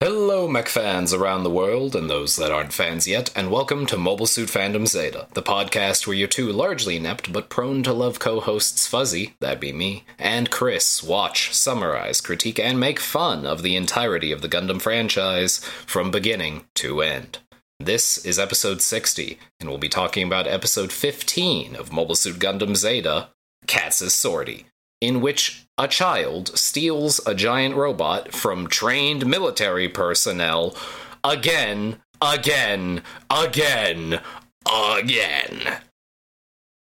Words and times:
Hello, 0.00 0.46
mech 0.46 0.68
fans 0.68 1.12
around 1.12 1.42
the 1.42 1.50
world 1.50 1.96
and 1.96 2.08
those 2.08 2.36
that 2.36 2.52
aren't 2.52 2.72
fans 2.72 3.08
yet, 3.08 3.32
and 3.34 3.50
welcome 3.50 3.84
to 3.86 3.96
Mobile 3.96 4.26
Suit 4.26 4.48
Fandom 4.48 4.86
Zeta, 4.86 5.26
the 5.34 5.42
podcast 5.42 6.06
where 6.06 6.14
your 6.14 6.28
two 6.28 6.52
largely 6.52 6.96
inept 6.96 7.32
but 7.32 7.48
prone 7.48 7.82
to 7.82 7.92
love 7.92 8.20
co 8.20 8.38
hosts 8.38 8.86
Fuzzy, 8.86 9.34
that'd 9.40 9.58
be 9.58 9.72
me, 9.72 10.04
and 10.16 10.52
Chris 10.52 11.02
watch, 11.02 11.52
summarize, 11.52 12.20
critique, 12.20 12.60
and 12.60 12.78
make 12.78 13.00
fun 13.00 13.44
of 13.44 13.62
the 13.62 13.74
entirety 13.74 14.30
of 14.30 14.40
the 14.40 14.48
Gundam 14.48 14.80
franchise 14.80 15.58
from 15.84 16.12
beginning 16.12 16.66
to 16.76 17.02
end. 17.02 17.40
This 17.80 18.24
is 18.24 18.38
episode 18.38 18.80
60, 18.80 19.36
and 19.58 19.68
we'll 19.68 19.78
be 19.78 19.88
talking 19.88 20.24
about 20.24 20.46
episode 20.46 20.92
15 20.92 21.74
of 21.74 21.90
Mobile 21.90 22.14
Suit 22.14 22.38
Gundam 22.38 22.76
Zeta, 22.76 23.30
Katz's 23.66 24.14
Sortie, 24.14 24.66
in 25.00 25.20
which 25.20 25.66
a 25.76 25.88
child 25.88 26.56
steals 26.58 27.20
a 27.26 27.34
giant 27.34 27.76
robot 27.76 28.32
from 28.32 28.66
trained 28.66 29.26
military 29.26 29.88
personnel 29.88 30.76
again, 31.22 32.00
again, 32.20 33.02
again, 33.30 34.20
again. 34.66 35.78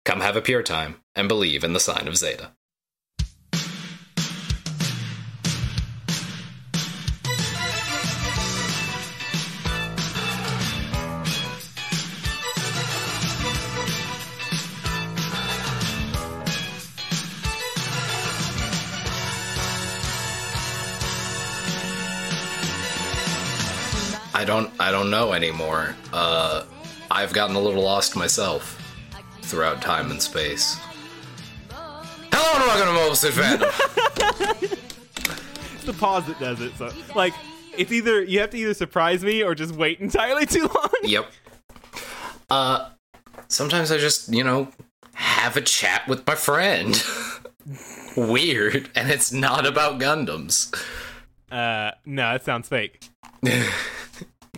Come 0.05 0.21
have 0.21 0.37
a 0.37 0.43
pure 0.43 0.63
time 0.63 0.97
and 1.15 1.29
believe 1.29 1.65
in 1.65 1.73
the 1.73 1.81
sign 1.81 2.07
of 2.09 2.17
Zeta. 2.17 2.53
I 24.45 24.47
don't 24.47 24.71
I 24.79 24.91
don't 24.91 25.11
know 25.11 25.33
anymore. 25.33 25.97
Uh, 26.13 26.67
I've 27.11 27.33
gotten 27.33 27.57
a 27.57 27.59
little 27.59 27.83
lost 27.83 28.15
myself 28.15 28.79
throughout 29.41 29.81
time 29.81 30.11
and 30.11 30.21
space. 30.21 30.79
Hello 31.71 32.53
and 32.53 32.65
welcome 32.67 32.89
to 32.89 32.93
Mobile 32.93 33.17
Suit 33.17 33.33
Fandom. 33.33 34.81
It's 35.77 35.85
the 35.85 35.95
pause 35.95 36.27
that 36.27 36.39
does 36.39 36.61
it. 36.61 36.77
So, 36.77 36.91
like, 37.15 37.33
it's 37.75 37.91
either 37.91 38.23
you 38.23 38.41
have 38.41 38.51
to 38.51 38.59
either 38.59 38.75
surprise 38.75 39.25
me 39.25 39.43
or 39.43 39.55
just 39.55 39.75
wait 39.77 40.01
entirely 40.01 40.45
too 40.55 40.67
long. 40.67 40.91
yep. 41.05 41.27
Uh, 42.51 42.91
sometimes 43.49 43.91
I 43.91 43.97
just 43.97 44.31
you 44.31 44.45
know 44.45 44.69
have 45.15 45.57
a 45.57 45.63
chat 45.63 46.07
with 46.07 46.27
my 46.27 46.35
friend. 46.35 47.03
Weird, 48.15 48.91
and 48.95 49.11
it's 49.11 49.33
not 49.33 49.65
about 49.65 49.99
Gundams. 49.99 50.71
Uh, 51.51 51.93
no, 52.05 52.33
that 52.33 52.45
sounds 52.45 52.69
fake. 52.69 53.09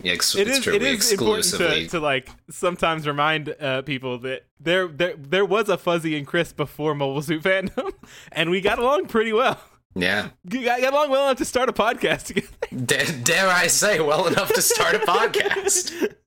Yeah, 0.03 0.13
ex- 0.13 0.35
It 0.35 0.47
it's 0.47 0.59
is. 0.59 0.67
It 0.67 0.81
is 0.83 1.11
important 1.11 1.45
to, 1.55 1.87
to 1.89 1.99
like 1.99 2.29
sometimes 2.49 3.07
remind 3.07 3.55
uh, 3.59 3.81
people 3.81 4.17
that 4.19 4.45
there, 4.59 4.87
there 4.87 5.15
there 5.17 5.45
was 5.45 5.69
a 5.69 5.77
Fuzzy 5.77 6.17
and 6.17 6.25
Chris 6.27 6.53
before 6.53 6.93
Mobile 6.95 7.21
Suit 7.21 7.41
Fandom, 7.43 7.91
and 8.31 8.49
we 8.49 8.61
got 8.61 8.79
along 8.79 9.07
pretty 9.07 9.33
well. 9.33 9.59
yeah. 9.95 10.29
We 10.49 10.63
got, 10.63 10.81
got 10.81 10.93
along 10.93 11.09
well 11.09 11.25
enough 11.25 11.37
to 11.39 11.45
start 11.45 11.69
a 11.69 11.73
podcast 11.73 12.25
together. 12.27 12.47
Da- 12.85 13.21
dare 13.23 13.47
I 13.49 13.67
say, 13.67 13.99
well 13.99 14.27
enough 14.27 14.53
to 14.53 14.61
start 14.61 14.95
a 14.95 14.99
podcast. 14.99 16.13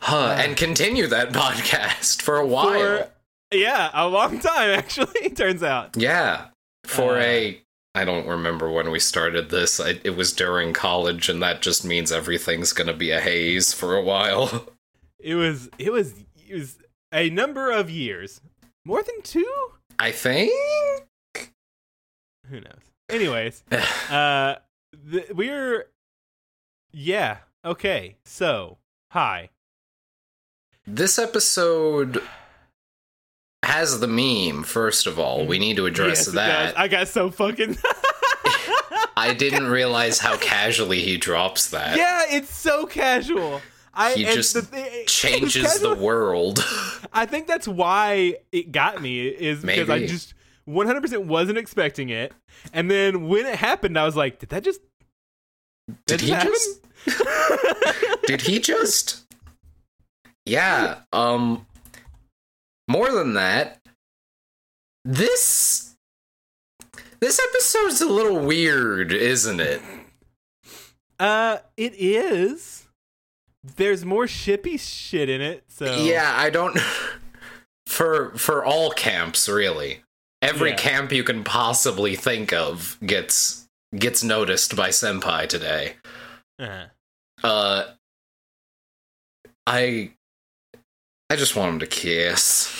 Huh, 0.00 0.36
and 0.38 0.56
continue 0.56 1.06
that 1.08 1.30
podcast 1.30 2.22
for 2.22 2.36
a 2.36 2.46
while. 2.46 2.72
For 2.72 3.10
yeah, 3.52 3.90
a 3.92 4.06
long 4.08 4.38
time 4.40 4.70
actually. 4.70 5.30
Turns 5.30 5.62
out. 5.62 5.96
yeah. 5.96 6.46
For 6.86 7.16
Uh, 7.16 7.20
a. 7.22 7.62
I 7.98 8.04
don't 8.04 8.28
remember 8.28 8.70
when 8.70 8.92
we 8.92 9.00
started 9.00 9.50
this. 9.50 9.80
I, 9.80 9.98
it 10.04 10.16
was 10.16 10.32
during 10.32 10.72
college, 10.72 11.28
and 11.28 11.42
that 11.42 11.62
just 11.62 11.84
means 11.84 12.12
everything's 12.12 12.72
gonna 12.72 12.94
be 12.94 13.10
a 13.10 13.20
haze 13.20 13.72
for 13.72 13.96
a 13.96 14.02
while. 14.02 14.68
It 15.20 15.34
was. 15.34 15.68
It 15.80 15.92
was. 15.92 16.14
It 16.48 16.54
was 16.54 16.78
a 17.12 17.28
number 17.28 17.72
of 17.72 17.90
years. 17.90 18.40
More 18.84 19.02
than 19.02 19.20
two. 19.22 19.52
I 19.98 20.12
think. 20.12 20.52
Who 22.48 22.60
knows? 22.60 22.84
Anyways, 23.08 23.64
uh, 24.10 24.54
th- 25.10 25.30
we're 25.30 25.88
yeah 26.92 27.38
okay. 27.64 28.16
So 28.24 28.78
hi. 29.10 29.50
This 30.86 31.18
episode 31.18 32.22
has 33.68 34.00
the 34.00 34.06
meme, 34.08 34.62
first 34.64 35.06
of 35.06 35.18
all. 35.18 35.46
We 35.46 35.58
need 35.58 35.76
to 35.76 35.86
address 35.86 36.26
Yes, 36.26 36.34
that. 36.34 36.78
I 36.78 36.88
got 36.88 37.08
so 37.08 37.30
fucking 37.30 37.76
I 39.16 39.34
didn't 39.34 39.66
realize 39.66 40.18
how 40.18 40.36
casually 40.36 41.00
he 41.02 41.16
drops 41.16 41.70
that. 41.70 41.96
yeah. 41.96 42.22
It's 42.30 42.54
so 42.54 42.86
casual. 42.86 43.60
I 43.94 44.12
He 44.14 44.24
just 44.24 44.54
the 44.54 44.66
it's 44.72 45.12
changes 45.12 45.80
the 45.80 45.94
world. 45.94 46.64
I 47.12 47.26
think 47.26 47.46
that's 47.46 47.66
why 47.66 48.36
it 48.52 48.70
got 48.72 49.02
me 49.02 49.26
is 49.26 49.62
because 49.62 49.90
I 49.90 50.06
just 50.06 50.34
100% 50.68 51.24
wasn't 51.24 51.58
expecting 51.58 52.10
it, 52.10 52.32
and 52.72 52.90
then 52.90 53.26
when 53.28 53.46
it 53.46 53.56
happened, 53.56 53.98
I 53.98 54.04
was 54.04 54.14
like, 54.16 54.38
did 54.38 54.50
that 54.50 54.62
just 54.62 54.80
Did 56.06 56.20
that 56.20 56.20
he 56.20 56.30
just? 56.30 56.80
Did 58.26 58.40
he 58.42 58.60
just? 58.60 59.24
Yeah. 60.44 61.00
Um. 61.12 61.66
More 62.88 63.12
than 63.12 63.34
that, 63.34 63.80
this 65.04 65.94
this 67.20 67.40
episode's 67.50 68.00
a 68.00 68.06
little 68.08 68.38
weird, 68.40 69.12
isn't 69.12 69.60
it? 69.60 69.82
Uh, 71.18 71.58
it 71.76 71.94
is. 71.98 72.84
There's 73.76 74.04
more 74.04 74.26
shippy 74.26 74.78
shit 74.80 75.28
in 75.28 75.40
it, 75.40 75.64
so 75.68 75.96
Yeah, 76.04 76.32
I 76.36 76.50
don't. 76.50 76.78
For 77.86 78.36
for 78.36 78.64
all 78.64 78.90
camps, 78.90 79.48
really, 79.48 80.02
every 80.42 80.70
Yeah. 80.70 80.76
camp 80.76 81.10
you 81.10 81.24
can 81.24 81.42
possibly 81.42 82.16
think 82.16 82.52
of 82.52 82.98
gets 83.04 83.66
gets 83.96 84.22
noticed 84.22 84.76
by 84.76 84.90
Senpai 84.90 85.48
today. 85.48 85.96
Uh, 86.58 86.84
Uh, 87.42 87.84
I, 89.66 90.12
I 91.30 91.36
just 91.36 91.54
want 91.56 91.74
him 91.74 91.78
to 91.80 91.86
kiss. 91.86 92.74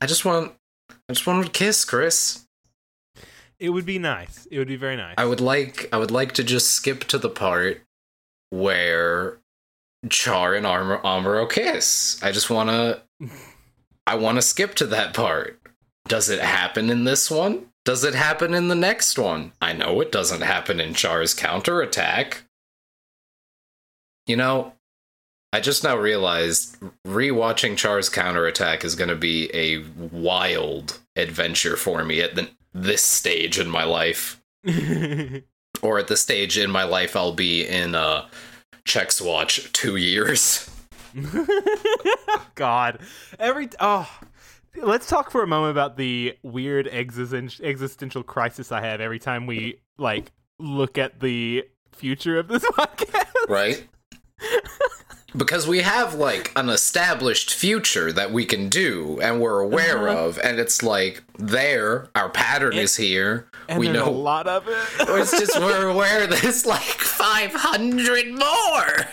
I 0.00 0.06
just 0.06 0.24
want, 0.24 0.52
I 0.90 1.12
just 1.12 1.26
want 1.26 1.40
him 1.40 1.44
to 1.44 1.50
kiss, 1.50 1.84
Chris. 1.84 2.46
it 3.58 3.70
would 3.70 3.86
be 3.86 3.98
nice. 3.98 4.46
It 4.50 4.58
would 4.58 4.68
be 4.68 4.76
very 4.76 4.96
nice. 4.96 5.14
I 5.18 5.24
would 5.26 5.40
like, 5.40 5.88
I 5.92 5.98
would 5.98 6.10
like 6.10 6.32
to 6.32 6.44
just 6.44 6.70
skip 6.70 7.04
to 7.04 7.18
the 7.18 7.28
part 7.30 7.82
where 8.50 9.38
Char 10.08 10.54
and 10.54 10.66
Armor 10.66 10.98
Amuro 10.98 11.50
kiss. 11.50 12.18
I 12.22 12.32
just 12.32 12.48
want 12.50 12.70
to, 12.70 13.02
I 14.06 14.14
want 14.14 14.36
to 14.36 14.42
skip 14.42 14.74
to 14.76 14.86
that 14.86 15.14
part. 15.14 15.60
Does 16.08 16.28
it 16.28 16.40
happen 16.40 16.88
in 16.90 17.04
this 17.04 17.30
one? 17.30 17.66
Does 17.84 18.04
it 18.04 18.14
happen 18.14 18.54
in 18.54 18.68
the 18.68 18.74
next 18.74 19.18
one? 19.18 19.52
I 19.60 19.72
know 19.72 20.00
it 20.00 20.12
doesn't 20.12 20.42
happen 20.42 20.80
in 20.80 20.94
Char's 20.94 21.34
counterattack. 21.34 22.44
You 24.26 24.36
know, 24.36 24.72
I 25.56 25.60
just 25.60 25.82
now 25.82 25.96
realized 25.96 26.76
rewatching 27.06 27.78
Char's 27.78 28.10
counterattack 28.10 28.84
is 28.84 28.94
going 28.94 29.08
to 29.08 29.16
be 29.16 29.48
a 29.54 29.78
wild 30.14 30.98
adventure 31.16 31.78
for 31.78 32.04
me 32.04 32.20
at 32.20 32.34
the, 32.34 32.50
this 32.74 33.00
stage 33.00 33.58
in 33.58 33.70
my 33.70 33.84
life, 33.84 34.38
or 35.82 35.98
at 35.98 36.08
the 36.08 36.16
stage 36.18 36.58
in 36.58 36.70
my 36.70 36.84
life 36.84 37.16
I'll 37.16 37.32
be 37.32 37.66
in 37.66 37.94
uh, 37.94 38.28
Chex 38.84 39.24
Watch 39.24 39.72
two 39.72 39.96
years. 39.96 40.68
God, 42.54 43.00
every 43.38 43.70
oh, 43.80 44.10
let's 44.76 45.08
talk 45.08 45.30
for 45.30 45.42
a 45.42 45.46
moment 45.46 45.70
about 45.70 45.96
the 45.96 46.36
weird 46.42 46.86
existen- 46.86 47.62
existential 47.62 48.22
crisis 48.22 48.72
I 48.72 48.82
have 48.82 49.00
every 49.00 49.18
time 49.18 49.46
we 49.46 49.80
like 49.96 50.32
look 50.58 50.98
at 50.98 51.20
the 51.20 51.64
future 51.92 52.38
of 52.38 52.48
this 52.48 52.62
podcast. 52.72 53.48
right? 53.48 53.86
Because 55.36 55.66
we 55.68 55.80
have 55.80 56.14
like 56.14 56.50
an 56.56 56.68
established 56.68 57.52
future 57.54 58.12
that 58.12 58.32
we 58.32 58.44
can 58.44 58.68
do 58.68 59.18
and 59.20 59.40
we're 59.40 59.60
aware 59.60 60.08
Uh-huh. 60.08 60.18
of, 60.26 60.38
and 60.42 60.58
it's 60.58 60.82
like 60.82 61.22
there, 61.38 62.08
our 62.14 62.28
pattern 62.30 62.72
And- 62.72 62.80
is 62.80 62.96
here. 62.96 63.48
We 63.76 63.88
know 63.88 64.08
a 64.08 64.10
lot 64.10 64.46
of 64.46 64.68
it. 64.68 64.76
it's 65.00 65.32
just 65.32 65.58
we're 65.60 65.88
aware 65.88 66.26
there's 66.26 66.64
like 66.64 66.80
500 66.82 68.28
more. 68.32 69.06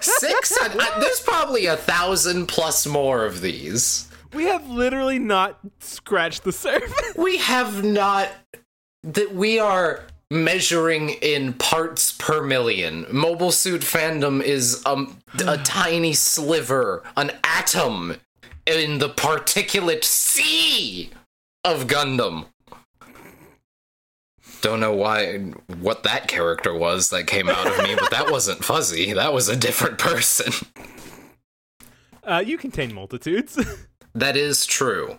600. 0.00 0.80
uh, 0.80 1.00
There's 1.00 1.20
probably 1.20 1.66
a 1.66 1.76
thousand 1.76 2.46
plus 2.46 2.86
more 2.86 3.24
of 3.26 3.40
these. 3.40 4.08
we 4.32 4.44
have 4.44 4.68
literally 4.68 5.18
not 5.18 5.58
scratched 5.80 6.44
the 6.44 6.52
surface. 6.66 7.14
We 7.16 7.38
have 7.38 7.84
not. 7.84 8.28
That 9.04 9.34
we 9.34 9.58
are 9.58 10.04
measuring 10.32 11.10
in 11.10 11.52
parts 11.52 12.12
per 12.12 12.42
million. 12.42 13.06
Mobile 13.10 13.52
Suit 13.52 13.82
Fandom 13.82 14.42
is 14.42 14.82
um, 14.86 15.18
a 15.46 15.58
tiny 15.64 16.14
sliver, 16.14 17.02
an 17.16 17.32
atom 17.44 18.16
in 18.66 18.98
the 18.98 19.10
particulate 19.10 20.04
sea 20.04 21.10
of 21.64 21.86
Gundam. 21.86 22.46
Don't 24.62 24.80
know 24.80 24.94
why 24.94 25.38
what 25.80 26.04
that 26.04 26.28
character 26.28 26.72
was 26.72 27.10
that 27.10 27.26
came 27.26 27.48
out 27.48 27.66
of 27.66 27.76
me, 27.84 27.96
but 27.96 28.10
that 28.10 28.30
wasn't 28.30 28.64
Fuzzy. 28.64 29.12
That 29.12 29.32
was 29.32 29.48
a 29.48 29.56
different 29.56 29.98
person. 29.98 30.52
Uh, 32.24 32.42
you 32.44 32.56
contain 32.56 32.94
multitudes. 32.94 33.58
That 34.14 34.36
is 34.36 34.66
true. 34.66 35.18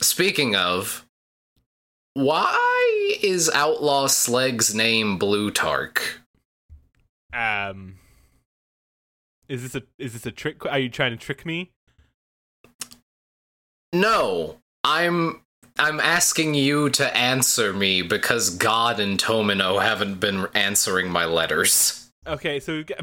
Speaking 0.00 0.54
of, 0.54 1.05
why 2.16 3.18
is 3.22 3.50
Outlaw 3.50 4.06
Sleg's 4.06 4.74
name 4.74 5.18
Blutarch? 5.18 6.00
um, 7.34 7.96
is 9.48 9.62
this 9.62 9.74
a 9.74 9.82
is 9.98 10.14
this 10.14 10.24
a 10.24 10.30
trick? 10.30 10.64
Are 10.64 10.78
you 10.78 10.88
trying 10.88 11.10
to 11.10 11.18
trick 11.18 11.44
me? 11.44 11.72
No, 13.92 14.56
I'm 14.82 15.42
I'm 15.78 16.00
asking 16.00 16.54
you 16.54 16.88
to 16.90 17.14
answer 17.14 17.74
me 17.74 18.00
because 18.00 18.48
God 18.48 18.98
and 18.98 19.18
Tomino 19.18 19.82
haven't 19.82 20.18
been 20.18 20.46
answering 20.54 21.10
my 21.10 21.26
letters. 21.26 22.10
Okay, 22.26 22.60
so 22.60 22.72
we've 22.76 22.86
got. 22.86 23.00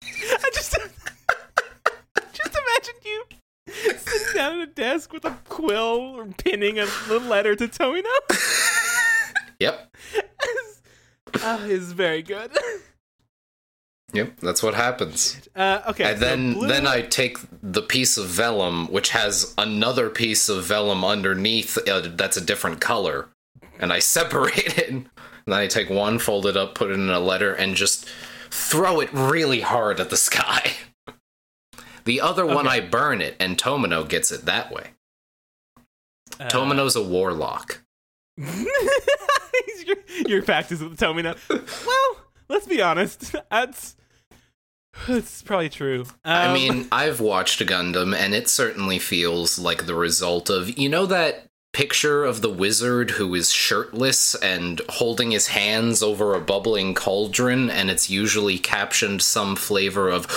I 0.00 0.50
just 0.54 0.76
just 2.32 2.56
imagine 2.56 2.94
you 3.04 3.24
sitting 4.32 4.42
down 4.42 4.60
at 4.60 4.68
a 4.68 4.72
desk 4.72 5.12
with 5.12 5.24
a 5.24 5.36
quill 5.48 6.14
or 6.16 6.26
pinning 6.26 6.78
a 6.78 6.84
little 7.08 7.28
letter 7.28 7.54
to 7.56 7.68
Tomino. 7.68 8.04
Yep. 9.60 9.96
oh, 11.42 11.64
it's 11.68 11.92
very 11.92 12.20
good. 12.22 12.50
Yep, 14.12 14.40
that's 14.40 14.60
what 14.60 14.74
happens. 14.74 15.40
Uh, 15.54 15.82
okay, 15.88 16.02
And 16.10 16.18
so 16.18 16.24
then 16.24 16.52
blue- 16.54 16.66
then 16.66 16.84
I 16.84 17.02
take 17.02 17.38
the 17.62 17.82
piece 17.82 18.16
of 18.16 18.26
vellum 18.26 18.88
which 18.90 19.10
has 19.10 19.54
another 19.56 20.10
piece 20.10 20.48
of 20.48 20.64
vellum 20.64 21.04
underneath 21.04 21.78
uh, 21.88 22.00
that's 22.16 22.36
a 22.36 22.40
different 22.40 22.80
color 22.80 23.28
and 23.78 23.92
I 23.92 23.98
separate 24.00 24.78
it. 24.78 24.90
And 24.90 25.08
then 25.46 25.54
I 25.54 25.68
take 25.68 25.88
one, 25.88 26.18
fold 26.18 26.46
it 26.46 26.56
up, 26.56 26.74
put 26.74 26.90
it 26.90 26.94
in 26.94 27.08
a 27.08 27.20
letter 27.20 27.54
and 27.54 27.76
just 27.76 28.06
throw 28.50 28.98
it 28.98 29.12
really 29.12 29.60
hard 29.60 30.00
at 30.00 30.10
the 30.10 30.16
sky. 30.16 30.72
The 32.04 32.20
other 32.20 32.44
one 32.46 32.66
Okay. 32.66 32.76
I 32.76 32.80
burn 32.80 33.20
it 33.20 33.36
and 33.40 33.56
Tomino 33.58 34.08
gets 34.08 34.30
it 34.32 34.44
that 34.46 34.72
way. 34.72 34.90
uh, 36.40 36.48
Tomino's 36.48 36.96
a 36.96 37.02
warlock. 37.02 37.82
your, 38.36 39.96
your 40.26 40.42
practice 40.42 40.80
with 40.80 40.98
Tomino. 40.98 41.36
Well, 41.86 42.16
let's 42.48 42.66
be 42.66 42.80
honest. 42.82 43.34
That's 43.50 43.96
that's 45.06 45.42
probably 45.42 45.68
true. 45.70 46.04
I 46.24 46.46
Um, 46.46 46.54
mean, 46.54 46.88
I've 46.92 47.20
watched 47.20 47.60
Gundam, 47.60 48.14
and 48.14 48.34
it 48.34 48.48
certainly 48.48 48.98
feels 48.98 49.58
like 49.58 49.86
the 49.86 49.94
result 49.94 50.50
of 50.50 50.78
you 50.78 50.88
know 50.88 51.06
that 51.06 51.46
picture 51.72 52.24
of 52.24 52.42
the 52.42 52.50
wizard 52.50 53.12
who 53.12 53.34
is 53.34 53.50
shirtless 53.50 54.34
and 54.36 54.82
holding 54.90 55.30
his 55.30 55.46
hands 55.48 56.02
over 56.02 56.34
a 56.34 56.40
bubbling 56.40 56.92
cauldron, 56.94 57.70
and 57.70 57.90
it's 57.90 58.10
usually 58.10 58.58
captioned 58.58 59.22
some 59.22 59.56
flavor 59.56 60.10
of. 60.10 60.26
no, 60.28 60.34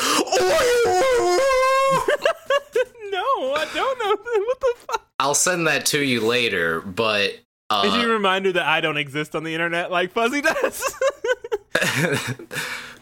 I 3.53 3.67
don't 3.73 3.99
know. 3.99 4.04
What 4.23 4.59
the 4.59 4.73
fuck? 4.77 5.07
I'll 5.19 5.35
send 5.35 5.67
that 5.67 5.85
to 5.87 6.01
you 6.01 6.21
later, 6.21 6.81
but. 6.81 7.31
Is 7.31 7.39
Uh, 7.69 7.97
you 8.01 8.09
a 8.09 8.13
reminder 8.13 8.51
that 8.51 8.65
I 8.65 8.79
don't 8.81 8.97
exist 8.97 9.35
on 9.35 9.43
the 9.43 9.53
internet 9.53 9.89
like 9.91 10.11
Fuzzy 10.11 10.41
does? 10.41 10.83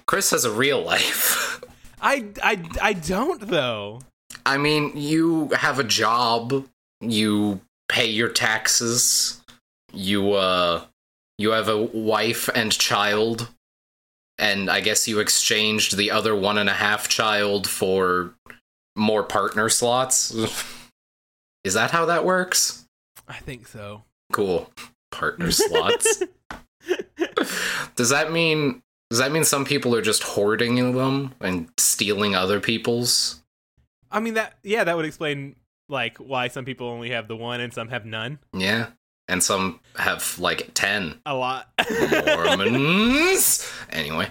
Chris 0.06 0.32
has 0.32 0.46
a 0.46 0.52
real 0.52 0.82
life. 0.82 1.62
I, 2.02 2.26
I, 2.42 2.62
I 2.82 2.94
don't 2.94 3.42
though. 3.42 4.02
I 4.46 4.58
mean, 4.58 4.92
you 4.96 5.50
have 5.50 5.80
a 5.80 5.84
job, 5.84 6.66
you 7.02 7.62
pay 7.90 8.06
your 8.08 8.30
taxes, 8.30 9.42
you 9.92 10.34
uh 10.34 10.84
you 11.38 11.52
have 11.52 11.68
a 11.70 11.82
wife 11.82 12.50
and 12.54 12.72
child, 12.72 13.50
and 14.38 14.70
I 14.70 14.82
guess 14.82 15.08
you 15.08 15.20
exchanged 15.20 15.98
the 15.98 16.12
other 16.12 16.36
one 16.36 16.58
and 16.58 16.70
a 16.70 16.74
half 16.74 17.08
child 17.08 17.68
for 17.70 18.34
more 18.96 19.24
partner 19.24 19.70
slots. 19.70 20.34
Is 21.64 21.74
that 21.76 21.92
how 21.92 22.06
that 22.06 22.26
works? 22.26 22.86
I 23.28 23.38
think 23.38 23.68
so. 23.68 24.04
Cool. 24.32 24.70
Partner 25.12 25.52
slots. 25.52 26.24
does 27.96 28.10
that 28.10 28.32
mean 28.32 28.82
does 29.10 29.20
that 29.20 29.32
mean 29.32 29.44
some 29.44 29.64
people 29.64 29.96
are 29.96 30.02
just 30.02 30.24
hoarding 30.24 30.94
them 30.96 31.36
and 31.40 31.70
stealing 31.78 32.36
other 32.36 32.60
people's? 32.60 33.44
I 34.12 34.20
mean 34.20 34.34
that. 34.34 34.56
Yeah, 34.64 34.84
that 34.84 34.96
would 34.96 35.06
explain 35.06 35.56
like 35.90 36.18
why 36.18 36.48
some 36.48 36.66
people 36.66 36.88
only 36.88 37.12
have 37.12 37.28
the 37.28 37.36
one 37.36 37.62
and 37.62 37.74
some 37.74 37.90
have 37.90 38.06
none. 38.06 38.40
Yeah. 38.54 38.88
And 39.30 39.42
some 39.42 39.80
have 39.96 40.38
like 40.40 40.72
10 40.74 41.22
A 41.26 41.34
lot. 41.34 41.70
Mormons. 42.26 43.72
anyway, 43.90 44.28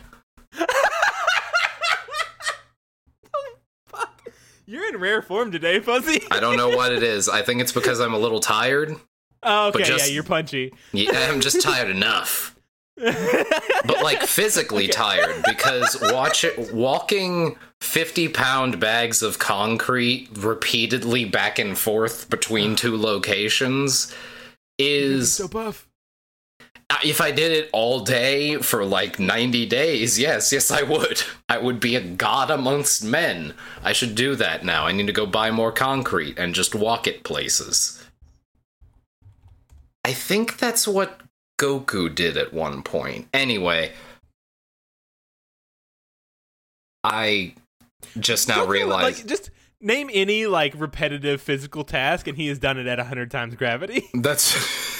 Fuck. 3.87 4.21
You're 4.67 4.89
in 4.89 4.99
rare 5.01 5.23
form 5.23 5.51
today, 5.53 5.81
Fuzzy. 5.81 6.23
I 6.31 6.41
don't 6.41 6.57
know 6.57 6.69
what 6.69 6.93
it 6.93 7.03
is. 7.03 7.29
I 7.29 7.43
think 7.43 7.61
it's 7.61 7.73
because 7.73 8.01
I'm 8.01 8.15
a 8.15 8.19
little 8.19 8.41
tired. 8.41 8.97
Oh, 9.45 9.71
okay, 9.71 9.83
just- 9.83 10.07
yeah, 10.07 10.15
you're 10.15 10.23
punchy. 10.23 10.73
Yeah, 10.93 11.29
I'm 11.29 11.41
just 11.41 11.61
tired 11.63 11.91
enough. 11.91 12.55
But 12.97 14.01
like 14.05 14.23
physically 14.23 14.87
tired 14.87 15.43
because 15.45 15.99
watch 16.13 16.45
it 16.45 16.73
walking 16.73 17.57
50 17.81 18.29
pound 18.29 18.79
bags 18.79 19.21
of 19.21 19.41
concrete 19.41 20.29
repeatedly 20.37 21.25
back 21.25 21.59
and 21.59 21.77
forth 21.77 22.31
between 22.31 22.77
two 22.77 22.97
locations 22.97 24.15
is 24.79 25.33
so 25.33 25.49
buff. 25.49 25.89
If 27.05 27.21
I 27.21 27.31
did 27.31 27.53
it 27.53 27.71
all 27.73 28.01
day 28.01 28.57
for 28.57 28.85
like 28.85 29.19
90 29.19 29.67
days, 29.67 30.19
yes, 30.19 30.53
yes, 30.53 30.71
I 30.71 30.83
would. 30.83 31.23
I 31.49 31.59
would 31.59 31.81
be 31.81 31.97
a 31.97 32.01
god 32.01 32.51
amongst 32.51 33.05
men. 33.05 33.55
I 33.83 33.93
should 33.93 34.15
do 34.15 34.35
that 34.37 34.65
now. 34.65 34.87
I 34.87 34.93
need 34.93 35.07
to 35.07 35.13
go 35.13 35.27
buy 35.27 35.51
more 35.51 35.73
concrete 35.73 36.39
and 36.39 36.55
just 36.55 36.75
walk 36.75 37.07
it 37.07 37.25
places. 37.25 38.05
I 40.05 40.13
think 40.13 40.59
that's 40.59 40.89
what 40.89 41.21
Goku 41.61 42.13
did 42.13 42.37
at 42.37 42.53
one 42.53 42.83
point. 42.83 43.29
Anyway, 43.33 43.93
I 47.05 47.55
just 48.19 48.49
now 48.49 48.67
Goku, 48.67 48.69
realized 48.69 49.19
Like, 49.19 49.27
just 49.27 49.51
name 49.81 50.11
any 50.13 50.47
like 50.47 50.75
repetitive 50.77 51.41
physical 51.41 51.85
task, 51.85 52.27
and 52.27 52.37
he 52.37 52.49
has 52.49 52.59
done 52.59 52.79
it 52.79 52.87
at 52.87 52.99
hundred 52.99 53.31
times 53.31 53.55
gravity. 53.55 54.09
that's. 54.15 54.91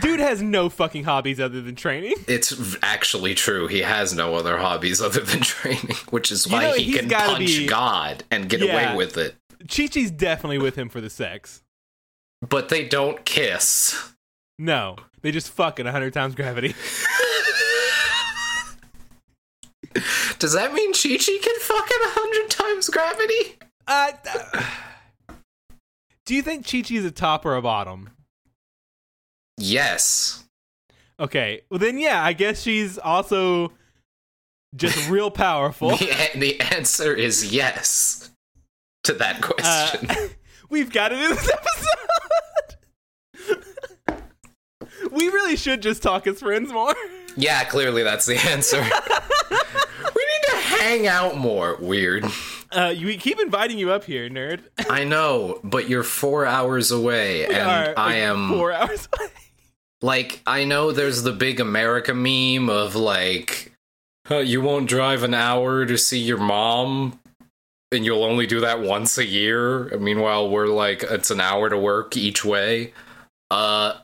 Dude 0.00 0.20
has 0.20 0.40
no 0.40 0.68
fucking 0.68 1.04
hobbies 1.04 1.38
other 1.38 1.60
than 1.60 1.74
training. 1.74 2.14
It's 2.28 2.76
actually 2.82 3.34
true. 3.34 3.66
He 3.66 3.80
has 3.80 4.14
no 4.14 4.34
other 4.36 4.56
hobbies 4.58 5.00
other 5.02 5.20
than 5.20 5.40
training, 5.42 5.96
which 6.10 6.32
is 6.32 6.46
You 6.46 6.52
why 6.52 6.62
know, 6.62 6.72
he 6.74 6.92
can 6.94 7.08
punch 7.10 7.46
be- 7.46 7.66
God 7.66 8.24
and 8.30 8.48
get 8.48 8.60
Yeah. 8.60 8.90
away 8.92 8.96
with 8.96 9.16
it. 9.18 9.36
Chi 9.68 9.86
Chi's 9.86 10.10
definitely 10.10 10.58
with 10.58 10.76
him 10.76 10.88
for 10.88 11.00
the 11.00 11.10
sex. 11.10 11.62
But 12.40 12.68
they 12.70 12.88
don't 12.88 13.24
kiss. 13.24 14.12
No, 14.58 14.96
they 15.20 15.30
just 15.30 15.48
fuck 15.48 15.78
at 15.78 15.86
hundred 15.86 16.12
times 16.14 16.34
gravity. 16.34 16.74
Does 20.38 20.54
that 20.54 20.72
mean 20.72 20.92
Chi 20.92 21.16
Chi 21.18 21.38
can 21.42 21.60
fuck 21.60 21.84
at 21.90 22.00
a 22.06 22.10
hundred 22.18 22.50
times 22.50 22.88
gravity? 22.88 23.58
Uh, 23.86 24.12
uh, 24.54 24.62
do 26.26 26.34
you 26.34 26.42
think 26.42 26.66
Chi 26.68 26.82
Chi 26.82 26.94
is 26.94 27.04
a 27.04 27.10
top 27.10 27.44
or 27.44 27.54
a 27.56 27.62
bottom? 27.62 28.10
Yes. 29.58 30.44
Okay, 31.20 31.62
well 31.70 31.78
then, 31.78 31.98
yeah, 31.98 32.22
I 32.24 32.32
guess 32.32 32.62
she's 32.62 32.98
also 32.98 33.72
just 34.74 35.08
real 35.10 35.30
powerful. 35.30 35.90
The, 35.96 36.30
the 36.34 36.60
answer 36.60 37.14
is 37.14 37.52
yes 37.52 38.30
to 39.04 39.12
that 39.14 39.36
Uh, 39.44 39.46
question. 39.52 40.30
we've 40.70 40.90
got 40.92 41.08
to 41.10 41.16
do 41.16 41.28
this 41.34 41.50
episode. 43.38 44.22
we 45.12 45.28
really 45.28 45.56
should 45.56 45.82
just 45.82 46.02
talk 46.02 46.26
as 46.26 46.40
friends 46.40 46.72
more. 46.72 46.94
yeah, 47.36 47.64
clearly 47.64 48.02
that's 48.02 48.26
the 48.26 48.36
answer. 48.48 48.80
we 48.80 48.86
need 48.86 50.42
to 50.50 50.56
hang 50.56 51.06
out 51.06 51.36
more. 51.36 51.76
Weird. 51.80 52.24
Uh, 52.70 52.94
we 52.98 53.16
keep 53.18 53.38
inviting 53.38 53.78
you 53.78 53.90
up 53.92 54.04
here, 54.04 54.30
nerd. 54.30 54.60
I 54.88 55.04
know, 55.04 55.60
but 55.62 55.88
you're 55.90 56.02
four 56.02 56.46
hours 56.46 56.90
away, 56.90 57.46
We 57.46 57.54
and 57.54 57.68
are 57.68 57.94
I 57.98 58.16
am 58.16 58.48
four 58.48 58.72
hours 58.72 59.08
away. 59.18 59.28
Like, 60.02 60.42
I 60.46 60.64
know 60.64 60.90
there's 60.90 61.22
the 61.22 61.32
big 61.32 61.60
America 61.60 62.12
meme 62.12 62.68
of 62.68 62.96
like, 62.96 63.72
"Huh, 64.26 64.38
you 64.38 64.60
won't 64.60 64.88
drive 64.88 65.22
an 65.22 65.32
hour 65.32 65.86
to 65.86 65.96
see 65.96 66.18
your 66.18 66.38
mom, 66.38 67.20
and 67.92 68.04
you'll 68.04 68.24
only 68.24 68.46
do 68.46 68.60
that 68.60 68.80
once 68.80 69.18
a 69.18 69.26
year. 69.26 69.96
Meanwhile, 69.98 70.50
we're 70.50 70.66
like, 70.66 71.04
it's 71.04 71.30
an 71.30 71.40
hour 71.40 71.68
to 71.68 71.78
work 71.78 72.16
each 72.16 72.44
way. 72.44 72.92
Uh, 73.50 73.98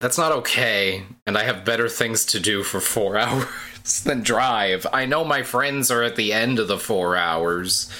that's 0.00 0.18
not 0.18 0.32
okay, 0.32 1.04
and 1.26 1.38
I 1.38 1.44
have 1.44 1.64
better 1.64 1.88
things 1.88 2.24
to 2.26 2.40
do 2.40 2.64
for 2.64 2.80
four 2.80 3.16
hours 3.18 4.02
than 4.04 4.22
drive. 4.22 4.86
I 4.92 5.06
know 5.06 5.24
my 5.24 5.42
friends 5.42 5.90
are 5.90 6.02
at 6.02 6.16
the 6.16 6.32
end 6.32 6.58
of 6.58 6.66
the 6.66 6.78
four 6.78 7.16
hours. 7.16 7.92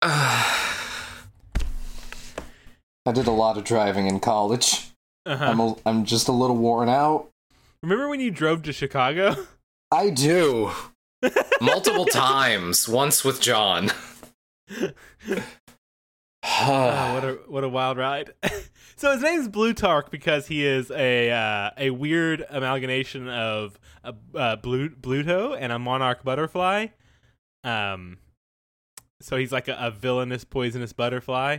I 0.02 0.72
did 3.12 3.26
a 3.26 3.32
lot 3.32 3.58
of 3.58 3.64
driving 3.64 4.06
in 4.06 4.20
college. 4.20 4.85
Uh-huh. 5.26 5.44
I'm 5.44 5.60
a, 5.60 5.76
I'm 5.84 6.04
just 6.04 6.28
a 6.28 6.32
little 6.32 6.56
worn 6.56 6.88
out. 6.88 7.28
Remember 7.82 8.08
when 8.08 8.20
you 8.20 8.30
drove 8.30 8.62
to 8.62 8.72
Chicago? 8.72 9.34
I 9.90 10.10
do. 10.10 10.70
Multiple 11.60 12.06
times. 12.06 12.88
Once 12.88 13.24
with 13.24 13.40
John. 13.40 13.90
Oh, 14.70 14.92
what 17.14 17.24
a 17.24 17.38
what 17.48 17.64
a 17.64 17.68
wild 17.68 17.98
ride! 17.98 18.30
so 18.96 19.12
his 19.12 19.22
name's 19.22 19.48
Blutarch 19.48 20.10
because 20.10 20.46
he 20.46 20.64
is 20.64 20.90
a 20.90 21.30
uh, 21.30 21.70
a 21.76 21.90
weird 21.90 22.44
amalgamation 22.48 23.28
of 23.28 23.78
a 24.04 24.14
uh, 24.34 24.56
Blu- 24.56 24.90
Bluto 24.90 25.56
and 25.58 25.72
a 25.72 25.78
monarch 25.78 26.22
butterfly. 26.22 26.88
Um, 27.64 28.18
so 29.20 29.36
he's 29.36 29.50
like 29.50 29.66
a, 29.66 29.74
a 29.74 29.90
villainous, 29.90 30.44
poisonous 30.44 30.92
butterfly 30.92 31.58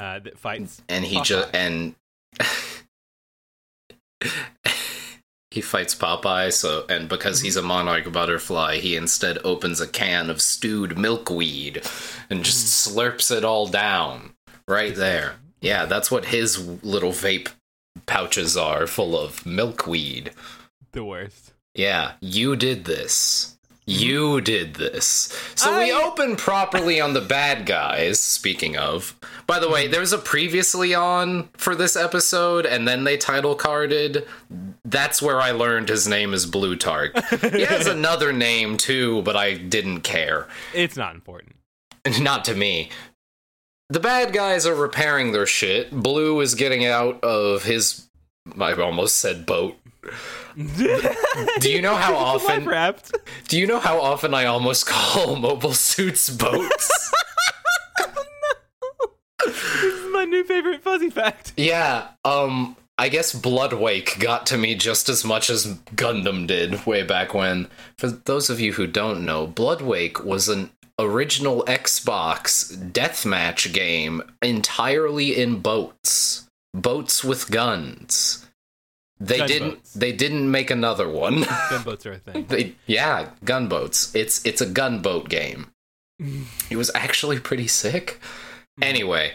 uh, 0.00 0.18
that 0.20 0.38
fights. 0.38 0.80
and 0.88 1.04
he 1.04 1.20
just 1.20 1.54
and 1.54 1.94
he 5.50 5.60
fights 5.60 5.94
Popeye. 5.94 6.52
So 6.52 6.86
and 6.88 7.06
because 7.08 7.42
he's 7.42 7.56
a 7.56 7.58
mm-hmm. 7.60 7.68
monarch 7.68 8.10
butterfly, 8.10 8.78
he 8.78 8.96
instead 8.96 9.38
opens 9.44 9.80
a 9.80 9.86
can 9.86 10.30
of 10.30 10.40
stewed 10.40 10.96
milkweed 10.96 11.82
and 12.30 12.42
just 12.42 12.66
mm. 12.66 12.94
slurps 12.94 13.30
it 13.36 13.44
all 13.44 13.66
down 13.66 14.32
right 14.66 14.94
there. 14.94 15.34
Yeah, 15.60 15.84
mm. 15.84 15.88
that's 15.90 16.10
what 16.10 16.24
his 16.26 16.66
little 16.82 17.12
vape 17.12 17.50
pouches 18.06 18.56
are, 18.56 18.86
full 18.86 19.18
of 19.18 19.44
milkweed. 19.44 20.32
The 20.92 21.04
worst. 21.04 21.52
Yeah, 21.74 22.12
you 22.20 22.56
did 22.56 22.86
this. 22.86 23.58
You 23.90 24.40
did 24.40 24.74
this. 24.74 25.36
So 25.56 25.76
we 25.76 25.92
open 25.92 26.36
properly 26.36 27.00
on 27.00 27.12
the 27.12 27.20
bad 27.20 27.66
guys, 27.66 28.20
speaking 28.20 28.76
of. 28.76 29.16
By 29.48 29.58
the 29.58 29.68
way, 29.68 29.88
there 29.88 29.98
was 29.98 30.12
a 30.12 30.18
previously 30.18 30.94
on 30.94 31.48
for 31.54 31.74
this 31.74 31.96
episode, 31.96 32.66
and 32.66 32.86
then 32.86 33.02
they 33.02 33.16
title 33.16 33.56
carded. 33.56 34.28
That's 34.84 35.20
where 35.20 35.40
I 35.40 35.50
learned 35.50 35.88
his 35.88 36.06
name 36.06 36.32
is 36.32 36.46
Blue 36.46 36.76
Blutarch. 36.76 37.52
he 37.52 37.64
has 37.64 37.86
another 37.88 38.32
name 38.32 38.76
too, 38.76 39.22
but 39.22 39.34
I 39.34 39.54
didn't 39.54 40.02
care. 40.02 40.46
It's 40.72 40.96
not 40.96 41.16
important. 41.16 41.56
Not 42.20 42.44
to 42.44 42.54
me. 42.54 42.90
The 43.88 44.00
bad 44.00 44.32
guys 44.32 44.66
are 44.66 44.74
repairing 44.74 45.32
their 45.32 45.46
shit. 45.46 45.90
Blue 45.90 46.40
is 46.40 46.54
getting 46.54 46.86
out 46.86 47.22
of 47.24 47.64
his. 47.64 48.08
I 48.58 48.72
almost 48.72 49.16
said 49.16 49.44
boat. 49.46 49.76
Do 50.56 51.70
you 51.70 51.82
know 51.82 51.94
how 51.94 52.14
often? 52.16 52.64
Wrapped. 52.66 53.12
Do 53.48 53.58
you 53.58 53.66
know 53.66 53.78
how 53.78 54.00
often 54.00 54.34
I 54.34 54.46
almost 54.46 54.86
call 54.88 55.36
mobile 55.36 55.74
suits 55.74 56.30
boats? 56.30 57.12
This 59.46 59.64
is 59.84 60.12
my 60.12 60.24
new 60.26 60.44
favorite 60.44 60.82
fuzzy 60.82 61.08
fact. 61.10 61.54
yeah, 61.56 62.08
um, 62.26 62.76
I 62.98 63.08
guess 63.08 63.34
Bloodwake 63.34 64.18
got 64.20 64.44
to 64.46 64.58
me 64.58 64.74
just 64.74 65.08
as 65.08 65.24
much 65.24 65.48
as 65.48 65.66
Gundam 65.94 66.46
did 66.46 66.84
way 66.86 67.02
back 67.02 67.32
when. 67.32 67.68
For 67.98 68.08
those 68.08 68.50
of 68.50 68.60
you 68.60 68.74
who 68.74 68.86
don't 68.86 69.24
know, 69.24 69.46
Bloodwake 69.46 70.22
was 70.24 70.48
an 70.48 70.70
original 70.98 71.64
Xbox 71.64 72.76
deathmatch 72.92 73.72
game 73.72 74.22
entirely 74.42 75.40
in 75.40 75.60
boats. 75.60 76.46
Boats 76.74 77.24
with 77.24 77.50
guns. 77.50 78.46
They 79.20 79.46
didn't 79.46 79.84
they 79.94 80.12
didn't 80.12 80.50
make 80.50 80.70
another 80.70 81.08
one. 81.08 81.44
Gunboats 81.70 82.06
are 82.06 82.12
a 82.12 82.18
thing. 82.18 82.46
they, 82.48 82.74
yeah, 82.86 83.30
gunboats. 83.44 84.14
It's 84.14 84.44
it's 84.46 84.62
a 84.62 84.66
gunboat 84.66 85.28
game. 85.28 85.68
It 86.70 86.76
was 86.76 86.90
actually 86.94 87.40
pretty 87.40 87.66
sick. 87.66 88.20
Anyway, 88.80 89.32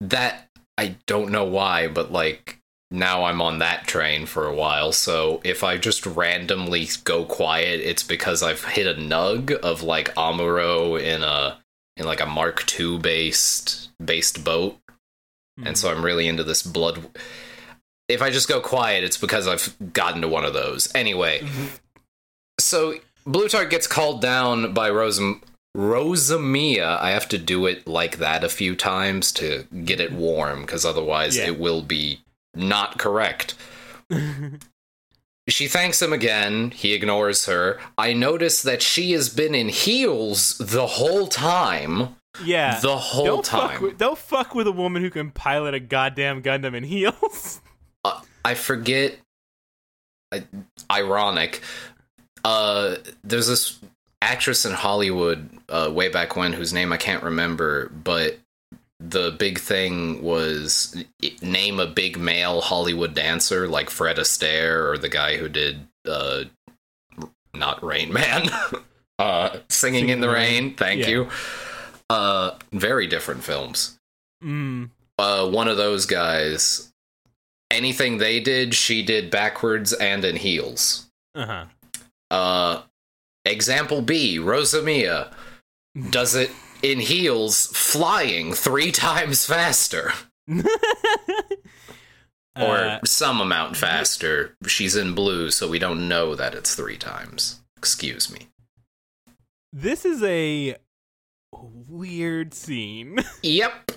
that 0.00 0.48
I 0.76 0.96
don't 1.06 1.30
know 1.30 1.44
why, 1.44 1.86
but 1.86 2.10
like 2.10 2.58
now 2.90 3.24
I'm 3.24 3.40
on 3.40 3.58
that 3.58 3.86
train 3.86 4.26
for 4.26 4.46
a 4.46 4.54
while. 4.54 4.92
So 4.92 5.40
if 5.44 5.62
I 5.62 5.76
just 5.76 6.06
randomly 6.06 6.88
go 7.04 7.24
quiet, 7.24 7.80
it's 7.80 8.02
because 8.02 8.42
I've 8.42 8.64
hit 8.64 8.86
a 8.86 9.00
nug 9.00 9.52
of 9.52 9.82
like 9.82 10.14
Amuro 10.14 11.00
in 11.00 11.22
a 11.22 11.58
in 11.96 12.06
like 12.06 12.20
a 12.20 12.26
Mark 12.26 12.64
II 12.78 12.98
based 12.98 13.90
based 14.04 14.44
boat, 14.44 14.78
and 15.56 15.66
mm-hmm. 15.66 15.74
so 15.74 15.90
I'm 15.90 16.04
really 16.04 16.26
into 16.26 16.44
this 16.44 16.62
blood. 16.62 17.04
If 18.08 18.20
I 18.22 18.30
just 18.30 18.48
go 18.48 18.60
quiet, 18.60 19.02
it's 19.04 19.16
because 19.16 19.46
I've 19.48 19.74
gotten 19.92 20.20
to 20.22 20.28
one 20.28 20.44
of 20.44 20.52
those. 20.52 20.94
Anyway, 20.94 21.40
mm-hmm. 21.40 21.66
so 22.60 22.94
Blutarch 23.26 23.70
gets 23.70 23.86
called 23.86 24.20
down 24.20 24.74
by 24.74 24.90
Rosam 24.90 25.40
Rosamia. 25.76 27.00
I 27.00 27.10
have 27.10 27.28
to 27.30 27.38
do 27.38 27.66
it 27.66 27.86
like 27.86 28.18
that 28.18 28.44
a 28.44 28.48
few 28.48 28.76
times 28.76 29.32
to 29.32 29.64
get 29.84 30.00
it 30.00 30.12
warm, 30.12 30.60
because 30.62 30.84
otherwise 30.84 31.36
Yeah. 31.36 31.46
it 31.46 31.58
will 31.58 31.82
be 31.82 32.20
not 32.54 32.98
correct. 32.98 33.54
She 35.48 35.66
thanks 35.66 36.00
him 36.00 36.12
again. 36.12 36.70
He 36.70 36.92
ignores 36.94 37.46
her. 37.46 37.78
I 37.98 38.12
notice 38.12 38.62
that 38.62 38.80
she 38.82 39.12
has 39.12 39.28
been 39.28 39.54
in 39.54 39.68
heels 39.68 40.56
the 40.58 40.86
whole 40.86 41.26
time. 41.26 42.16
yeah. 42.44 42.80
The 42.80 42.96
whole 42.96 43.42
time. 43.42 43.70
Fuck 43.70 43.80
with, 43.80 43.98
don't 43.98 44.18
fuck 44.18 44.54
with 44.54 44.66
a 44.66 44.72
woman 44.72 45.02
who 45.02 45.10
can 45.10 45.30
pilot 45.30 45.74
a 45.74 45.80
goddamn 45.80 46.42
Gundam 46.42 46.74
in 46.74 46.84
heels. 46.84 47.60
uh, 48.04 48.20
I 48.44 48.54
forget. 48.54 49.18
Uh, 50.32 50.40
ironic. 50.90 51.62
Uh, 52.44 52.96
there's 53.22 53.46
this 53.46 53.78
actress 54.20 54.64
in 54.64 54.72
Hollywood 54.72 55.48
uh, 55.68 55.90
way 55.92 56.08
back 56.08 56.36
when 56.36 56.52
whose 56.52 56.72
name 56.72 56.92
I 56.92 56.96
can't 56.96 57.22
remember, 57.22 57.88
but 57.90 58.38
the 59.00 59.30
big 59.38 59.58
thing 59.58 60.22
was 60.22 60.96
name 61.42 61.78
a 61.78 61.86
big 61.86 62.18
male 62.18 62.60
Hollywood 62.60 63.14
dancer 63.14 63.68
like 63.68 63.90
Fred 63.90 64.16
Astaire 64.16 64.90
or 64.90 64.98
the 64.98 65.08
guy 65.08 65.36
who 65.36 65.48
did 65.48 65.86
uh, 66.08 66.44
not 67.54 67.82
Rain 67.84 68.12
Man, 68.12 68.48
uh, 69.18 69.58
singing 69.68 70.08
in 70.08 70.20
the 70.20 70.28
rain. 70.28 70.74
Thank 70.74 71.02
Yeah. 71.02 71.08
you. 71.08 71.28
Uh, 72.10 72.52
very 72.72 73.06
different 73.06 73.42
films 73.44 73.98
Mm. 74.42 74.90
uh, 75.18 75.48
one 75.48 75.68
of 75.68 75.76
those 75.78 76.04
guys. 76.06 76.90
Anything 77.74 78.18
they 78.18 78.40
did, 78.40 78.74
she 78.74 79.02
did 79.02 79.30
backwards 79.30 79.92
and 79.92 80.24
in 80.24 80.36
heels. 80.36 81.10
Uh 81.34 81.46
huh. 81.46 81.64
Uh, 82.30 82.82
example 83.44 84.00
B, 84.02 84.38
Rosamia 84.38 85.32
does 86.10 86.34
it 86.34 86.50
in 86.82 87.00
heels, 87.00 87.66
flying 87.66 88.52
three 88.52 88.90
times 89.06 89.44
faster, 89.46 90.12
or 90.48 90.64
Uh, 92.56 93.00
some 93.04 93.40
amount 93.40 93.76
faster. 93.76 94.56
She's 94.66 94.94
in 94.96 95.14
blue, 95.14 95.50
so 95.50 95.68
we 95.68 95.78
don't 95.78 96.08
know 96.08 96.34
that 96.34 96.54
it's 96.54 96.74
three 96.74 96.96
times. 96.98 97.60
Excuse 97.76 98.30
me. 98.32 98.48
this 99.72 100.04
is 100.04 100.22
a 100.22 100.76
weird 101.88 102.54
scene. 102.54 103.18
Yep. 103.42 103.90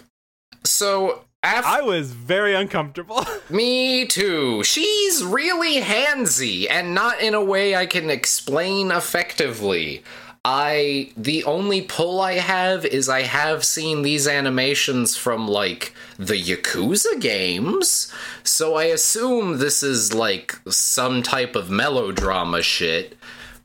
So 0.65 1.24
after 1.44 1.67
I 1.67 1.82
was 1.82 2.12
very 2.12 2.56
uncomfortable. 2.56 3.25
Me 3.50 4.06
too. 4.06 4.63
She's 4.63 5.24
really 5.24 5.82
handsy 5.82 6.67
and 6.70 6.94
not 6.94 7.22
in 7.22 7.34
a 7.34 7.44
way 7.44 7.75
I 7.75 7.86
can 7.86 8.10
explain 8.10 8.91
effectively. 8.91 10.03
I 10.44 11.12
the 11.17 11.44
only 11.44 11.82
pull 11.82 12.22
I 12.22 12.36
have 12.36 12.86
is 12.86 13.10
I 13.10 13.24
have 13.24 13.65
seen 13.65 14.01
these 14.01 14.27
animations 14.27 15.17
from 15.17 15.46
like 15.48 15.94
the 16.17 16.41
Yakuza 16.41 17.20
games. 17.20 18.12
So 18.44 18.75
I 18.75 18.86
assume 18.86 19.58
this 19.58 19.84
is 19.84 20.13
like 20.13 20.58
some 20.70 21.22
type 21.22 21.56
of 21.56 21.70
melodrama 21.70 22.62
shit 22.62 23.17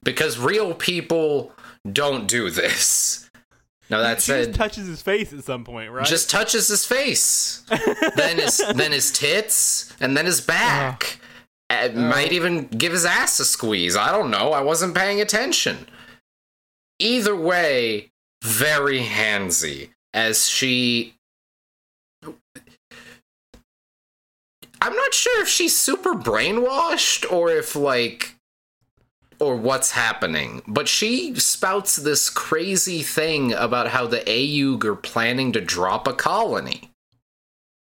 because 0.03 0.39
real 0.39 0.75
people 0.75 1.53
don't 1.91 2.27
do 2.27 2.51
this. 2.51 3.31
Now 3.93 4.01
that 4.01 4.23
said, 4.23 4.47
just 4.47 4.59
touches 4.59 4.87
his 4.87 5.03
face 5.03 5.35
at 5.35 5.45
some 5.45 5.65
point, 5.65 5.91
right? 5.91 6.07
just 6.07 6.31
touches 6.31 6.67
his 6.67 6.87
face, 6.87 7.63
then 8.17 8.39
his 8.39 8.57
then 8.75 8.91
his 8.91 9.11
tits, 9.13 9.95
and 10.01 10.17
then 10.17 10.25
his 10.25 10.41
back. 10.41 11.21
Uh, 11.69 11.91
Might 11.95 12.33
even 12.33 12.67
give 12.69 12.93
his 12.93 13.05
ass 13.05 13.39
a 13.39 13.45
squeeze. 13.45 13.95
I 13.95 14.11
don't 14.11 14.31
know. 14.31 14.53
I 14.53 14.63
wasn't 14.63 14.95
paying 14.95 15.21
attention. 15.21 15.87
Either 16.99 17.37
way, 17.37 18.13
very 18.43 19.01
handsy 19.01 19.91
as 20.15 20.49
she. 20.49 21.15
I'm 24.81 24.97
not 24.97 25.13
sure 25.13 25.43
if 25.43 25.49
she's 25.49 25.77
super 25.77 26.15
brainwashed 26.15 27.31
or 27.31 27.51
if 27.51 27.77
like 27.77 28.32
or 29.43 29.57
what's 29.57 29.91
happening, 29.91 30.63
but 30.69 30.87
she 30.89 31.35
spouts 31.35 31.97
this 31.97 32.31
crazy 32.31 33.03
thing 33.03 33.53
about 33.53 33.89
how 33.89 34.07
the 34.07 34.21
Aug 34.21 34.85
are 34.85 34.95
planning 34.95 35.51
to 35.53 35.61
drop 35.61 36.07
a 36.07 36.13
colony. 36.13 36.91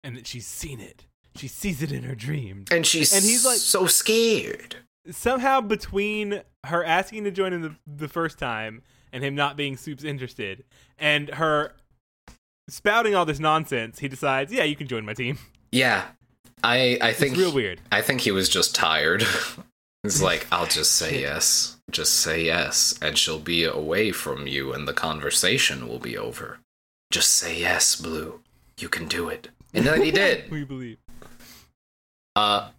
and 0.04 0.18
that 0.18 0.26
she's 0.26 0.48
seen 0.48 0.80
it. 0.80 1.06
She 1.36 1.48
sees 1.48 1.84
it 1.84 1.92
in 1.92 2.02
her 2.04 2.16
dreams. 2.16 2.70
And 2.72 2.86
she's 2.88 3.14
And 3.14 3.24
he's 3.24 3.46
like- 3.46 3.58
so 3.60 3.86
scared. 3.86 4.78
Somehow 5.12 5.62
between 5.62 6.42
her 6.66 6.84
asking 6.84 7.24
to 7.26 7.32
join 7.32 7.54
in 7.54 7.62
the, 7.62 7.76
the 7.86 8.08
first 8.08 8.40
time 8.40 8.82
and 9.14 9.24
him 9.24 9.36
not 9.36 9.56
being 9.58 9.78
soups 9.78 10.04
interested, 10.04 10.64
and 10.98 11.30
her 11.30 11.74
spouting 12.70 13.14
all 13.16 13.26
this 13.26 13.40
nonsense, 13.40 14.00
he 14.00 14.08
decides, 14.08 14.52
yeah, 14.52 14.64
you 14.64 14.76
can 14.76 14.88
join 14.88 15.06
my 15.06 15.14
team. 15.14 15.38
Yeah, 15.72 16.06
I 16.64 16.98
I 17.02 17.14
think 17.14 17.32
It's 17.34 17.40
real 17.42 17.52
weird. 17.54 17.82
I 17.92 18.02
think 18.02 18.22
he 18.22 18.32
was 18.32 18.50
just 18.50 18.74
tired. 18.76 19.24
He's 20.04 20.22
like, 20.30 20.48
I'll 20.52 20.68
just 20.68 20.94
say 20.94 21.22
yes, 21.22 21.78
just 21.90 22.14
say 22.14 22.46
yes, 22.46 22.98
and 23.02 23.18
she'll 23.18 23.40
be 23.40 23.64
away 23.64 24.12
from 24.12 24.48
you, 24.48 24.74
and 24.74 24.88
the 24.88 24.94
conversation 24.94 25.88
will 25.88 26.00
be 26.00 26.18
over. 26.18 26.60
Just 27.12 27.34
say 27.34 27.60
yes, 27.60 27.96
Blue. 27.96 28.42
You 28.80 28.90
can 28.90 29.08
do 29.08 29.30
it. 29.30 29.50
And 29.74 29.86
then 29.86 30.02
he 30.02 30.12
did. 30.24 30.50
We 30.50 30.64
believe. 30.64 30.98
Uh, 32.36 32.70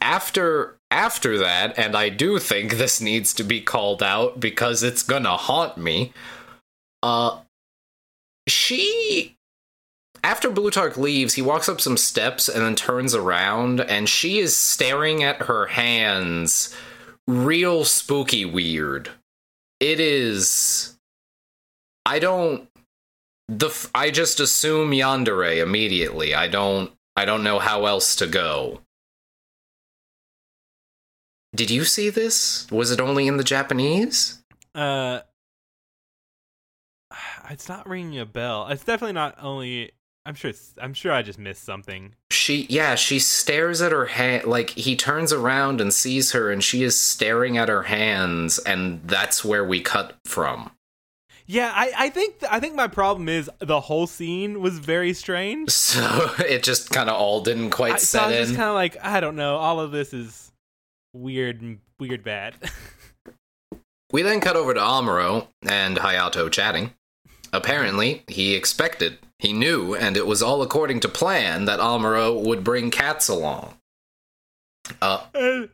after 0.00 0.76
after 0.90 1.38
that, 1.38 1.78
and 1.78 1.94
I 1.94 2.08
do 2.08 2.38
think 2.38 2.74
this 2.74 3.00
needs 3.00 3.34
to 3.34 3.44
be 3.44 3.60
called 3.60 4.02
out 4.02 4.40
because 4.40 4.82
it's 4.82 5.02
gonna 5.02 5.36
haunt 5.36 5.76
me. 5.76 6.12
Uh, 7.02 7.40
she 8.48 9.36
after 10.22 10.50
Blutarch 10.50 10.96
leaves, 10.96 11.34
he 11.34 11.42
walks 11.42 11.68
up 11.68 11.80
some 11.80 11.96
steps 11.96 12.48
and 12.48 12.64
then 12.64 12.74
turns 12.74 13.14
around, 13.14 13.80
and 13.80 14.08
she 14.08 14.38
is 14.38 14.56
staring 14.56 15.22
at 15.22 15.42
her 15.42 15.66
hands, 15.66 16.74
real 17.26 17.84
spooky 17.84 18.44
weird. 18.44 19.10
It 19.78 20.00
is. 20.00 20.98
I 22.04 22.18
don't. 22.18 22.68
The 23.48 23.68
f- 23.68 23.90
I 23.94 24.10
just 24.10 24.38
assume 24.40 24.90
yandere 24.92 25.62
immediately. 25.62 26.34
I 26.34 26.48
don't. 26.48 26.92
I 27.16 27.24
don't 27.24 27.42
know 27.42 27.58
how 27.58 27.86
else 27.86 28.14
to 28.16 28.26
go. 28.26 28.80
Did 31.54 31.70
you 31.70 31.84
see 31.84 32.10
this? 32.10 32.70
Was 32.70 32.90
it 32.90 33.00
only 33.00 33.26
in 33.26 33.36
the 33.36 33.44
Japanese? 33.44 34.42
Uh, 34.74 35.20
it's 37.50 37.68
not 37.68 37.88
ringing 37.88 38.20
a 38.20 38.26
bell. 38.26 38.68
It's 38.68 38.84
definitely 38.84 39.14
not 39.14 39.36
only. 39.40 39.92
I'm 40.26 40.34
sure. 40.34 40.52
I'm 40.80 40.94
sure 40.94 41.12
I 41.12 41.22
just 41.22 41.38
missed 41.38 41.64
something. 41.64 42.14
She, 42.30 42.66
yeah, 42.68 42.94
she 42.94 43.18
stares 43.18 43.80
at 43.80 43.92
her 43.92 44.06
hand. 44.06 44.44
Like 44.44 44.70
he 44.70 44.94
turns 44.96 45.32
around 45.32 45.80
and 45.80 45.92
sees 45.92 46.32
her, 46.32 46.50
and 46.50 46.62
she 46.62 46.82
is 46.82 47.00
staring 47.00 47.56
at 47.56 47.68
her 47.68 47.84
hands, 47.84 48.58
and 48.58 49.00
that's 49.04 49.44
where 49.44 49.64
we 49.64 49.80
cut 49.80 50.16
from. 50.24 50.70
Yeah, 51.46 51.72
I, 51.74 51.92
I 51.96 52.10
think 52.10 52.36
I 52.48 52.60
think 52.60 52.74
my 52.76 52.86
problem 52.86 53.28
is 53.28 53.50
the 53.58 53.80
whole 53.80 54.06
scene 54.06 54.60
was 54.60 54.78
very 54.78 55.12
strange. 55.12 55.70
So 55.90 56.30
it 56.38 56.62
just 56.62 56.90
kind 56.90 57.10
of 57.10 57.16
all 57.16 57.40
didn't 57.40 57.70
quite 57.70 57.94
I, 57.94 57.96
so 57.96 58.20
I 58.20 58.22
set 58.22 58.28
was 58.28 58.36
just 58.36 58.50
in. 58.50 58.56
kind 58.56 58.68
of 58.68 58.74
like, 58.76 58.96
I 59.04 59.18
don't 59.20 59.34
know. 59.34 59.56
All 59.56 59.80
of 59.80 59.90
this 59.90 60.12
is 60.14 60.52
weird 61.12 61.78
weird 61.98 62.22
bad. 62.22 62.54
We 64.12 64.22
then 64.22 64.40
cut 64.40 64.56
over 64.56 64.74
to 64.74 64.80
Amuro 64.80 65.46
and 65.62 65.96
Hayato 65.96 66.50
chatting. 66.50 66.92
Apparently, 67.52 68.24
he 68.26 68.54
expected, 68.56 69.18
he 69.40 69.52
knew, 69.52 69.94
and 69.94 70.16
it 70.16 70.26
was 70.26 70.42
all 70.42 70.62
according 70.62 71.00
to 71.00 71.08
plan 71.08 71.64
that 71.64 71.80
Amuro 71.80 72.40
would 72.46 72.62
bring 72.62 72.90
Katz 72.90 73.28
along. 73.28 73.74
Uh, 75.00 75.24
Uh, 75.34 75.66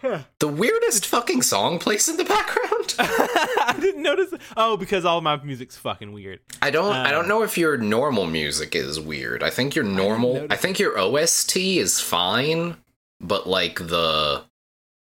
huh. 0.00 0.18
the 0.38 0.48
weirdest 0.48 1.04
fucking 1.06 1.42
song 1.42 1.78
plays 1.78 2.08
in 2.08 2.16
the 2.16 2.24
background. 2.24 2.94
I 2.98 3.76
didn't 3.80 4.02
notice. 4.02 4.32
Oh, 4.56 4.76
because 4.76 5.04
all 5.04 5.20
my 5.20 5.36
music's 5.42 5.76
fucking 5.76 6.12
weird. 6.12 6.40
I 6.62 6.70
don't. 6.70 6.94
I 6.94 7.08
Uh. 7.08 7.12
don't 7.12 7.28
know 7.28 7.42
if 7.42 7.58
your 7.58 7.76
normal 7.76 8.26
music 8.26 8.74
is 8.74 9.00
weird. 9.00 9.42
I 9.42 9.50
think 9.50 9.74
your 9.74 9.84
normal. 9.84 10.46
I, 10.50 10.54
notice 10.54 10.56
think 10.56 10.78
your 10.78 10.98
OST 10.98 11.56
is 11.78 12.00
fine, 12.00 12.76
but 13.20 13.46
like 13.48 13.88
the 13.88 14.44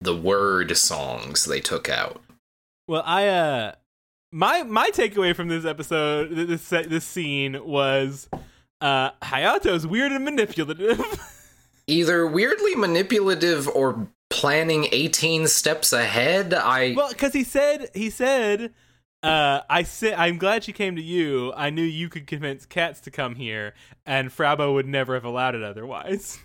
the 0.01 0.15
word 0.15 0.75
songs 0.77 1.45
they 1.45 1.59
took 1.59 1.89
out. 1.89 2.21
Well, 2.87 3.03
I 3.05 3.27
uh 3.27 3.75
my 4.31 4.63
my 4.63 4.89
takeaway 4.91 5.35
from 5.35 5.47
this 5.47 5.65
episode 5.65 6.29
this 6.35 6.69
this 6.69 7.05
scene 7.05 7.65
was 7.65 8.29
uh 8.81 9.11
Hayato's 9.21 9.87
weird 9.87 10.11
and 10.11 10.23
manipulative. 10.23 11.01
Either 11.87 12.27
weirdly 12.27 12.75
manipulative 12.75 13.67
or 13.67 14.07
planning 14.29 14.87
18 14.91 15.47
steps 15.47 15.91
ahead. 15.91 16.53
I 16.53 16.93
well, 16.95 17.11
cuz 17.13 17.33
he 17.33 17.43
said 17.43 17.89
he 17.93 18.09
said 18.09 18.73
uh 19.23 19.61
I 19.69 19.83
said 19.83 20.13
I'm 20.13 20.37
glad 20.37 20.63
she 20.63 20.73
came 20.73 20.95
to 20.95 21.01
you. 21.01 21.51
I 21.55 21.69
knew 21.69 21.83
you 21.83 22.09
could 22.09 22.27
convince 22.27 22.65
Katz 22.65 23.01
to 23.01 23.11
come 23.11 23.35
here 23.35 23.73
and 24.05 24.31
Fraw 24.31 24.55
Bow 24.55 24.73
would 24.73 24.87
never 24.87 25.15
have 25.15 25.25
allowed 25.25 25.55
it 25.55 25.63
otherwise. 25.63 26.37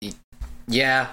yeah. 0.68 1.08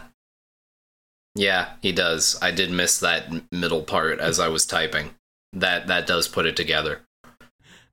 Yeah, 1.38 1.72
he 1.82 1.92
does. 1.92 2.38
I 2.42 2.52
did 2.52 2.72
miss 2.72 3.00
that 3.00 3.52
middle 3.52 3.84
part 3.84 4.20
as 4.20 4.40
I 4.40 4.48
was 4.48 4.66
typing. 4.66 5.12
That 5.56 5.88
that 5.88 6.06
does 6.06 6.28
put 6.28 6.46
it 6.46 6.56
together. 6.56 7.02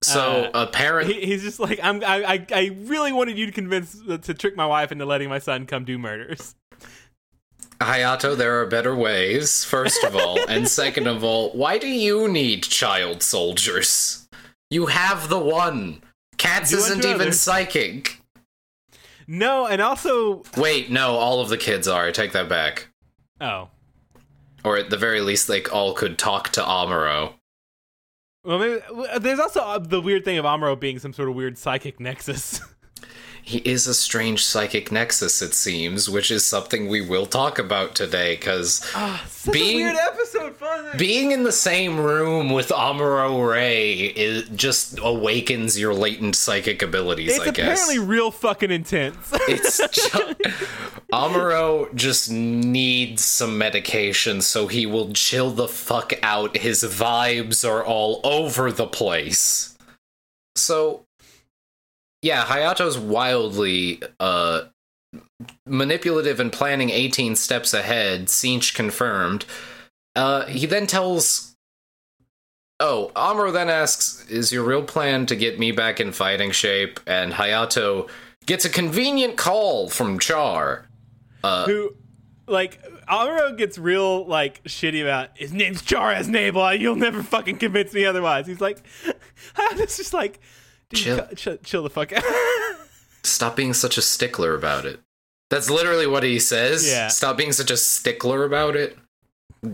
So 0.03 0.51
Uh, 0.53 0.67
apparently 0.67 1.15
He, 1.15 1.27
he's 1.27 1.43
just 1.43 1.61
like 1.61 1.79
I'm 1.83 2.03
I, 2.05 2.25
I 2.25 2.47
I 2.53 2.77
really 2.85 3.13
wanted 3.13 3.39
you 3.39 3.47
to 3.47 3.53
convince 3.53 3.97
to 4.07 4.35
trick 4.35 4.57
my 4.57 4.67
wife 4.67 4.91
into 4.93 5.07
letting 5.07 5.29
my 5.29 5.39
son 5.39 5.65
come 5.67 5.85
do 5.85 5.97
murders. 5.99 6.55
Hayato, 7.81 8.37
there 8.37 8.61
are 8.61 8.67
better 8.67 8.95
ways, 8.95 9.65
first 9.65 10.05
of 10.05 10.15
all. 10.15 10.39
and 10.49 10.69
second 10.81 11.07
of 11.09 11.25
all, 11.25 11.51
why 11.51 11.79
do 11.79 11.89
you 11.89 12.29
need 12.29 12.63
child 12.63 13.23
soldiers? 13.23 14.29
You 14.71 14.87
have 14.87 15.29
the 15.29 15.39
one. 15.39 16.03
Katz 16.39 16.73
isn't 16.73 17.05
even 17.05 17.21
others. 17.23 17.41
psychic. 17.41 18.19
No, 19.27 19.67
and 19.67 19.81
also 19.83 20.43
Wait, 20.57 20.91
no, 20.91 21.13
all 21.17 21.41
of 21.41 21.49
the 21.49 21.59
kids 21.59 21.87
are. 21.89 22.07
I 22.07 22.11
take 22.11 22.33
that 22.33 22.49
back. 22.49 22.89
oh. 23.41 23.69
Or 24.65 24.77
at 24.77 24.91
the 24.91 24.97
very 24.97 25.21
least, 25.21 25.49
they 25.49 25.65
all 25.65 25.93
could 25.93 26.19
talk 26.19 26.51
to 26.51 26.61
Amuro. 26.63 27.33
Well, 28.45 28.59
maybe 28.59 28.81
there's 29.21 29.39
also 29.39 29.61
uh, 29.61 29.79
the 29.79 30.01
weird 30.01 30.25
thing 30.25 30.39
of 30.39 30.45
Amuro 30.45 30.79
being 30.79 30.99
some 30.99 31.13
sort 31.13 31.29
of 31.29 31.35
weird 31.37 31.57
psychic 31.57 32.01
nexus. 32.01 32.61
He 33.45 33.59
is 33.59 33.89
a 33.89 33.95
strange 33.95 34.45
psychic 34.45 34.93
nexus, 34.93 35.43
it 35.43 35.53
seems, 35.53 36.09
which 36.09 36.31
is 36.31 36.47
something 36.47 36.89
we 36.89 37.01
will 37.01 37.27
talk 37.27 37.59
about 37.59 37.95
today, 37.97 38.37
because 38.37 38.81
ah, 38.95 39.23
Such 39.29 39.53
Being- 39.53 39.81
a 39.81 39.93
weird 39.93 39.97
episode, 39.97 40.55
being 40.97 41.33
in 41.33 41.43
the 41.43 41.51
same 41.53 41.99
room 41.99 42.51
with 42.51 42.69
Amuro 42.69 43.51
Ray 43.51 43.95
is 43.95 44.49
just 44.51 44.99
awakens 45.03 45.77
your 45.79 45.93
latent 45.93 46.37
psychic 46.37 46.83
abilities, 46.83 47.33
it's 47.37 47.41
I 47.41 47.51
guess. 47.51 47.83
apparently 47.83 47.99
real 47.99 48.31
fucking 48.31 48.71
intense. 48.71 49.17
It's 49.49 49.79
just, 49.79 50.15
Amuro 51.13 51.93
just 51.95 52.31
needs 52.31 53.25
some 53.25 53.59
medication 53.59 54.41
so 54.41 54.67
he 54.69 54.87
will 54.87 55.13
chill 55.13 55.51
the 55.51 55.69
fuck 55.69 56.13
out. 56.23 56.57
His 56.57 56.83
vibes 56.85 57.69
are 57.69 57.85
all 57.85 58.21
over 58.25 58.71
the 58.71 58.87
place. 58.87 59.77
So, 60.55 61.05
yeah, 62.23 62.45
Hayato's 62.45 62.99
wildly 62.99 64.01
uh, 64.21 64.63
manipulative 65.67 66.41
and 66.41 66.53
planning 66.53 66.91
18 66.91 67.37
steps 67.37 67.75
ahead. 67.75 68.31
Sinch 68.31 68.75
confirmed. 68.75 69.45
Uh, 70.15 70.47
he 70.47 70.67
then 70.67 70.87
tells. 70.87 71.57
Oh, 72.81 73.13
Amuro 73.15 73.53
then 73.53 73.69
asks, 73.69 74.27
Is 74.29 74.53
your 74.53 74.65
real 74.65 74.83
plan 74.83 75.27
to 75.27 75.37
get 75.37 75.59
me 75.59 75.73
back 75.73 76.01
in 76.01 76.13
fighting 76.13 76.51
shape? 76.51 76.99
And 77.07 77.33
Hayato 77.33 78.09
gets 78.47 78.65
a 78.65 78.71
convenient 78.71 79.37
call 79.37 79.89
from 79.89 80.19
Char. 80.19 80.89
Uh, 81.45 81.67
Who, 81.67 81.95
like, 82.47 82.83
Amuro 83.07 83.57
gets 83.57 83.79
real 83.79 84.25
like 84.27 84.63
shitty 84.65 85.03
about 85.03 85.31
his 85.37 85.53
name's 85.53 85.83
Char 85.83 86.15
Aznable. 86.15 86.79
You'll 86.79 86.97
never 86.97 87.23
fucking 87.23 87.59
convince 87.59 87.93
me 87.93 88.05
otherwise. 88.05 88.47
He's 88.47 88.61
like, 88.61 88.79
it's 89.59 89.97
just 89.97 90.15
like, 90.15 90.41
Chill. 90.95 91.27
chill, 91.37 91.57
chill 91.59 91.83
the 91.83 91.91
fuck 91.91 92.13
out. 92.13 92.23
Stop 93.25 93.57
being 93.57 93.73
such 93.75 93.97
a 93.99 94.03
stickler 94.03 94.55
about 94.55 94.85
it. 94.85 95.01
That's 95.51 95.71
literally 95.71 96.07
what 96.07 96.23
he 96.23 96.39
says. 96.39 96.89
Yeah. 96.89 97.09
Stop 97.09 97.37
being 97.37 97.53
such 97.53 97.71
a 97.71 97.77
stickler 97.77 98.45
about 98.45 98.75
it. 98.77 98.97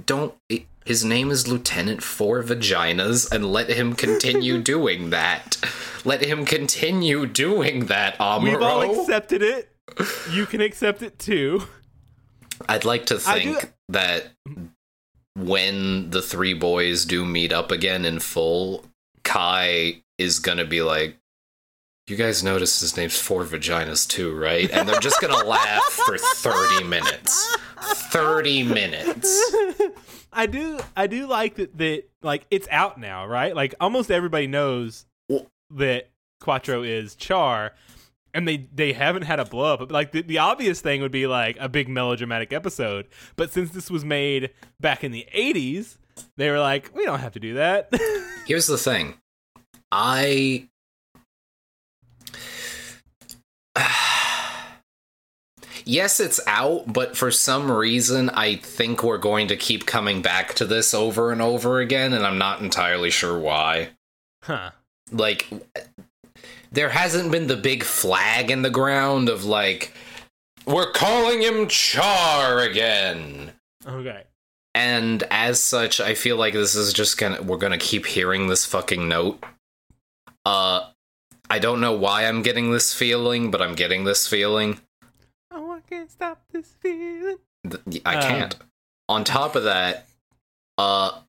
Don't. 0.06 0.34
it- 0.48 0.66
his 0.84 1.04
name 1.04 1.30
is 1.30 1.46
Lieutenant 1.46 2.02
Four 2.02 2.42
Vaginas, 2.42 3.30
and 3.30 3.52
let 3.52 3.68
him 3.68 3.92
continue 3.94 4.62
doing 4.62 5.10
that. 5.10 5.58
Let 6.02 6.24
him 6.24 6.46
continue 6.46 7.26
doing 7.26 7.86
that, 7.86 8.16
Amuro. 8.18 8.42
We've 8.42 8.62
all 8.62 9.00
accepted 9.02 9.42
it. 9.42 9.70
You 10.32 10.46
can 10.46 10.62
accept 10.62 11.02
it 11.02 11.18
too. 11.18 11.64
I'd 12.70 12.86
like 12.86 13.04
to 13.06 13.20
I 13.26 13.38
do- 13.42 13.54
think 13.56 13.72
that 13.90 14.30
when 15.36 16.10
the 16.10 16.22
three 16.22 16.54
boys 16.54 17.04
do 17.04 17.24
meet 17.24 17.52
up 17.52 17.70
again 17.70 18.04
in 18.04 18.18
full, 18.18 18.84
Kai 19.24 20.02
is 20.18 20.38
gonna 20.38 20.64
be 20.64 20.82
like, 20.82 21.16
"You 22.06 22.16
guys 22.16 22.42
notice 22.42 22.80
his 22.80 22.96
name's 22.96 23.18
Four 23.18 23.44
Vaginas 23.44 24.06
too, 24.08 24.36
right?" 24.36 24.70
And 24.70 24.88
they're 24.88 25.00
just 25.00 25.20
gonna 25.20 25.44
laugh 25.44 25.84
for 25.84 26.18
thirty 26.18 26.84
minutes. 26.84 27.56
Thirty 28.10 28.62
minutes. 28.62 29.52
I 30.32 30.46
do 30.46 30.78
I 30.96 31.06
do 31.06 31.26
like 31.26 31.54
that 31.56 31.76
that 31.78 32.04
like 32.22 32.46
it's 32.50 32.68
out 32.70 32.98
now, 32.98 33.26
right? 33.26 33.54
Like 33.54 33.74
almost 33.80 34.10
everybody 34.10 34.46
knows 34.46 35.06
that 35.70 36.10
Quattro 36.40 36.82
is 36.82 37.14
Char 37.14 37.72
and 38.34 38.46
they 38.46 38.68
they 38.74 38.92
haven't 38.92 39.22
had 39.22 39.40
a 39.40 39.44
blow 39.44 39.74
up. 39.74 39.90
Like 39.90 40.12
the, 40.12 40.22
the 40.22 40.38
obvious 40.38 40.80
thing 40.80 41.00
would 41.02 41.12
be 41.12 41.26
like 41.26 41.56
a 41.60 41.68
big 41.68 41.88
melodramatic 41.88 42.52
episode, 42.52 43.06
but 43.36 43.52
since 43.52 43.70
this 43.70 43.90
was 43.90 44.04
made 44.04 44.50
back 44.80 45.02
in 45.02 45.12
the 45.12 45.26
80s, 45.34 45.96
they 46.36 46.50
were 46.50 46.60
like, 46.60 46.90
we 46.94 47.04
don't 47.04 47.20
have 47.20 47.32
to 47.32 47.40
do 47.40 47.54
that. 47.54 47.90
Here's 48.46 48.66
the 48.66 48.78
thing. 48.78 49.14
I 49.90 50.68
Yes, 55.84 56.20
it's 56.20 56.40
out, 56.46 56.92
but 56.92 57.16
for 57.16 57.30
some 57.30 57.70
reason 57.70 58.28
I 58.30 58.56
think 58.56 59.02
we're 59.02 59.16
going 59.16 59.48
to 59.48 59.56
keep 59.56 59.86
coming 59.86 60.20
back 60.20 60.52
to 60.54 60.66
this 60.66 60.92
over 60.92 61.32
and 61.32 61.40
over 61.40 61.80
again 61.80 62.12
and 62.12 62.26
I'm 62.26 62.36
not 62.36 62.60
entirely 62.60 63.10
sure 63.10 63.38
why. 63.38 63.90
Huh. 64.42 64.72
Like 65.10 65.48
there 66.70 66.90
hasn't 66.90 67.32
been 67.32 67.46
the 67.46 67.56
big 67.56 67.82
flag 67.84 68.50
in 68.50 68.62
the 68.62 68.70
ground 68.70 69.28
of 69.28 69.44
like 69.44 69.94
we're 70.66 70.92
calling 70.92 71.40
him 71.40 71.66
Char 71.68 72.60
again. 72.60 73.52
Okay. 73.86 74.24
And 74.74 75.22
as 75.30 75.64
such, 75.64 76.00
I 76.00 76.14
feel 76.14 76.36
like 76.36 76.52
this 76.52 76.74
is 76.74 76.92
just 76.92 77.16
gonna 77.16 77.42
we're 77.42 77.56
gonna 77.56 77.78
keep 77.78 78.04
hearing 78.04 78.46
this 78.46 78.66
fucking 78.66 79.08
note. 79.08 79.42
Uh 80.44 80.90
I 81.50 81.58
don't 81.58 81.80
know 81.80 81.92
why 81.92 82.26
I'm 82.26 82.42
getting 82.42 82.70
this 82.72 82.92
feeling, 82.92 83.50
but 83.50 83.62
I'm 83.62 83.74
getting 83.74 84.04
this 84.04 84.26
feeling. 84.26 84.80
Oh, 85.50 85.70
I 85.72 85.80
can't 85.80 86.10
stop 86.10 86.42
this 86.52 86.74
feeling. 86.80 87.38
I 88.04 88.14
Um. 88.16 88.22
can't. 88.22 88.56
On 89.08 89.24
top 89.24 89.56
of 89.56 89.64
that, 89.64 90.08
uh 90.76 91.20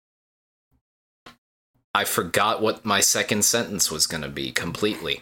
I 1.94 2.04
forgot 2.04 2.62
what 2.62 2.86
my 2.86 3.00
second 3.00 3.44
sentence 3.46 3.90
was 3.92 4.08
gonna 4.08 4.30
be 4.30 4.52
completely. 4.52 5.22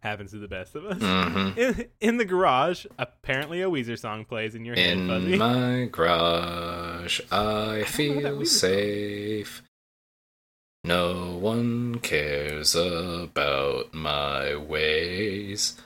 Happens 0.00 0.30
to 0.30 0.38
the 0.38 0.48
best 0.48 0.74
of 0.74 0.86
us. 0.86 0.98
hmm 0.98 1.58
In, 1.58 1.86
in 2.00 2.16
the 2.16 2.24
garage, 2.24 2.86
apparently 2.98 3.60
a 3.60 3.68
Weezer 3.68 3.98
song 3.98 4.24
plays 4.24 4.54
in 4.54 4.64
your 4.64 4.74
head, 4.74 4.96
Fuzzy. 5.06 5.34
In 5.34 5.38
my 5.38 5.88
garage, 5.92 7.20
I 7.30 7.78
know 7.80 7.84
feel 7.84 8.14
Weezer 8.22 8.46
song. 9.46 9.62
No 10.84 11.36
one 11.36 11.98
cares 11.98 12.74
about 12.74 13.92
my 13.92 14.56
ways. 14.56 15.76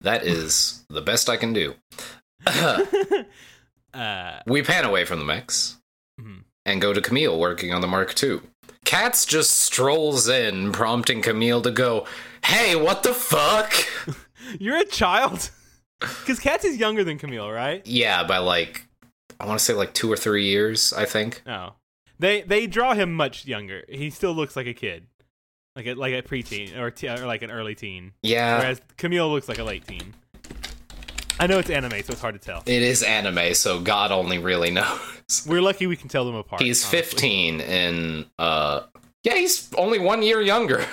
That 0.00 0.22
is 0.26 0.84
the 0.88 1.02
best 1.02 1.28
I 1.28 1.36
can 1.36 1.52
do. 1.52 1.74
uh, 2.46 4.40
we 4.46 4.62
pan 4.62 4.84
away 4.84 5.04
from 5.04 5.18
the 5.18 5.24
mechs 5.24 5.76
mhm. 6.20 6.44
and 6.64 6.80
go 6.80 6.92
to 6.92 7.00
Camille 7.00 7.38
working 7.38 7.72
on 7.72 7.80
the 7.80 7.88
Mark 7.88 8.20
II. 8.22 8.40
Katz 8.84 9.26
just 9.26 9.50
strolls 9.50 10.28
in, 10.28 10.72
prompting 10.72 11.20
Camille 11.20 11.60
to 11.62 11.70
go, 11.70 12.06
Hey, 12.44 12.74
what 12.74 13.02
the 13.02 13.12
fuck? 13.12 13.72
You're 14.58 14.78
a 14.78 14.84
child? 14.84 15.50
Because 16.00 16.38
Katz 16.38 16.64
is 16.64 16.78
younger 16.78 17.04
than 17.04 17.18
Camille, 17.18 17.50
right? 17.50 17.86
yeah, 17.86 18.24
by 18.24 18.38
like, 18.38 18.86
I 19.38 19.46
want 19.46 19.58
to 19.58 19.64
say 19.64 19.74
like 19.74 19.92
two 19.92 20.10
or 20.10 20.16
three 20.16 20.46
years, 20.46 20.92
I 20.92 21.04
think. 21.04 21.42
No. 21.44 21.74
They 22.18 22.42
they 22.42 22.66
draw 22.66 22.94
him 22.94 23.14
much 23.14 23.46
younger. 23.46 23.84
He 23.88 24.10
still 24.10 24.32
looks 24.32 24.56
like 24.56 24.66
a 24.66 24.74
kid. 24.74 25.06
Like 25.76 25.86
a, 25.86 25.94
like 25.94 26.12
a 26.14 26.22
preteen 26.22 26.76
or, 26.76 26.90
t- 26.90 27.06
or 27.08 27.18
like 27.24 27.42
an 27.42 27.52
early 27.52 27.76
teen. 27.76 28.12
Yeah. 28.22 28.58
Whereas 28.58 28.80
Camille 28.96 29.30
looks 29.30 29.48
like 29.48 29.58
a 29.60 29.64
late 29.64 29.86
teen. 29.86 30.12
I 31.38 31.46
know 31.46 31.60
it's 31.60 31.70
anime, 31.70 31.92
so 32.02 32.12
it's 32.12 32.20
hard 32.20 32.34
to 32.34 32.40
tell. 32.40 32.64
It 32.66 32.82
is 32.82 33.04
anime, 33.04 33.54
so 33.54 33.78
God 33.80 34.10
only 34.10 34.38
really 34.38 34.70
knows. 34.72 35.46
We're 35.46 35.62
lucky 35.62 35.86
we 35.86 35.94
can 35.94 36.08
tell 36.08 36.24
them 36.24 36.34
apart. 36.34 36.60
He's 36.62 36.82
honestly. 36.84 37.00
15 37.00 37.60
in 37.60 38.26
uh 38.40 38.80
yeah, 39.22 39.34
he's 39.34 39.72
only 39.74 40.00
1 40.00 40.22
year 40.22 40.40
younger. 40.40 40.84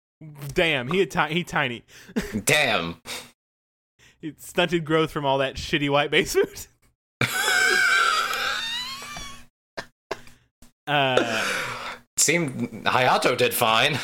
Damn, 0.54 0.88
he 0.88 1.06
ti- 1.06 1.32
he 1.32 1.42
tiny. 1.42 1.84
Damn. 2.44 2.96
It's 4.20 4.46
stunted 4.48 4.84
growth 4.84 5.10
from 5.10 5.24
all 5.24 5.38
that 5.38 5.54
shitty 5.54 5.88
white 5.88 6.10
base 6.10 6.34
food. 6.34 6.66
Uh, 10.86 11.44
Seemed 12.16 12.84
Hayato 12.84 13.36
did 13.36 13.52
fine. 13.54 13.98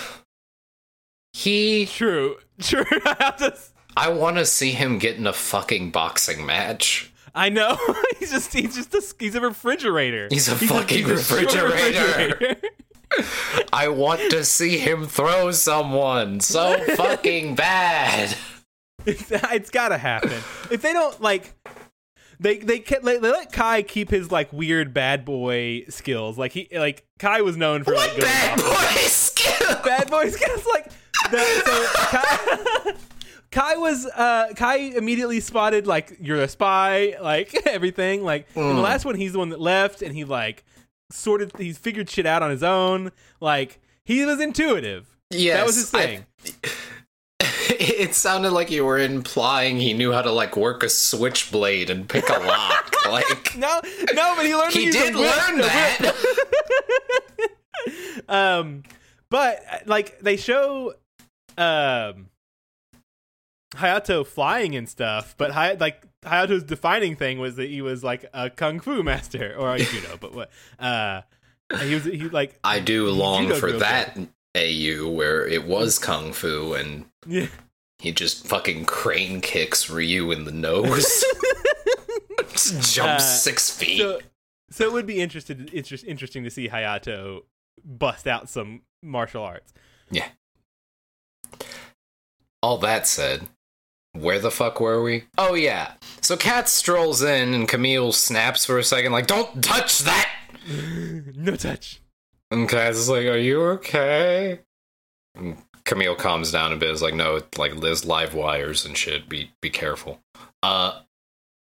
He 1.32 1.86
true, 1.86 2.36
true. 2.60 2.84
I 3.04 3.16
have 3.20 3.36
to. 3.38 3.56
I 3.96 4.08
want 4.10 4.36
to 4.36 4.46
see 4.46 4.72
him 4.72 4.98
get 4.98 5.16
in 5.16 5.26
a 5.26 5.32
fucking 5.32 5.90
boxing 5.90 6.44
match. 6.44 7.12
I 7.34 7.48
know. 7.48 7.78
he's 8.18 8.30
just 8.30 8.52
he's 8.52 8.74
just 8.74 8.94
a 8.94 9.14
he's 9.18 9.34
a 9.34 9.40
refrigerator. 9.40 10.28
He's 10.30 10.48
a 10.48 10.56
fucking 10.56 11.06
short 11.18 11.54
refrigerator. 11.54 12.56
I 13.72 13.88
want 13.88 14.20
to 14.30 14.44
see 14.44 14.78
him 14.78 15.06
throw 15.06 15.50
someone 15.50 16.40
so 16.40 16.78
fucking 16.94 17.54
bad. 17.56 18.36
it's, 19.06 19.30
it's 19.30 19.70
gotta 19.70 19.98
happen. 19.98 20.30
If 20.70 20.82
they 20.82 20.92
don't 20.92 21.20
like, 21.20 21.54
they 22.40 22.58
they 22.58 22.78
kept, 22.80 23.04
they, 23.04 23.18
they 23.18 23.30
let 23.30 23.52
Kai 23.52 23.82
keep 23.82 24.10
his 24.10 24.32
like 24.32 24.52
weird 24.52 24.92
bad 24.92 25.24
boy 25.24 25.84
skills. 25.88 26.36
Like 26.38 26.52
he 26.52 26.68
like 26.72 27.04
Kai 27.18 27.42
was 27.42 27.56
known 27.56 27.84
for 27.84 27.94
like 27.94 28.10
What 28.12 28.20
going 28.22 28.32
bad 28.32 28.58
boy 28.58 29.00
skill? 29.06 29.76
bad 29.84 30.10
boy 30.10 30.28
skills. 30.30 30.66
Like 30.72 30.90
the, 31.30 31.38
so 31.64 31.86
Kai. 32.08 32.92
Kai 33.50 33.76
was 33.76 34.06
uh 34.06 34.52
Kai 34.56 34.76
immediately 34.76 35.40
spotted 35.40 35.86
like 35.86 36.16
you're 36.20 36.40
a 36.40 36.48
spy, 36.48 37.16
like 37.20 37.54
everything. 37.66 38.22
Like 38.24 38.46
in 38.56 38.62
the 38.62 38.74
Mm. 38.74 38.82
last 38.82 39.04
one, 39.04 39.14
he's 39.16 39.32
the 39.32 39.38
one 39.38 39.50
that 39.50 39.60
left, 39.60 40.02
and 40.02 40.14
he 40.14 40.24
like 40.24 40.64
sorted 41.10 41.52
he's 41.58 41.76
figured 41.76 42.08
shit 42.08 42.26
out 42.26 42.42
on 42.42 42.50
his 42.50 42.62
own. 42.62 43.12
Like 43.40 43.80
he 44.04 44.24
was 44.24 44.40
intuitive. 44.40 45.08
Yeah, 45.30 45.58
that 45.58 45.66
was 45.66 45.76
his 45.76 45.92
I- 45.94 46.06
thing. 46.06 46.26
It 47.80 48.14
sounded 48.14 48.50
like 48.50 48.70
you 48.70 48.84
were 48.84 48.98
implying 48.98 49.78
he 49.78 49.94
knew 49.94 50.12
how 50.12 50.20
to 50.22 50.30
like 50.30 50.56
work 50.56 50.82
a 50.82 50.88
switchblade 50.88 51.88
and 51.88 52.08
pick 52.08 52.28
a 52.28 52.38
lock. 52.38 52.94
like 53.10 53.56
no, 53.56 53.80
no, 54.12 54.34
but 54.36 54.44
he 54.46 54.54
learned. 54.54 54.72
to 54.72 54.78
he 54.78 54.90
did 54.90 55.14
learn 55.14 55.58
that. 55.58 56.14
um, 58.28 58.82
but 59.30 59.64
like 59.86 60.20
they 60.20 60.36
show, 60.36 60.94
um, 61.56 62.28
Hayato 63.74 64.26
flying 64.26 64.76
and 64.76 64.88
stuff. 64.88 65.34
But 65.38 65.52
Hay- 65.52 65.76
like 65.76 66.02
Hayato's 66.22 66.64
defining 66.64 67.16
thing 67.16 67.38
was 67.38 67.56
that 67.56 67.70
he 67.70 67.80
was 67.80 68.04
like 68.04 68.26
a 68.34 68.50
kung 68.50 68.80
fu 68.80 69.02
master 69.02 69.54
or 69.56 69.74
a 69.74 69.78
judo. 69.84 70.18
but 70.20 70.34
what? 70.34 70.50
Uh, 70.78 71.22
he 71.82 71.94
was 71.94 72.04
he 72.04 72.28
like 72.28 72.58
I 72.62 72.80
do 72.80 73.08
long 73.10 73.52
for 73.54 73.72
that 73.72 74.18
AU 74.54 75.08
where 75.08 75.46
it 75.46 75.64
was 75.64 75.98
kung 75.98 76.32
fu 76.32 76.74
and 76.74 77.06
yeah. 77.26 77.46
He 78.00 78.12
just 78.12 78.46
fucking 78.46 78.86
crane 78.86 79.40
kicks 79.40 79.90
Ryu 79.90 80.30
in 80.32 80.44
the 80.44 80.52
nose. 80.52 81.24
Just 82.52 82.94
jumps 82.94 83.22
Uh, 83.24 83.26
six 83.26 83.70
feet. 83.70 83.98
So, 83.98 84.20
so 84.70 84.84
it 84.86 84.92
would 84.92 85.06
be 85.06 85.20
interested 85.20 85.72
interest, 85.72 86.04
interesting 86.04 86.42
to 86.44 86.50
see 86.50 86.68
Hayato 86.68 87.42
bust 87.84 88.26
out 88.26 88.48
some 88.48 88.82
martial 89.02 89.42
arts. 89.44 89.72
Yeah. 90.10 90.26
All 92.62 92.78
that 92.78 93.06
said, 93.06 93.48
where 94.12 94.38
the 94.38 94.50
fuck 94.50 94.80
were 94.80 95.02
we? 95.02 95.24
Oh 95.38 95.54
yeah. 95.54 95.92
So 96.20 96.36
Kat 96.36 96.68
strolls 96.68 97.22
in 97.22 97.54
and 97.54 97.68
Camille 97.68 98.12
snaps 98.12 98.64
for 98.66 98.78
a 98.78 98.84
second, 98.84 99.12
like, 99.12 99.26
"Don't 99.26 99.62
touch 99.62 100.00
that." 100.00 100.30
no 101.36 101.56
touch. 101.56 102.00
And 102.50 102.68
Kat's 102.68 103.08
like, 103.08 103.26
"Are 103.26 103.38
you 103.38 103.62
okay?" 103.62 104.60
And 105.34 105.58
Camille 105.90 106.14
calms 106.14 106.52
down 106.52 106.72
a 106.72 106.76
bit. 106.76 106.90
Is 106.90 107.02
like, 107.02 107.14
"No, 107.14 107.42
like 107.58 107.80
there's 107.80 108.04
live 108.04 108.32
wires 108.32 108.84
and 108.86 108.96
shit. 108.96 109.28
Be 109.28 109.50
be 109.60 109.70
careful." 109.70 110.20
Uh, 110.62 111.00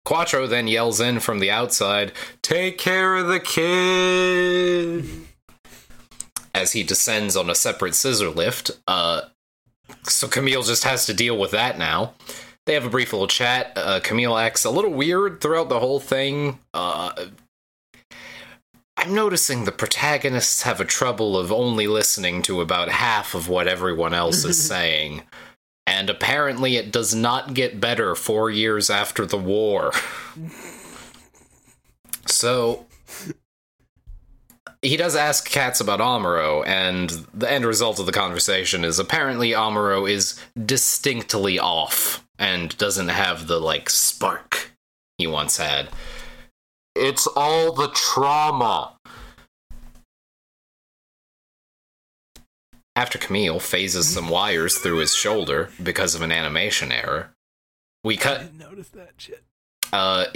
Quattro 0.04 0.48
then 0.48 0.66
yells 0.66 1.00
in 1.00 1.20
from 1.20 1.38
the 1.38 1.52
outside, 1.52 2.10
"Take 2.42 2.76
care 2.76 3.14
of 3.14 3.28
the 3.28 3.38
kid!" 3.38 5.06
As 6.52 6.72
he 6.72 6.82
descends 6.82 7.36
on 7.36 7.48
a 7.48 7.54
separate 7.54 7.94
scissor 7.94 8.30
lift. 8.30 8.72
Uh, 8.88 9.20
so 10.02 10.26
Camille 10.26 10.64
just 10.64 10.82
has 10.82 11.06
to 11.06 11.14
deal 11.14 11.38
with 11.38 11.52
that 11.52 11.78
now. 11.78 12.14
They 12.66 12.74
have 12.74 12.84
a 12.84 12.90
brief 12.90 13.12
little 13.12 13.28
chat. 13.28 13.72
Uh, 13.76 14.00
Camille 14.00 14.36
acts 14.36 14.64
a 14.64 14.70
little 14.70 14.92
weird 14.92 15.40
throughout 15.40 15.68
the 15.68 15.78
whole 15.78 16.00
thing. 16.00 16.58
Uh, 16.74 17.26
I'm 19.00 19.14
noticing 19.14 19.64
the 19.64 19.72
protagonists 19.72 20.60
have 20.64 20.78
a 20.78 20.84
trouble 20.84 21.34
of 21.38 21.50
only 21.50 21.86
listening 21.86 22.42
to 22.42 22.60
about 22.60 22.90
half 22.90 23.34
of 23.34 23.48
what 23.48 23.66
everyone 23.66 24.12
else 24.12 24.44
is 24.44 24.62
saying. 24.68 25.22
And 25.86 26.10
apparently, 26.10 26.76
it 26.76 26.92
does 26.92 27.14
not 27.14 27.54
get 27.54 27.80
better 27.80 28.14
four 28.14 28.50
years 28.50 28.90
after 28.90 29.24
the 29.24 29.38
war. 29.38 29.92
so, 32.26 32.84
he 34.82 34.98
does 34.98 35.16
ask 35.16 35.48
Katz 35.48 35.80
about 35.80 36.00
Amuro, 36.00 36.62
and 36.66 37.08
the 37.32 37.50
end 37.50 37.64
result 37.64 37.98
of 38.00 38.04
the 38.04 38.12
conversation 38.12 38.84
is 38.84 38.98
apparently 38.98 39.52
Amuro 39.52 40.08
is 40.08 40.38
distinctly 40.66 41.58
off 41.58 42.22
and 42.38 42.76
doesn't 42.76 43.08
have 43.08 43.46
the, 43.46 43.60
like, 43.60 43.88
spark 43.88 44.72
he 45.16 45.26
once 45.26 45.56
had. 45.56 45.88
It's 46.94 47.26
all 47.26 47.72
the 47.72 47.88
trauma. 47.88 48.96
After 52.96 53.18
Camille 53.18 53.60
phases 53.60 54.08
some 54.08 54.28
wires 54.28 54.76
through 54.78 54.98
his 54.98 55.14
shoulder 55.14 55.70
because 55.82 56.14
of 56.14 56.22
an 56.22 56.32
animation 56.32 56.92
error, 56.92 57.30
we 58.04 58.18
I 58.18 58.20
cut 58.20 58.40
didn't 58.40 58.58
notice 58.58 58.88
that 58.90 59.12
shit. 59.16 59.42
uh, 59.92 60.26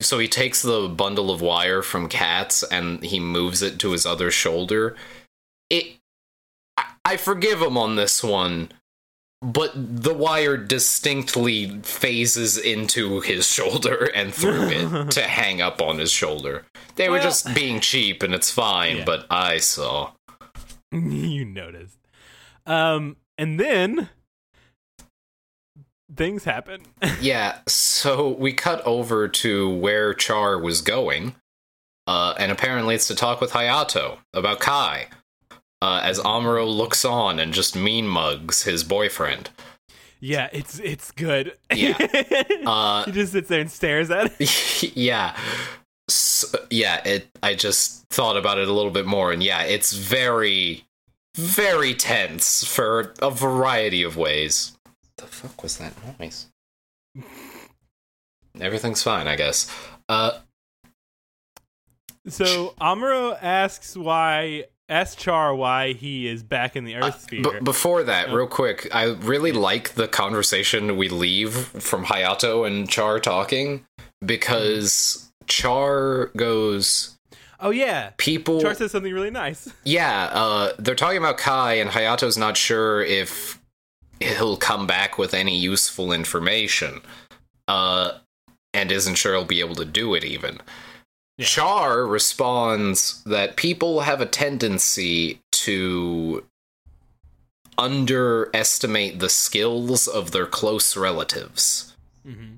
so 0.00 0.18
he 0.18 0.28
takes 0.28 0.60
the 0.62 0.88
bundle 0.88 1.30
of 1.30 1.40
wire 1.40 1.82
from 1.82 2.08
Katz 2.08 2.62
and 2.64 3.02
he 3.02 3.20
moves 3.20 3.62
it 3.62 3.78
to 3.78 3.92
his 3.92 4.04
other 4.04 4.30
shoulder. 4.30 4.96
It, 5.70 5.98
I, 6.76 6.84
I 7.04 7.16
forgive 7.16 7.62
him 7.62 7.78
on 7.78 7.96
this 7.96 8.22
one, 8.22 8.72
but 9.42 9.72
the 9.74 10.12
wire 10.14 10.56
distinctly 10.56 11.80
phases 11.82 12.58
into 12.58 13.20
his 13.20 13.46
shoulder 13.46 14.04
and 14.14 14.34
through 14.34 14.68
it 14.68 15.10
to 15.12 15.22
hang 15.22 15.60
up 15.62 15.80
on 15.80 15.98
his 15.98 16.10
shoulder. 16.12 16.64
They 16.96 17.08
were 17.08 17.20
just 17.20 17.54
being 17.54 17.80
cheap 17.80 18.22
and 18.22 18.34
it's 18.34 18.50
fine, 18.50 18.98
Yeah. 18.98 19.04
but 19.04 19.26
I 19.30 19.58
saw. 19.58 20.12
you 20.92 21.44
noticed. 21.44 21.96
Um, 22.66 23.16
and 23.38 23.58
then 23.58 24.10
things 26.14 26.44
happen. 26.44 26.82
Yeah, 27.20 27.58
so 27.66 28.28
we 28.28 28.52
cut 28.52 28.84
over 28.84 29.28
to 29.28 29.70
where 29.74 30.12
Char 30.12 30.58
was 30.58 30.82
going, 30.82 31.34
uh, 32.06 32.34
and 32.38 32.52
apparently 32.52 32.94
it's 32.96 33.08
to 33.08 33.14
talk 33.14 33.40
with 33.40 33.52
Hayato 33.52 34.18
about 34.34 34.60
Kai, 34.60 35.06
uh, 35.82 36.00
as 36.02 36.18
Amuro 36.20 36.66
looks 36.68 37.04
on 37.04 37.38
and 37.38 37.52
just 37.52 37.74
mean 37.76 38.06
mugs 38.06 38.64
his 38.64 38.84
boyfriend. 38.84 39.50
yeah, 40.20 40.48
it's 40.52 40.78
it's 40.80 41.10
good. 41.10 41.56
Yeah. 41.74 41.96
Uh, 42.66 43.04
he 43.04 43.12
just 43.12 43.32
sits 43.32 43.48
there 43.48 43.60
and 43.60 43.70
stares 43.70 44.10
at 44.10 44.32
it. 44.38 44.92
yeah. 44.96 45.34
S 46.08 46.54
yeah, 46.70 47.00
it. 47.06 47.28
I 47.42 47.54
just 47.54 48.06
thought 48.10 48.36
about 48.36 48.58
it 48.58 48.68
a 48.68 48.72
little 48.72 48.90
bit 48.90 49.06
more, 49.06 49.32
and 49.32 49.42
yeah, 49.42 49.62
it's 49.62 49.92
very, 49.92 50.84
very 51.36 51.94
tense 51.94 52.62
for 52.64 53.14
a 53.22 53.30
variety 53.30 54.02
of 54.02 54.16
ways. 54.16 54.76
The 55.16 55.26
fuck 55.26 55.62
was 55.62 55.78
that 55.78 55.94
noise? 56.20 56.48
Everything's 58.60 59.02
fine, 59.02 59.26
I 59.26 59.36
guess. 59.36 59.74
Uh, 60.08 60.38
So 62.28 62.74
Amuro 62.80 63.36
asks 63.40 63.96
why 63.96 64.64
asks 64.90 65.22
Char 65.22 65.54
why 65.54 65.92
he 65.92 66.26
is 66.26 66.42
back 66.42 66.76
in 66.76 66.84
the 66.84 66.96
Earth 66.96 67.22
sphere. 67.22 67.42
But 67.42 67.64
before 67.64 68.02
that, 68.02 68.30
real 68.32 68.48
quick, 68.48 68.88
I 68.92 69.04
really 69.04 69.52
like 69.52 69.94
the 69.94 70.08
conversation 70.08 70.96
we 70.96 71.08
leave 71.08 71.54
from 71.54 72.06
Hayato 72.06 72.66
and 72.66 72.90
Char 72.90 73.20
talking 73.20 73.86
because 74.24 75.30
Char 75.46 76.26
goes, 76.36 77.16
oh 77.60 77.70
yeah, 77.70 78.10
"People, 78.18 78.60
Char 78.60 78.74
says 78.74 78.90
something 78.90 79.14
really 79.14 79.30
nice. 79.30 79.72
yeah, 79.84 80.28
uh, 80.32 80.72
they're 80.78 80.94
talking 80.94 81.18
about 81.18 81.38
Kai, 81.38 81.74
and 81.74 81.90
Hayato's 81.90 82.36
not 82.36 82.56
sure 82.56 83.02
if 83.02 83.60
he'll 84.18 84.56
come 84.56 84.86
back 84.86 85.16
with 85.16 85.32
any 85.32 85.58
useful 85.58 86.12
information, 86.12 87.00
uh, 87.68 88.12
and 88.74 88.92
isn't 88.92 89.14
sure 89.14 89.34
he'll 89.34 89.44
be 89.44 89.60
able 89.60 89.76
to 89.76 89.84
do 89.84 90.14
it 90.14 90.24
even." 90.24 90.60
Yeah. 91.40 91.46
Char 91.46 92.06
responds 92.06 93.24
that 93.24 93.56
people 93.56 94.00
have 94.00 94.20
a 94.20 94.26
tendency 94.26 95.40
to 95.52 96.44
underestimate 97.78 99.20
the 99.20 99.28
skills 99.30 100.06
of 100.06 100.32
their 100.32 100.46
close 100.46 100.96
relatives. 100.96 101.96
hmm 102.24 102.56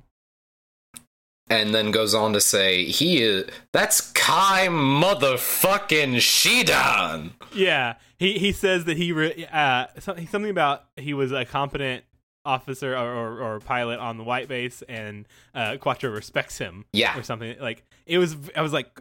And 1.48 1.74
then 1.74 1.90
goes 1.92 2.12
on 2.14 2.32
to 2.32 2.40
say, 2.40 2.86
he 2.86 3.22
is 3.22 3.44
that's 3.72 4.00
Kai 4.00 4.66
motherfucking 4.68 6.16
Shiden. 6.16 7.32
Yeah, 7.54 7.94
he 8.18 8.38
he 8.38 8.50
says 8.52 8.84
that 8.86 8.96
he 8.96 9.12
re- 9.12 9.46
uh 9.52 9.86
something 10.00 10.50
about 10.50 10.84
he 10.96 11.14
was 11.14 11.30
a 11.30 11.44
competent 11.44 12.04
officer 12.44 12.96
or, 12.96 13.08
or, 13.14 13.40
or 13.40 13.60
pilot 13.60 13.98
on 14.00 14.16
the 14.18 14.24
white 14.24 14.48
base 14.48 14.82
and 14.88 15.26
uh 15.54 15.76
Quattro 15.78 16.10
respects 16.10 16.58
him 16.58 16.84
Yeah. 16.92 17.16
or 17.18 17.22
something 17.22 17.56
like 17.60 17.84
it 18.06 18.18
was 18.18 18.36
I 18.56 18.62
was 18.62 18.72
like 18.72 19.00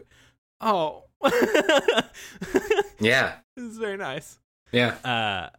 oh 0.60 1.04
Yeah. 3.00 3.34
this 3.56 3.66
is 3.66 3.78
very 3.78 3.96
nice 3.96 4.38
Yeah. 4.70 4.94
uh 5.04 5.50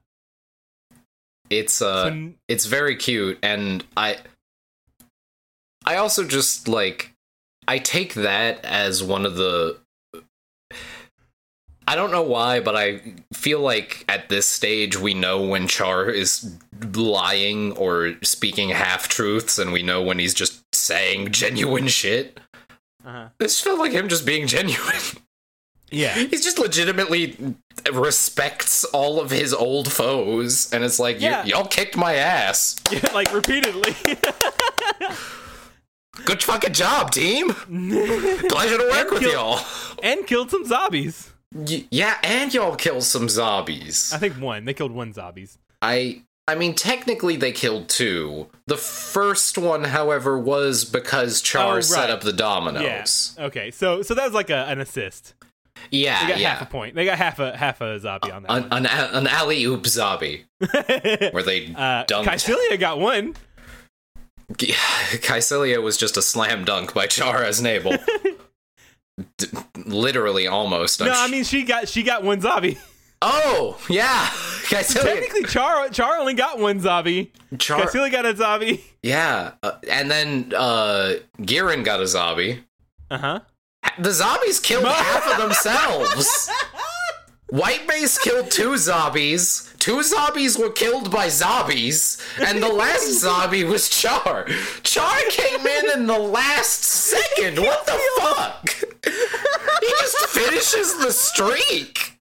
It's 1.50 1.82
uh 1.82 2.06
n- 2.12 2.36
it's 2.48 2.66
very 2.66 2.96
cute 2.96 3.38
and 3.44 3.84
I 3.98 4.18
I 5.86 5.98
also 5.98 6.24
just 6.24 6.68
like 6.68 7.12
I 7.68 7.80
take 7.80 8.14
that 8.16 8.64
as 8.64 9.04
one 9.04 9.26
of 9.26 9.36
the 9.36 9.78
I 11.88 11.96
don't 11.96 12.12
know 12.12 12.22
why, 12.24 12.60
but 12.62 12.76
I 12.76 13.02
feel 13.34 13.60
like 13.60 14.06
at 14.08 14.30
this 14.30 14.46
stage 14.46 14.98
we 14.98 15.14
know 15.14 15.42
when 15.46 15.68
Char 15.68 16.10
is 16.10 16.56
lying 16.94 17.74
or 17.74 18.16
speaking 18.24 18.70
half 18.70 19.08
truths, 19.10 19.58
and 19.60 19.72
we 19.74 19.84
know 19.84 20.02
when 20.02 20.18
he's 20.20 20.34
just 20.34 20.64
saying 20.74 21.32
genuine 21.32 21.88
shit. 21.88 22.40
uh-huh. 23.06 23.30
This 23.38 23.60
felt 23.60 23.80
like 23.80 23.92
him 23.92 24.08
just 24.08 24.26
being 24.26 24.48
genuine. 24.48 24.96
yeah 25.92 26.14
He's 26.30 26.44
just 26.44 26.58
legitimately 26.58 27.56
respects 27.92 28.84
all 28.86 29.20
of 29.20 29.30
his 29.32 29.54
old 29.54 29.92
foes, 29.92 30.72
and 30.74 30.84
it's 30.86 31.00
like, 31.00 31.18
y- 31.18 31.24
Yeah. 31.24 31.44
y'all 31.46 31.68
kicked 31.68 31.98
my 31.98 32.16
ass. 32.16 32.78
yeah 32.92 33.12
like 33.14 33.34
repeatedly 33.34 33.94
Good 36.26 36.44
fucking 36.44 36.74
job, 36.74 37.12
team. 37.12 37.50
Pleasure 37.50 38.78
to 38.78 38.88
work 38.92 39.02
And 39.02 39.12
with 39.12 39.20
kill- 39.22 39.32
y'all. 39.34 39.60
and 40.02 40.26
killed 40.28 40.52
some 40.52 40.64
Zabis 40.66 41.32
Y- 41.56 41.86
yeah, 41.92 42.18
and 42.24 42.54
y'all 42.54 42.76
killed 42.76 43.04
some 43.04 43.28
Zabis. 43.28 44.14
I 44.14 44.18
think 44.18 44.36
one 44.36 44.66
they 44.66 44.74
killed 44.74 44.92
one 44.92 45.14
Zabis 45.14 45.58
I 45.82 46.22
I 46.48 46.56
mean 46.56 46.74
technically 46.76 47.36
they 47.36 47.52
killed 47.52 47.90
two. 47.90 48.48
The 48.68 48.78
first 48.78 49.58
one, 49.58 49.84
however, 49.86 50.38
was 50.40 50.84
because 50.86 51.42
Char 51.42 51.78
Oh, 51.78 51.82
set 51.82 52.10
up 52.10 52.22
the 52.22 52.34
dominoes. 52.34 53.36
yeah 53.38 53.46
okay 53.46 53.72
so 53.72 54.02
so 54.02 54.14
that 54.14 54.24
was 54.26 54.34
like 54.34 54.50
a, 54.50 54.66
an 54.68 54.80
assist 54.82 55.34
Yeah, 55.92 56.22
they 56.26 56.32
got 56.34 56.40
yeah. 56.40 56.50
half 56.56 56.62
a 56.62 56.66
point 56.72 56.96
they 56.96 57.06
got 57.06 57.18
half 57.18 57.40
a 57.40 57.56
half 57.56 57.82
a 57.82 58.00
Zabi 58.00 58.34
on 58.34 58.44
that 58.44 58.52
An, 58.52 58.64
an, 58.72 58.86
an 58.88 59.28
alley 59.28 59.64
oop 59.66 59.84
Zabi 59.84 60.44
where 61.34 61.44
they 61.44 61.68
Uh, 61.76 62.04
dunked. 62.06 62.26
Kycilia 62.26 62.80
got 62.80 63.00
one. 63.00 63.36
Kycilia 64.54 65.82
was 65.84 65.98
just 65.98 66.18
a 66.18 66.22
slam 66.22 66.66
dunk 66.66 66.94
by 66.94 67.08
Char 67.08 67.42
Aznable. 67.44 67.98
D- 69.38 69.48
literally, 69.86 70.48
almost. 70.48 71.02
I'm 71.02 71.08
No, 71.08 71.14
I 71.16 71.28
mean 71.28 71.44
she 71.44 71.64
got 71.64 71.88
she 71.88 72.04
got 72.04 72.24
one 72.24 72.42
Zabi. 72.42 72.78
oh 73.22 73.80
yeah. 73.90 74.30
Technically, 74.70 75.44
Char 75.44 75.90
Char 75.90 76.18
only 76.18 76.34
got 76.34 76.60
one 76.60 76.80
Zabi. 76.80 77.30
Char. 77.60 77.82
Kycilia 77.82 78.12
got 78.12 78.26
a 78.26 78.34
Zabi. 78.34 78.82
Yeah, 79.04 79.52
uh, 79.62 79.74
and 79.92 80.10
then 80.10 80.54
uh 80.56 81.16
Gihren 81.42 81.84
got 81.84 82.00
a 82.00 82.04
Zabi. 82.04 82.64
Uh 83.12 83.18
huh. 83.18 83.40
The 84.00 84.10
Zabis 84.12 84.64
killed 84.64 84.86
half 84.86 85.28
of 85.30 85.38
themselves. 85.42 86.50
White 87.54 87.88
Base 87.88 88.18
killed 88.18 88.50
two 88.50 88.72
Zabis. 88.72 89.78
Two 89.78 89.98
Zabis 89.98 90.60
were 90.60 90.72
killed 90.72 91.12
by 91.12 91.28
Zabis, 91.28 92.20
and 92.44 92.64
the 92.64 92.68
last 92.68 93.06
Zabi 93.24 93.64
was 93.64 93.90
Char. 93.90 94.48
Char 94.82 95.20
came 95.30 95.60
in 95.64 95.92
in 95.92 96.08
the 96.08 96.18
last 96.18 96.84
second. 96.84 97.60
What 97.60 97.86
the 97.86 98.02
fuck? 98.20 98.70
He 99.06 99.88
just 100.00 100.18
finishes 100.30 100.98
the 100.98 101.12
streak. 101.12 102.18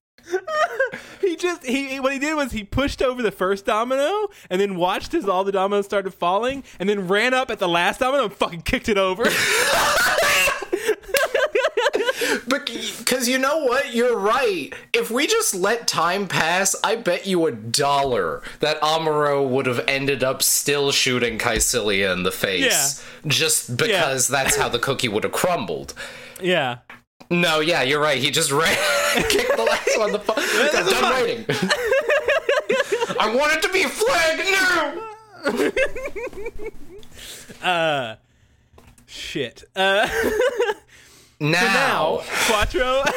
He 1.19 1.35
just 1.35 1.65
he 1.65 1.99
what 1.99 2.13
he 2.13 2.19
did 2.19 2.35
was 2.35 2.51
he 2.51 2.63
pushed 2.63 3.01
over 3.01 3.23
the 3.23 3.31
first 3.31 3.65
domino 3.65 4.27
and 4.51 4.61
then 4.61 4.75
watched 4.75 5.15
as 5.15 5.27
all 5.27 5.43
the 5.43 5.51
dominoes 5.51 5.85
started 5.85 6.13
falling 6.13 6.63
and 6.77 6.87
then 6.87 7.07
ran 7.07 7.33
up 7.33 7.49
at 7.49 7.57
the 7.57 7.67
last 7.67 8.01
domino 8.01 8.25
and 8.25 8.33
fucking 8.33 8.61
kicked 8.61 8.87
it 8.87 8.99
over. 8.99 9.23
Because 12.65 13.27
you 13.27 13.37
know 13.37 13.59
what? 13.65 13.93
You're 13.93 14.17
right. 14.17 14.73
If 14.93 15.09
we 15.11 15.27
just 15.27 15.53
let 15.55 15.87
time 15.87 16.27
pass, 16.27 16.75
I 16.83 16.95
bet 16.95 17.25
you 17.27 17.45
a 17.47 17.51
dollar 17.51 18.41
that 18.59 18.79
Amuro 18.81 19.47
would 19.47 19.65
have 19.65 19.83
ended 19.87 20.23
up 20.23 20.41
still 20.43 20.91
shooting 20.91 21.37
Kycilia 21.37 22.11
in 22.13 22.23
the 22.23 22.31
face. 22.31 23.03
Just 23.27 23.77
because 23.77 24.27
that's 24.27 24.55
how 24.55 24.69
the 24.69 24.79
cookie 24.79 25.07
would 25.07 25.23
have 25.23 25.33
crumbled. 25.33 25.93
yeah. 26.41 26.79
No, 27.29 27.61
yeah, 27.61 27.81
you're 27.81 28.01
right. 28.01 28.21
He 28.21 28.29
just 28.29 28.51
ran, 28.51 28.67
kicked 29.29 29.55
the 29.55 29.63
last 29.63 29.97
one. 29.97 30.11
The 30.11 30.19
fu- 30.19 30.33
done 30.91 31.13
waiting. 31.13 31.45
I 33.19 33.33
want 33.33 33.53
it 33.53 33.61
to 33.63 33.69
be 33.71 33.83
a 33.83 33.89
flag 33.89 34.39
now. 34.51 35.99
Uh. 37.63 38.15
Shit. 39.05 39.63
Uh. 39.75 40.07
Now, 41.43 41.61
now 41.61 42.21
Quattro. 42.47 43.03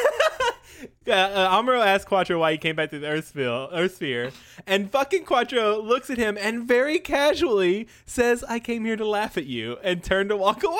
Uh, 1.08 1.12
uh, 1.12 1.62
Amuro 1.62 1.84
asks 1.86 2.04
Quattro 2.04 2.40
why 2.40 2.50
he 2.52 2.58
came 2.58 2.74
back 2.74 2.90
to 2.90 2.98
the 2.98 3.06
Earth 3.06 3.28
sphere, 3.28 3.68
Earth 3.72 3.94
sphere, 3.94 4.32
and 4.66 4.90
fucking 4.90 5.24
Quattro 5.24 5.80
looks 5.80 6.10
at 6.10 6.18
him 6.18 6.36
and 6.36 6.66
very 6.66 6.98
casually 6.98 7.86
says, 8.06 8.42
"I 8.48 8.58
came 8.58 8.84
here 8.84 8.96
to 8.96 9.06
laugh 9.06 9.38
at 9.38 9.46
you," 9.46 9.78
and 9.84 10.02
turned 10.02 10.30
to 10.30 10.36
walk 10.36 10.64
away. 10.64 10.76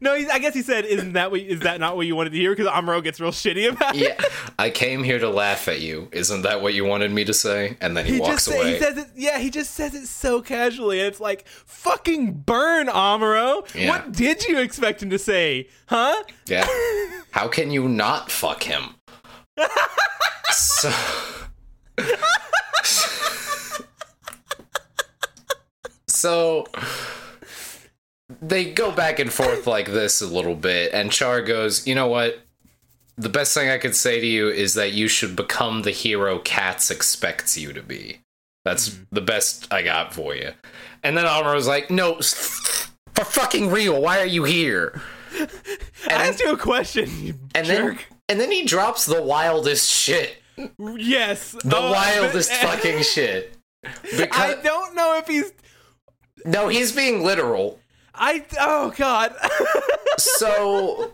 No, 0.00 0.14
he's, 0.16 0.28
I 0.28 0.38
guess 0.38 0.54
he 0.54 0.62
said, 0.62 0.84
"Isn't 0.84 1.12
that 1.14 1.30
what, 1.30 1.40
is 1.40 1.60
that 1.60 1.78
not 1.80 1.96
what 1.96 2.06
you 2.06 2.16
wanted 2.16 2.30
to 2.30 2.38
hear?" 2.38 2.50
Because 2.54 2.66
Amuro 2.68 3.02
gets 3.02 3.20
real 3.20 3.30
shitty 3.32 3.70
about 3.70 3.94
it. 3.96 4.02
yeah, 4.02 4.24
I 4.58 4.70
came 4.70 5.02
here 5.04 5.18
to 5.18 5.28
laugh 5.28 5.68
at 5.68 5.80
you. 5.80 6.08
Isn't 6.12 6.42
that 6.42 6.62
what 6.62 6.74
you 6.74 6.84
wanted 6.84 7.10
me 7.10 7.24
to 7.24 7.34
say? 7.34 7.76
And 7.80 7.96
then 7.96 8.06
he, 8.06 8.14
He 8.14 8.20
walks 8.20 8.44
say, 8.44 8.56
away. 8.58 8.72
he 8.74 8.78
says 8.78 8.96
it. 8.98 9.08
Yeah, 9.14 9.38
he 9.38 9.50
just 9.50 9.74
says 9.74 9.94
it 9.94 10.06
so 10.06 10.40
casually, 10.42 10.98
and 11.00 11.08
it's 11.08 11.20
like, 11.20 11.46
"Fucking 11.46 12.32
burn, 12.32 12.86
Amuro! 12.88 13.66
Yeah. 13.74 13.90
What 13.90 14.12
did 14.12 14.44
you 14.44 14.58
expect 14.60 15.02
him 15.02 15.10
to 15.10 15.18
say, 15.18 15.68
huh?" 15.86 16.22
Yeah. 16.46 16.66
How 17.32 17.48
can 17.48 17.70
you 17.70 17.88
not 17.88 18.30
fuck 18.30 18.62
him? 18.62 18.94
so 20.52 20.90
so 26.06 26.66
they 28.40 28.70
go 28.72 28.90
back 28.90 29.18
and 29.18 29.32
forth 29.32 29.66
like 29.66 29.86
this 29.88 30.20
a 30.20 30.26
little 30.26 30.54
bit, 30.54 30.92
and 30.92 31.10
Char 31.12 31.42
goes, 31.42 31.86
You 31.86 31.94
know 31.94 32.08
what? 32.08 32.40
The 33.16 33.28
best 33.28 33.52
thing 33.54 33.68
I 33.68 33.78
could 33.78 33.94
say 33.94 34.18
to 34.20 34.26
you 34.26 34.48
is 34.48 34.74
that 34.74 34.92
you 34.92 35.06
should 35.06 35.36
become 35.36 35.82
the 35.82 35.90
hero 35.90 36.38
Katz 36.38 36.90
expects 36.90 37.58
you 37.58 37.72
to 37.74 37.82
be. 37.82 38.20
That's 38.64 38.88
mm-hmm. 38.90 39.02
the 39.14 39.20
best 39.20 39.72
I 39.72 39.82
got 39.82 40.14
for 40.14 40.34
you. 40.34 40.52
And 41.02 41.16
then 41.16 41.26
Amuro's 41.26 41.68
like, 41.68 41.90
No, 41.90 42.14
for 42.20 43.24
fucking 43.24 43.70
real, 43.70 44.00
why 44.00 44.20
are 44.20 44.26
you 44.26 44.44
here? 44.44 45.00
I 46.08 46.28
asked 46.28 46.40
you 46.40 46.52
a 46.52 46.56
question, 46.56 47.08
you 47.20 47.34
And 47.54 47.66
then 47.66 47.94
jerk. 47.94 48.06
and 48.28 48.40
then 48.40 48.50
he 48.50 48.64
drops 48.64 49.06
the 49.06 49.22
wildest 49.22 49.90
shit. 49.90 50.36
yes. 50.78 51.52
The 51.52 51.76
Oh, 51.76 51.92
wildest 51.92 52.50
but- 52.50 52.70
fucking 52.70 53.02
shit. 53.02 53.56
Because 54.02 54.28
I 54.32 54.54
don't 54.62 54.94
know 54.94 55.16
if 55.18 55.26
he's. 55.26 55.52
no, 56.44 56.68
he's 56.68 56.92
being 56.92 57.22
literal. 57.22 57.78
I. 58.14 58.44
Oh, 58.58 58.92
God. 58.96 59.34
So, 60.18 61.12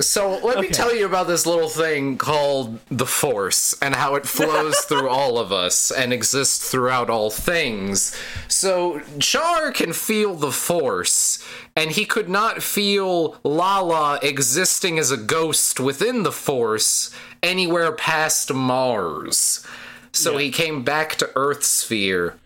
so 0.00 0.38
let 0.38 0.60
me 0.60 0.68
tell 0.68 0.94
you 0.94 1.04
about 1.04 1.26
this 1.26 1.46
little 1.46 1.68
thing 1.68 2.16
called 2.16 2.78
the 2.90 3.06
Force 3.06 3.76
and 3.82 3.94
how 3.94 4.14
it 4.14 4.26
flows 4.26 4.78
through 4.88 5.08
all 5.08 5.38
of 5.38 5.52
us 5.52 5.90
and 5.90 6.12
exists 6.12 6.70
throughout 6.70 7.10
all 7.10 7.30
things. 7.30 8.16
So, 8.48 9.00
Char 9.18 9.72
can 9.72 9.92
feel 9.92 10.34
the 10.34 10.52
Force, 10.52 11.42
and 11.74 11.90
he 11.90 12.04
could 12.04 12.28
not 12.28 12.62
feel 12.62 13.36
Lala 13.44 14.18
existing 14.22 14.98
as 14.98 15.10
a 15.10 15.18
ghost 15.18 15.78
within 15.78 16.22
the 16.22 16.32
Force 16.32 17.10
anywhere 17.42 17.92
past 17.92 18.52
Mars. 18.52 19.64
So 20.12 20.38
he 20.38 20.50
came 20.50 20.82
back 20.82 21.16
to 21.16 21.30
Earth 21.36 21.62
Sphere 21.62 22.38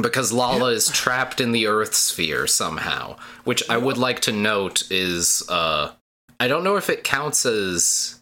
because 0.00 0.32
Lala 0.32 0.72
is 0.72 0.88
trapped 0.88 1.40
in 1.40 1.52
the 1.52 1.66
Earth 1.66 1.94
sphere 1.94 2.46
somehow, 2.46 3.16
which 3.44 3.62
I 3.68 3.76
would 3.76 3.98
like 3.98 4.20
to 4.20 4.32
note 4.32 4.90
is 4.90 5.42
uh 5.48 5.92
I 6.40 6.48
don't 6.48 6.64
know 6.64 6.76
if 6.76 6.90
it 6.90 7.04
counts 7.04 7.46
as 7.46 8.20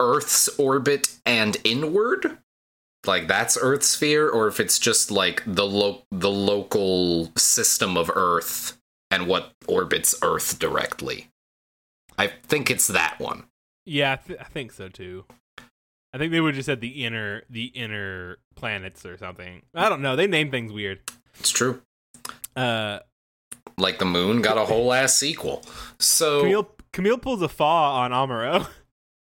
Earth's 0.00 0.48
orbit 0.58 1.08
and 1.24 1.56
inward, 1.64 2.38
like 3.06 3.28
that's 3.28 3.58
Earth 3.60 3.82
sphere, 3.82 4.28
or 4.28 4.46
if 4.46 4.60
it's 4.60 4.78
just 4.78 5.10
like 5.10 5.42
the 5.46 5.66
lo- 5.66 6.02
the 6.10 6.30
local 6.30 7.32
system 7.36 7.96
of 7.96 8.10
Earth 8.14 8.78
and 9.10 9.26
what 9.26 9.52
orbits 9.66 10.14
Earth 10.22 10.58
directly. 10.58 11.28
I 12.18 12.28
think 12.28 12.70
it's 12.70 12.86
that 12.86 13.18
one. 13.18 13.44
yeah, 13.84 14.12
I, 14.12 14.16
th- 14.16 14.40
I 14.40 14.44
think 14.44 14.72
so 14.72 14.88
too. 14.88 15.24
I 16.16 16.18
think 16.18 16.32
they 16.32 16.40
would 16.40 16.54
have 16.54 16.56
just 16.56 16.64
said 16.66 16.80
the 16.80 17.04
inner, 17.04 17.42
the 17.50 17.66
inner 17.66 18.38
planets 18.54 19.04
or 19.04 19.18
something. 19.18 19.60
I 19.74 19.90
don't 19.90 20.00
know. 20.00 20.16
They 20.16 20.26
name 20.26 20.50
things 20.50 20.72
weird. 20.72 21.00
It's 21.38 21.50
true. 21.50 21.82
Uh, 22.56 23.00
Like 23.76 23.98
the 23.98 24.06
moon 24.06 24.40
got 24.40 24.56
a 24.56 24.64
whole 24.64 24.94
ass 24.94 25.14
sequel. 25.14 25.62
So 25.98 26.40
Camille, 26.40 26.70
Camille 26.94 27.18
pulls 27.18 27.42
a 27.42 27.48
Fraw 27.48 27.96
on 27.98 28.12
Amuro. 28.12 28.66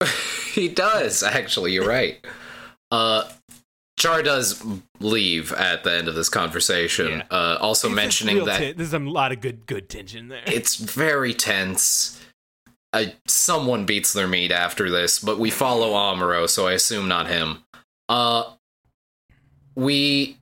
he 0.54 0.68
does 0.68 1.22
actually 1.24 1.72
you're 1.72 1.86
right 1.88 2.24
uh 2.92 3.28
char 3.98 4.22
does 4.22 4.62
leave 5.00 5.52
at 5.54 5.82
the 5.84 5.92
end 5.92 6.06
of 6.06 6.14
this 6.14 6.28
conversation 6.28 7.08
Yeah. 7.08 7.22
uh 7.30 7.58
also 7.60 7.88
mentioning 7.88 8.44
that 8.44 8.58
ten- 8.58 8.76
there's 8.76 8.92
a 8.92 8.98
lot 8.98 9.32
of 9.32 9.40
good, 9.40 9.66
good 9.66 9.88
tension 9.88 10.28
there. 10.28 10.42
it's 10.46 10.76
very 10.76 11.32
tense 11.34 12.20
uh, 12.92 13.06
someone 13.26 13.84
beats 13.84 14.12
their 14.12 14.28
meat 14.28 14.52
after 14.52 14.90
this 14.90 15.18
but 15.18 15.38
we 15.38 15.50
follow 15.50 15.92
amuro 15.92 16.48
so 16.48 16.66
i 16.66 16.72
assume 16.72 17.08
not 17.08 17.28
him 17.28 17.58
uh 18.08 18.52
we 19.74 20.38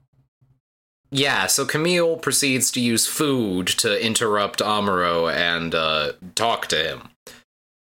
yeah 1.11 1.47
so 1.47 1.65
camille 1.65 2.17
proceeds 2.17 2.71
to 2.71 2.79
use 2.79 3.07
food 3.07 3.67
to 3.67 4.03
interrupt 4.03 4.59
amuro 4.59 5.31
and 5.33 5.75
uh 5.75 6.11
talk 6.35 6.67
to 6.67 6.77
him 6.77 7.09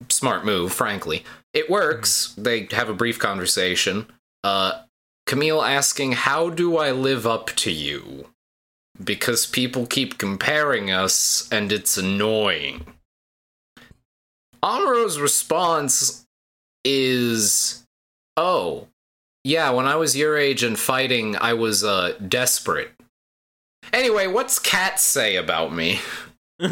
smart 0.08 0.44
move, 0.44 0.72
frankly. 0.72 1.24
It 1.52 1.70
works. 1.70 2.34
They 2.36 2.68
have 2.72 2.88
a 2.88 2.94
brief 2.94 3.18
conversation. 3.18 4.06
Uh, 4.42 4.82
Camille 5.26 5.62
asking, 5.62 6.12
How 6.12 6.50
do 6.50 6.76
I 6.76 6.90
live 6.90 7.26
up 7.26 7.48
to 7.56 7.70
you? 7.70 8.28
Because 9.02 9.46
people 9.46 9.86
keep 9.86 10.18
comparing 10.18 10.90
us 10.90 11.48
and 11.50 11.72
it's 11.72 11.96
annoying. 11.96 12.86
Amuro's 14.64 15.18
response 15.18 16.24
is, 16.84 17.84
Oh, 18.36 18.88
yeah, 19.44 19.70
when 19.70 19.86
I 19.86 19.96
was 19.96 20.16
your 20.16 20.36
age 20.38 20.62
and 20.62 20.78
fighting, 20.78 21.36
I 21.36 21.52
was 21.54 21.82
uh, 21.84 22.14
desperate. 22.28 22.92
Anyway, 23.92 24.26
what's 24.28 24.58
Katz 24.58 25.02
say 25.02 25.36
about 25.36 25.72
me? 25.74 26.00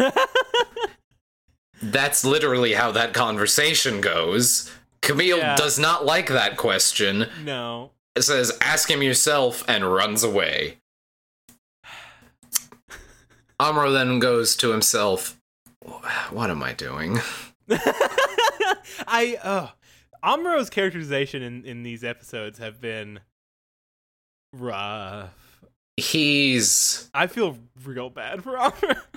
That's 1.83 2.25
literally 2.25 2.75
how 2.75 2.93
that 2.93 3.15
conversation 3.15 4.01
goes. 4.01 4.71
Camille 5.03 5.39
Yeah. 5.39 5.57
does 5.57 5.79
not 5.79 6.05
like 6.05 6.29
that 6.29 6.57
question. 6.57 7.27
no. 7.45 7.91
It 8.17 8.23
says, 8.23 8.53
ask 8.61 8.91
him 8.91 9.03
yourself, 9.05 9.65
and 9.69 9.85
runs 9.93 10.25
away. 10.25 10.79
Amuro 13.61 13.93
then 13.93 14.19
goes 14.19 14.57
to 14.57 14.71
himself, 14.71 15.39
What 16.31 16.51
am 16.51 16.63
I 16.63 16.73
doing? 16.73 17.21
I 19.07 19.39
uh 19.43 19.69
Amuro's 20.23 20.71
characterization 20.71 21.43
in, 21.43 21.65
in 21.65 21.83
these 21.83 22.05
episodes 22.05 22.59
have 22.59 22.81
been 22.81 23.21
rough. 24.53 25.65
He's. 25.97 27.11
I 27.15 27.27
feel 27.27 27.59
real 27.85 28.11
bad 28.11 28.43
for 28.43 28.57
Amuro. 28.57 28.97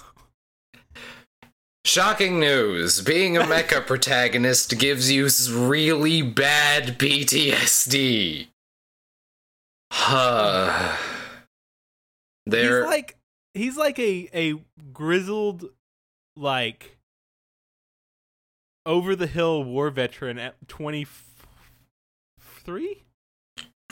Shocking 1.86 2.40
news. 2.40 3.02
Being 3.02 3.38
a 3.38 3.42
mecha 3.44 3.86
protagonist 3.86 4.78
gives 4.80 5.12
you 5.12 5.28
really 5.52 6.22
bad 6.22 6.98
PTSD. 6.98 8.48
Huh. 9.92 10.96
There. 12.46 12.82
He's 12.82 12.90
like 12.90 13.18
he's 13.54 13.78
like 13.78 14.00
a 14.00 14.30
a 14.34 14.56
grizzled 14.92 15.70
like 16.36 16.98
over 18.86 19.16
the 19.16 19.28
hill 19.28 19.64
war 19.64 19.90
veteran 19.90 20.38
at 20.38 20.56
23 20.68 23.04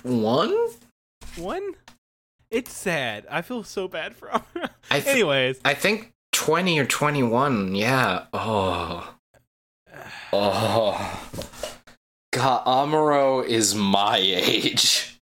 one? 0.03 0.67
1 1.35 1.75
it's 2.49 2.73
sad 2.73 3.25
i 3.29 3.41
feel 3.41 3.63
so 3.63 3.87
bad 3.87 4.15
for 4.15 4.27
Amuro. 4.29 4.69
I 4.89 4.99
th- 4.99 5.15
anyways 5.15 5.59
I 5.63 5.73
think 5.73 6.11
20 6.41 6.79
or 6.79 6.85
21. 6.85 7.75
Yeah. 7.75 8.25
Oh. 8.33 9.15
Oh. 10.33 11.29
God, 12.31 12.65
Amuro 12.65 13.45
is 13.45 13.75
my 13.75 14.17
age. 14.17 15.19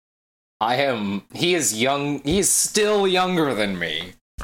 I 0.61 0.77
am. 0.77 1.23
He 1.33 1.53
is 1.53 1.79
young. 1.79 2.21
He 2.23 2.39
is 2.39 2.51
still 2.51 3.05
younger 3.05 3.53
than 3.53 3.77
me. 3.77 4.13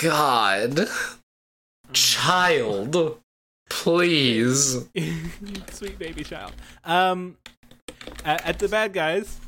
God. 0.00 0.76
Mm. 0.76 1.18
Child. 1.92 3.18
Please. 3.70 4.88
sweet 5.70 5.98
baby 5.98 6.22
child 6.24 6.52
um 6.84 7.36
at, 8.24 8.44
at 8.46 8.58
the 8.58 8.68
bad 8.68 8.92
guys 8.92 9.40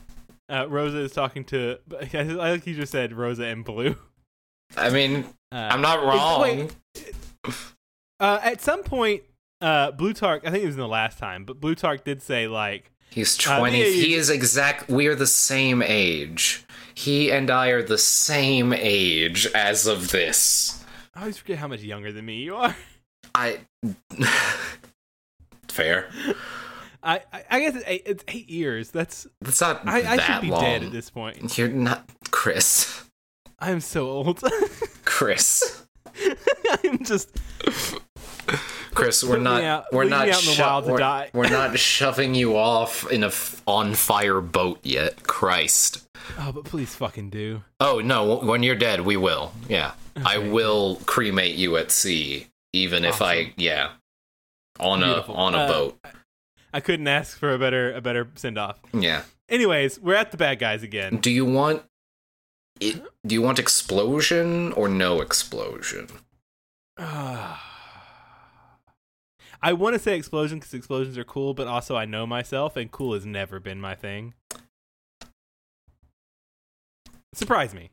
uh, 0.48 0.66
rosa 0.68 0.98
is 0.98 1.12
talking 1.12 1.44
to 1.44 1.78
i 2.14 2.22
like 2.22 2.66
you 2.66 2.74
just 2.74 2.92
said 2.92 3.12
rosa 3.12 3.44
and 3.44 3.64
blue 3.64 3.96
I 4.76 4.90
mean, 4.90 5.24
uh, 5.52 5.68
I'm 5.70 5.80
not 5.80 6.02
wrong. 6.04 6.42
wait, 6.42 6.74
uh, 8.18 8.40
at 8.42 8.60
some 8.60 8.82
point 8.82 9.22
uh 9.60 9.92
Blutarch, 9.92 10.40
I 10.44 10.50
think 10.50 10.64
it 10.64 10.66
was 10.66 10.74
in 10.74 10.80
the 10.80 10.88
last 10.88 11.18
time, 11.18 11.44
but 11.44 11.60
Blutarch 11.60 12.02
did 12.02 12.20
say 12.20 12.48
like 12.48 12.90
He's 13.10 13.38
Uh, 13.46 13.58
20. 13.60 13.78
yeah, 13.78 13.84
he 13.84 14.14
is 14.14 14.28
exact. 14.28 14.88
We 14.90 15.06
are 15.06 15.14
the 15.14 15.26
same 15.28 15.82
age. 15.82 16.64
He 16.96 17.30
and 17.30 17.48
I 17.48 17.68
are 17.68 17.82
the 17.82 17.96
same 17.96 18.72
age 18.72 19.46
as 19.54 19.86
of 19.86 20.10
this. 20.10 20.84
I 21.14 21.20
always 21.20 21.38
forget 21.38 21.58
how 21.58 21.68
much 21.68 21.80
younger 21.82 22.10
than 22.12 22.26
me 22.26 22.38
you 22.42 22.56
are. 22.56 22.74
I. 23.36 23.58
Fair. 25.68 26.08
I 27.02 27.20
I, 27.32 27.44
I 27.50 27.60
guess 27.60 27.74
it's 27.76 27.84
eight, 27.86 28.02
it's 28.06 28.24
eight 28.28 28.48
years. 28.50 28.90
That's 28.90 29.26
That's 29.40 29.60
not 29.60 29.86
I, 29.86 29.98
I 29.98 30.16
that 30.16 30.20
should 30.20 30.42
be 30.42 30.50
long. 30.50 30.60
dead 30.62 30.82
at 30.84 30.92
this 30.92 31.10
point. 31.10 31.56
You're 31.58 31.68
not 31.68 32.08
Chris. 32.30 33.04
I'm 33.58 33.80
so 33.80 34.08
old. 34.08 34.42
Chris. 35.04 35.86
I'm 36.84 37.04
just 37.04 37.30
Chris, 38.94 39.22
we're 39.22 39.36
not. 39.36 39.62
out- 39.62 39.84
we're 39.92 40.04
not. 40.04 40.32
sho- 40.34 40.82
we're, 40.86 40.96
die. 40.98 41.30
we're 41.34 41.50
not 41.50 41.78
shoving 41.78 42.34
you 42.34 42.56
off 42.56 43.10
in 43.10 43.22
a 43.22 43.26
f- 43.26 43.60
on 43.66 43.94
fire 43.94 44.40
boat 44.40 44.80
yet. 44.82 45.22
Christ. 45.24 46.08
oh, 46.38 46.52
but 46.52 46.64
please 46.64 46.94
fucking 46.94 47.28
do. 47.28 47.62
Oh 47.80 48.00
no! 48.00 48.36
When 48.38 48.62
you're 48.62 48.74
dead, 48.76 49.02
we 49.02 49.18
will. 49.18 49.52
Yeah, 49.68 49.92
I 50.24 50.38
will 50.38 50.96
cremate 51.04 51.56
you 51.56 51.76
at 51.76 51.90
sea, 51.90 52.46
even 52.72 53.04
if 53.04 53.20
I. 53.22 53.52
Yeah. 53.56 53.92
On 54.80 55.02
a 55.02 55.22
on 55.22 55.54
a 55.54 55.58
Uh, 55.58 55.68
boat. 55.68 55.98
I 56.74 56.80
couldn't 56.80 57.08
ask 57.08 57.38
for 57.38 57.52
a 57.54 57.58
better 57.58 57.92
a 57.94 58.00
better 58.00 58.28
send 58.34 58.58
off. 58.58 58.78
Yeah. 58.92 59.22
Anyways, 59.48 59.98
we're 60.00 60.14
at 60.16 60.30
the 60.32 60.36
bad 60.36 60.58
guys 60.58 60.82
again. 60.82 61.16
Do 61.18 61.30
you 61.30 61.44
want 61.46 61.82
it, 62.80 63.02
do 63.26 63.34
you 63.34 63.40
want 63.40 63.58
explosion 63.58 64.72
or 64.72 64.88
no 64.88 65.20
explosion? 65.22 66.08
I 69.62 69.72
want 69.72 69.94
to 69.94 69.98
say 69.98 70.16
explosion 70.16 70.58
because 70.58 70.74
explosions 70.74 71.16
are 71.16 71.24
cool, 71.24 71.54
but 71.54 71.66
also 71.66 71.96
I 71.96 72.04
know 72.04 72.26
myself, 72.26 72.76
and 72.76 72.90
cool 72.90 73.14
has 73.14 73.24
never 73.24 73.58
been 73.58 73.80
my 73.80 73.94
thing. 73.94 74.34
Surprise 77.34 77.72
me. 77.74 77.88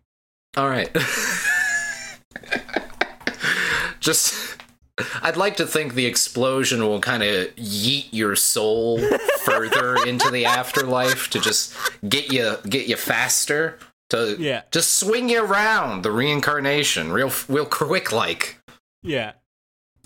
All 0.57 0.67
right. 0.69 0.89
Just 3.99 4.53
I'd 5.23 5.37
like 5.37 5.57
to 5.57 5.65
think 5.65 5.93
the 5.95 6.05
explosion 6.05 6.81
will 6.83 6.99
kind 6.99 7.23
of 7.23 7.47
yeet 7.55 8.07
your 8.11 8.35
soul 8.35 8.99
further 9.43 9.95
into 10.07 10.29
the 10.29 10.45
afterlife 10.45 11.29
to 11.31 11.39
just 11.39 11.75
get 12.07 12.31
you 12.31 12.57
get 12.69 12.87
you 12.87 12.95
faster 12.95 13.79
to 14.11 14.35
Yeah. 14.39 14.61
just 14.71 14.95
swing 14.99 15.29
you 15.29 15.43
around 15.43 16.03
the 16.03 16.11
reincarnation 16.11 17.11
real 17.11 17.31
real 17.49 17.65
quick 17.65 18.11
like 18.11 18.59
Yeah. 19.01 19.31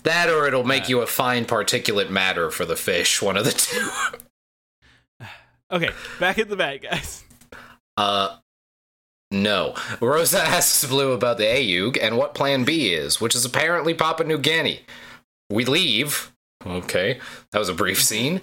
that 0.04 0.30
or 0.30 0.46
it'll 0.46 0.64
make 0.64 0.88
you 0.88 1.00
a 1.02 1.06
fine 1.06 1.44
particulate 1.44 2.08
matter 2.08 2.50
for 2.50 2.64
the 2.64 2.76
fish 2.76 3.20
one 3.20 3.36
of 3.36 3.44
the 3.44 3.52
two 3.52 3.90
Okay, 5.70 5.90
back 6.18 6.38
at 6.38 6.48
the 6.48 6.56
bad 6.56 6.80
guys. 6.82 7.24
uh 7.98 8.38
no. 9.30 9.74
Rosa 10.00 10.40
asks 10.42 10.84
Blue 10.84 11.12
about 11.12 11.38
the 11.38 11.44
Ayug 11.44 11.98
and 12.00 12.16
what 12.16 12.34
Plan 12.34 12.64
B 12.64 12.92
is, 12.92 13.20
which 13.20 13.34
is 13.34 13.44
apparently 13.44 13.94
Papua 13.94 14.26
New 14.26 14.38
Guinea. 14.38 14.80
We 15.50 15.64
leave. 15.64 16.32
Okay, 16.66 17.20
that 17.52 17.58
was 17.58 17.68
a 17.68 17.74
brief 17.74 18.02
scene. 18.02 18.42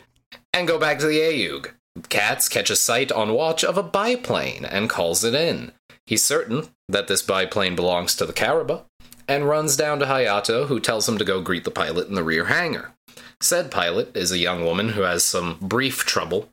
And 0.54 0.68
go 0.68 0.80
back 0.80 1.00
to 1.00 1.08
the 1.08 1.20
Ayug. 1.20 1.72
Katz 2.10 2.50
catch 2.50 2.70
a 2.70 2.76
sight 2.76 3.12
on 3.12 3.34
watch 3.34 3.64
of 3.64 3.78
a 3.78 3.84
biplane 3.84 4.66
and 4.66 4.90
calls 4.90 5.24
it 5.24 5.34
in. 5.34 5.72
He's 6.06 6.24
certain 6.24 6.68
that 6.88 7.08
this 7.08 7.22
biplane 7.22 7.76
belongs 7.76 8.16
to 8.16 8.26
the 8.26 8.34
Karaba 8.34 8.84
and 9.28 9.48
runs 9.48 9.76
down 9.76 10.00
to 10.00 10.06
Hayato, 10.06 10.68
who 10.68 10.80
tells 10.80 11.08
him 11.08 11.18
to 11.18 11.26
go 11.26 11.42
greet 11.42 11.64
the 11.64 11.72
pilot 11.72 12.08
in 12.08 12.16
the 12.16 12.24
rear 12.24 12.46
hangar. 12.46 12.94
Said 13.42 13.72
pilot 13.72 14.16
is 14.16 14.32
a 14.32 14.38
young 14.38 14.64
woman 14.64 14.90
who 14.90 15.02
has 15.02 15.24
some 15.24 15.58
brief 15.62 16.06
trouble 16.06 16.50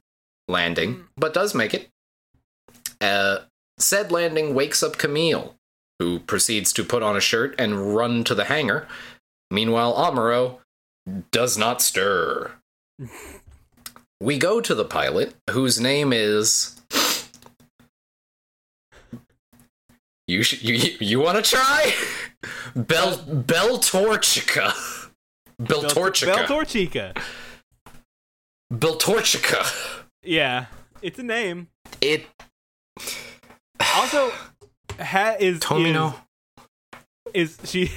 landing, 0.49 1.05
but 1.17 1.35
does 1.35 1.55
make 1.55 1.75
it. 1.75 1.89
Uh, 3.01 3.41
said 3.79 4.13
landing 4.13 4.55
wakes 4.55 4.83
up 4.83 4.99
Camille, 4.99 5.57
who 5.99 6.19
proceeds 6.21 6.73
to 6.75 6.85
put 6.85 7.03
on 7.03 7.17
a 7.17 7.21
shirt 7.21 7.55
and 7.59 7.95
run 7.95 8.25
to 8.25 8.35
the 8.35 8.45
hangar. 8.45 8.87
Meanwhile, 9.51 9.95
Amuro 9.95 10.59
does 11.31 11.59
not 11.59 11.83
stir. 11.83 12.53
we 14.21 14.39
go 14.39 14.61
to 14.61 14.75
the 14.75 14.85
pilot, 14.85 15.35
whose 15.51 15.81
name 15.81 16.13
is. 16.13 16.79
You 20.29 20.43
sh- 20.43 20.63
you 20.63 20.97
you 21.01 21.21
want 21.21 21.45
to 21.45 21.51
try? 21.51 21.93
Bel 22.75 23.19
Beltorchika. 23.19 24.73
Beltorchika. 25.61 26.47
Beltorchika. 26.47 27.23
Beltorchika. 28.73 30.03
Yeah, 30.23 30.67
it's 31.03 31.19
a 31.19 31.23
name. 31.23 31.69
It 32.01 32.27
Also, 33.97 34.33
Hat 34.99 35.41
is 35.41 35.61
Tomino. 35.61 36.15
is, 37.35 37.59
is 37.63 37.71
she? 37.71 37.91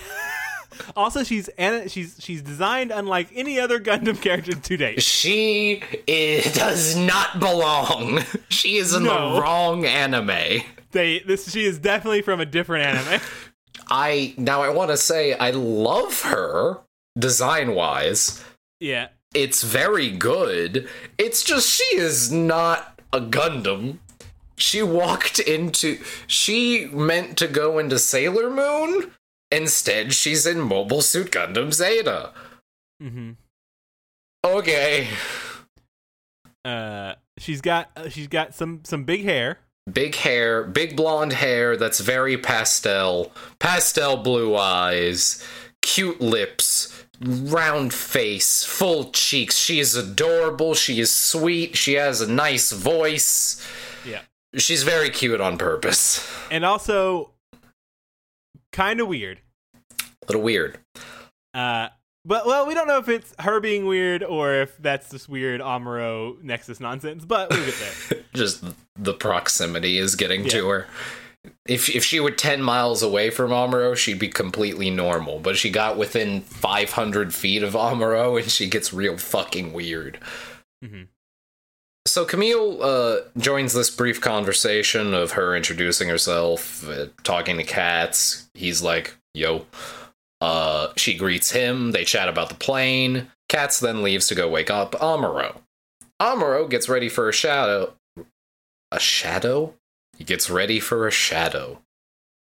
also, 0.96 1.24
she's 1.24 1.50
she's 1.88 2.18
she's 2.20 2.42
designed 2.42 2.92
unlike 2.92 3.30
any 3.36 3.60
other 3.60 3.80
Gundam 3.80 4.22
character 4.22 4.54
to 4.54 4.78
date. 4.78 5.02
She 5.02 5.82
i 6.08 6.42
does 6.54 6.96
not 6.96 7.40
belong. 7.40 8.22
She 8.50 8.78
is 8.78 8.94
in 8.94 9.04
No. 9.04 9.34
the 9.36 9.42
wrong 9.42 9.86
anime. 9.86 10.62
They 10.92 11.20
this 11.20 11.52
she 11.52 11.66
is 11.66 11.80
definitely 11.80 12.22
from 12.22 12.40
a 12.40 12.46
different 12.46 12.86
anime. 12.86 13.22
I 13.90 14.34
now 14.38 14.62
I 14.64 14.70
want 14.70 14.92
to 14.92 14.98
say 14.98 15.34
I 15.34 15.52
love 15.52 16.22
her 16.22 16.80
design 17.18 17.76
wise. 17.76 18.44
yeah, 18.80 19.10
It's 19.34 19.64
very 19.64 20.10
good. 20.12 20.88
It's 21.18 21.44
just 21.44 21.70
she 21.70 21.98
is 21.98 22.32
not 22.32 23.00
a 23.14 23.20
Gundam. 23.22 24.00
She 24.58 24.82
walked 24.82 25.40
into 25.40 26.00
she 26.28 26.86
meant 26.88 27.38
to 27.38 27.48
go 27.48 27.78
into 27.80 28.00
Sailor 28.00 28.50
Moon. 28.50 29.12
Instead, 29.52 30.14
she's 30.14 30.46
in 30.46 30.60
Mobile 30.60 31.02
Suit 31.02 31.32
Gundam 31.32 31.74
Zeta. 31.74 32.32
Mm-hmm. 33.02 33.32
Okay. 34.44 35.08
uh, 36.64 37.16
she's 37.38 37.62
got 37.62 37.90
uh, 37.96 38.10
she's 38.10 38.28
got 38.28 38.54
some 38.56 38.82
some 38.84 39.04
big 39.04 39.24
hair. 39.24 39.60
big 39.92 40.16
hair, 40.16 40.64
big 40.64 40.96
blonde 40.96 41.34
hair 41.34 41.78
that's 41.78 42.00
very 42.00 42.38
pastel, 42.38 43.32
pastel 43.60 44.18
blue 44.18 44.56
eyes, 44.56 45.44
cute 45.82 46.22
lips, 46.22 47.06
round 47.22 47.94
face, 47.94 48.64
full 48.64 49.12
cheeks. 49.12 49.58
She 49.58 49.80
is 49.80 49.96
adorable. 49.96 50.74
She 50.74 51.00
is 51.00 51.12
sweet. 51.12 51.76
She 51.78 51.94
has 51.94 52.22
a 52.22 52.32
nice 52.32 52.72
voice. 52.72 53.62
Yeah, 54.56 54.60
She's 54.60 54.84
very 54.84 55.10
cute 55.10 55.42
on 55.42 55.58
purpose. 55.58 56.28
and 56.50 56.64
also 56.66 57.32
kind 58.72 59.00
of 59.02 59.08
weird. 59.08 59.42
A 60.02 60.06
little 60.28 60.42
weird. 60.42 60.80
Uh, 61.54 61.90
but 62.26 62.46
well, 62.46 62.66
we 62.66 62.74
don't 62.74 62.88
know 62.88 62.98
if 62.98 63.08
it's 63.08 63.34
her 63.40 63.60
being 63.60 63.86
weird 63.86 64.24
or 64.24 64.54
if 64.56 64.76
that's 64.78 65.10
just 65.12 65.30
weird 65.30 65.62
Amuro 65.62 66.42
Nexus 66.42 66.80
nonsense. 66.80 67.24
But 67.26 67.52
we'll 67.52 67.66
get 67.66 67.76
there. 68.10 68.20
Just 68.34 68.64
the 68.98 69.14
proximity 69.14 69.98
is 70.00 70.16
getting 70.16 70.44
to 70.50 70.68
her. 70.68 70.88
If 71.68 71.88
if 71.96 72.04
she 72.04 72.20
were 72.20 72.32
10 72.32 72.62
miles 72.64 73.04
away 73.04 73.30
from 73.30 73.52
Amuro, 73.52 73.96
she'd 73.96 74.18
be 74.20 74.28
completely 74.28 74.90
normal. 74.90 75.40
But 75.40 75.56
she 75.56 75.70
got 75.70 75.98
within 75.98 76.42
500 76.42 77.34
feet 77.34 77.62
of 77.64 77.74
Amuro 77.74 78.42
and 78.42 78.50
she 78.50 78.68
gets 78.68 78.92
real 78.92 79.18
fucking 79.18 79.72
weird. 79.72 80.18
Mhm. 80.84 81.08
So 82.08 82.24
Camille 82.24 82.82
uh, 82.84 83.18
joins 83.38 83.74
this 83.74 83.90
brief 83.90 84.22
conversation 84.22 85.14
of 85.14 85.32
her 85.32 85.56
introducing 85.56 86.08
herself, 86.08 86.88
uh, 86.88 87.08
talking 87.24 87.58
to 87.58 87.64
Katz. 87.64 88.48
He's 88.54 88.82
like, 88.82 89.16
"Yo." 89.34 89.66
Uh, 90.42 90.90
she 90.96 91.16
greets 91.18 91.52
him. 91.52 91.92
They 91.92 92.04
chat 92.04 92.30
about 92.30 92.50
the 92.50 92.56
plane. 92.56 93.32
Katz 93.50 93.80
then 93.80 94.04
leaves 94.04 94.28
to 94.28 94.36
go 94.36 94.50
wake 94.50 94.70
up 94.70 94.92
Amuro. 94.94 95.62
Amuro 96.22 96.70
gets 96.70 96.88
ready 96.88 97.10
for 97.10 97.28
a 97.30 97.34
shadow. 97.34 97.94
A 98.92 99.00
shadow? 99.00 99.74
He 100.18 100.24
gets 100.24 100.50
ready 100.50 100.80
for 100.80 101.08
a 101.08 101.12
shadow. 101.12 101.82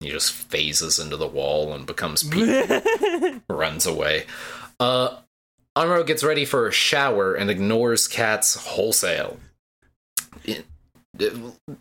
He 0.00 0.10
just 0.10 0.32
phases 0.32 0.98
into 0.98 1.16
the 1.16 1.26
wall 1.26 1.72
and 1.72 1.86
becomes 1.86 2.24
runs 3.48 3.86
away. 3.86 4.26
Uh, 4.78 5.16
Amuro 5.76 6.06
gets 6.06 6.24
ready 6.24 6.46
for 6.46 6.66
a 6.66 6.72
shower 6.72 7.34
and 7.34 7.50
ignores 7.50 8.08
Katz 8.08 8.54
wholesale. 8.54 9.38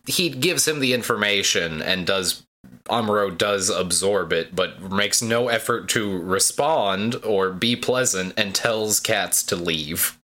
He 0.05 0.29
gives 0.29 0.67
him 0.67 0.79
the 0.79 0.93
information 0.93 1.81
and 1.81 2.05
does 2.05 2.45
Amuro 2.89 3.35
does 3.35 3.69
absorb 3.69 4.31
it, 4.33 4.55
but 4.55 4.91
makes 4.91 5.21
no 5.21 5.47
effort 5.47 5.89
to 5.89 6.19
respond 6.19 7.15
or 7.23 7.51
be 7.51 7.75
pleasant 7.75 8.33
and 8.37 8.53
tells 8.53 8.99
Katz 8.99 9.43
to 9.43 9.55
leave. 9.55 10.19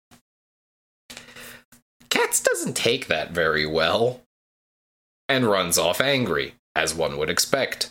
Katz 2.11 2.41
doesn't 2.41 2.77
take 2.77 3.07
that 3.07 3.31
very 3.33 3.67
well 3.67 4.23
and 5.29 5.47
runs 5.47 5.79
off 5.79 6.01
angry, 6.01 6.55
as 6.75 6.95
one 6.95 7.19
would 7.19 7.31
expect. 7.31 7.91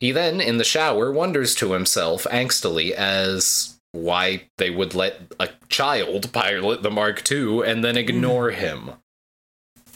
He 0.00 0.12
then, 0.12 0.40
in 0.40 0.56
the 0.56 0.64
shower, 0.64 1.12
wonders 1.12 1.54
to 1.56 1.72
himself 1.72 2.26
angstily 2.30 2.92
as 2.92 3.73
why 3.94 4.48
they 4.58 4.70
would 4.70 4.94
let 4.94 5.32
a 5.38 5.48
child 5.68 6.32
pilot 6.32 6.82
the 6.82 6.90
Mark 6.90 7.30
II 7.30 7.62
and 7.64 7.84
then 7.84 7.96
ignore 7.96 8.50
him. 8.50 8.90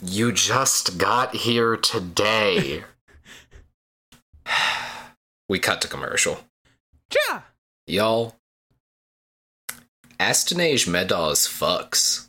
You 0.00 0.30
just 0.30 0.98
got 0.98 1.34
here 1.34 1.76
today. 1.76 2.84
we 5.48 5.58
cut 5.58 5.80
to 5.82 5.88
commercial. 5.88 6.38
Cha! 7.10 7.46
Y'all, 7.88 8.36
Astonaige 10.20 10.86
Medoz 10.86 11.48
fucks. 11.48 12.28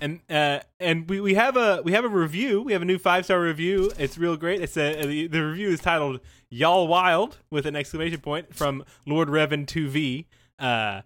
and 0.00 0.20
uh, 0.30 0.60
and 0.78 1.08
we, 1.08 1.20
we 1.20 1.34
have 1.34 1.56
a 1.56 1.82
we 1.82 1.92
have 1.92 2.04
a 2.04 2.08
review. 2.08 2.62
We 2.62 2.72
have 2.74 2.82
a 2.82 2.84
new 2.84 2.98
five 2.98 3.24
star 3.24 3.40
review. 3.40 3.90
It's 3.98 4.16
real 4.16 4.36
great. 4.36 4.60
It's 4.60 4.76
a 4.76 5.04
the, 5.04 5.26
the 5.26 5.44
review 5.44 5.70
is 5.70 5.80
titled 5.80 6.20
"Y'all 6.48 6.86
Wild" 6.86 7.38
with 7.50 7.66
an 7.66 7.74
exclamation 7.74 8.20
point 8.20 8.54
from 8.54 8.84
Lord 9.04 9.28
Revan 9.28 9.66
Two 9.66 9.88
V. 9.88 10.28
Uh, 10.58 11.02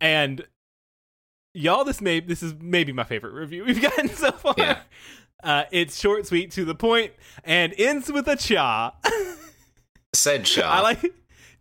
and 0.00 0.46
y'all, 1.54 1.84
this 1.84 2.00
may 2.00 2.20
this 2.20 2.42
is 2.42 2.54
maybe 2.60 2.92
my 2.92 3.04
favorite 3.04 3.32
review 3.32 3.64
we've 3.66 3.80
gotten 3.82 4.08
so 4.08 4.30
far. 4.32 4.54
Yeah. 4.56 4.78
Uh, 5.42 5.64
it's 5.70 5.98
short, 5.98 6.26
sweet, 6.26 6.50
to 6.52 6.64
the 6.64 6.74
point, 6.74 7.12
and 7.44 7.72
ends 7.78 8.10
with 8.10 8.26
a 8.26 8.36
cha. 8.36 8.94
Said 10.14 10.44
cha. 10.44 10.62
I 10.62 10.80
like 10.80 11.12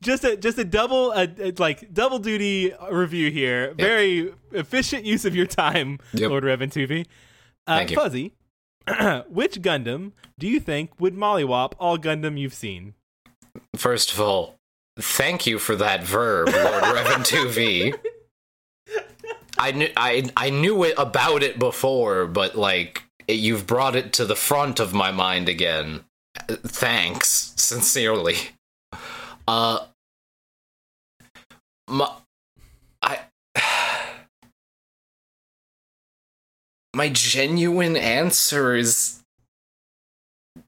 just 0.01 0.23
a 0.23 0.35
just 0.37 0.57
a 0.57 0.63
double 0.63 1.11
a, 1.11 1.27
a, 1.39 1.53
like 1.57 1.93
double 1.93 2.19
duty 2.19 2.73
review 2.91 3.29
here. 3.29 3.73
Very 3.75 4.33
efficient 4.51 5.05
use 5.05 5.25
of 5.25 5.35
your 5.35 5.45
time, 5.45 5.99
Yep. 6.13 6.29
Lord 6.29 6.43
Revan 6.43 6.71
Tuvi. 6.71 7.05
Uh, 7.67 7.77
Thank 7.77 7.91
you. 7.91 7.97
Fuzzy, 7.97 8.33
Which 9.29 9.61
Gundam 9.61 10.13
do 10.39 10.47
you 10.47 10.59
think 10.59 10.99
would 10.99 11.13
mollywop 11.15 11.73
all 11.79 11.97
Gundam 11.97 12.39
you've 12.39 12.53
seen? 12.53 12.93
First 13.75 14.13
of 14.13 14.21
all, 14.21 14.55
thank 14.99 15.45
you 15.45 15.59
for 15.59 15.75
that 15.75 16.03
verb, 16.03 16.49
Lord 16.49 16.83
Revan 16.83 17.25
2V. 17.25 17.97
I 19.59 19.71
knew 19.71 19.89
I 19.97 20.29
I 20.37 20.49
knew 20.49 20.83
it 20.83 20.93
about 20.97 21.41
it 21.41 21.57
before, 21.57 22.27
but 22.27 22.55
like 22.55 23.03
it, 23.27 23.33
you've 23.33 23.67
brought 23.67 23.95
it 23.95 24.13
to 24.13 24.25
the 24.25 24.35
front 24.35 24.79
of 24.79 24.93
my 24.93 25.11
mind 25.11 25.49
again. 25.49 26.05
Thanks, 26.47 27.53
sincerely. 27.55 28.35
Uh, 29.47 29.85
my, 31.89 32.11
I, 33.01 33.19
my 36.93 37.09
genuine 37.09 37.95
answer 37.95 38.75
is 38.75 39.16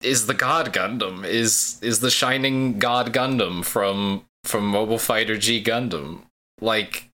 is 0.02 0.28
the 0.28 0.34
God 0.34 0.74
Gundam 0.74 1.26
is 1.26 1.80
is 1.82 2.00
the 2.00 2.12
shining 2.12 2.80
God 2.80 3.14
Gundam 3.14 3.64
from 3.66 4.26
from 4.44 4.66
Mobile 4.66 5.00
Fighter 5.00 5.38
G 5.38 5.64
Gundam. 5.64 6.22
Like 6.62 7.10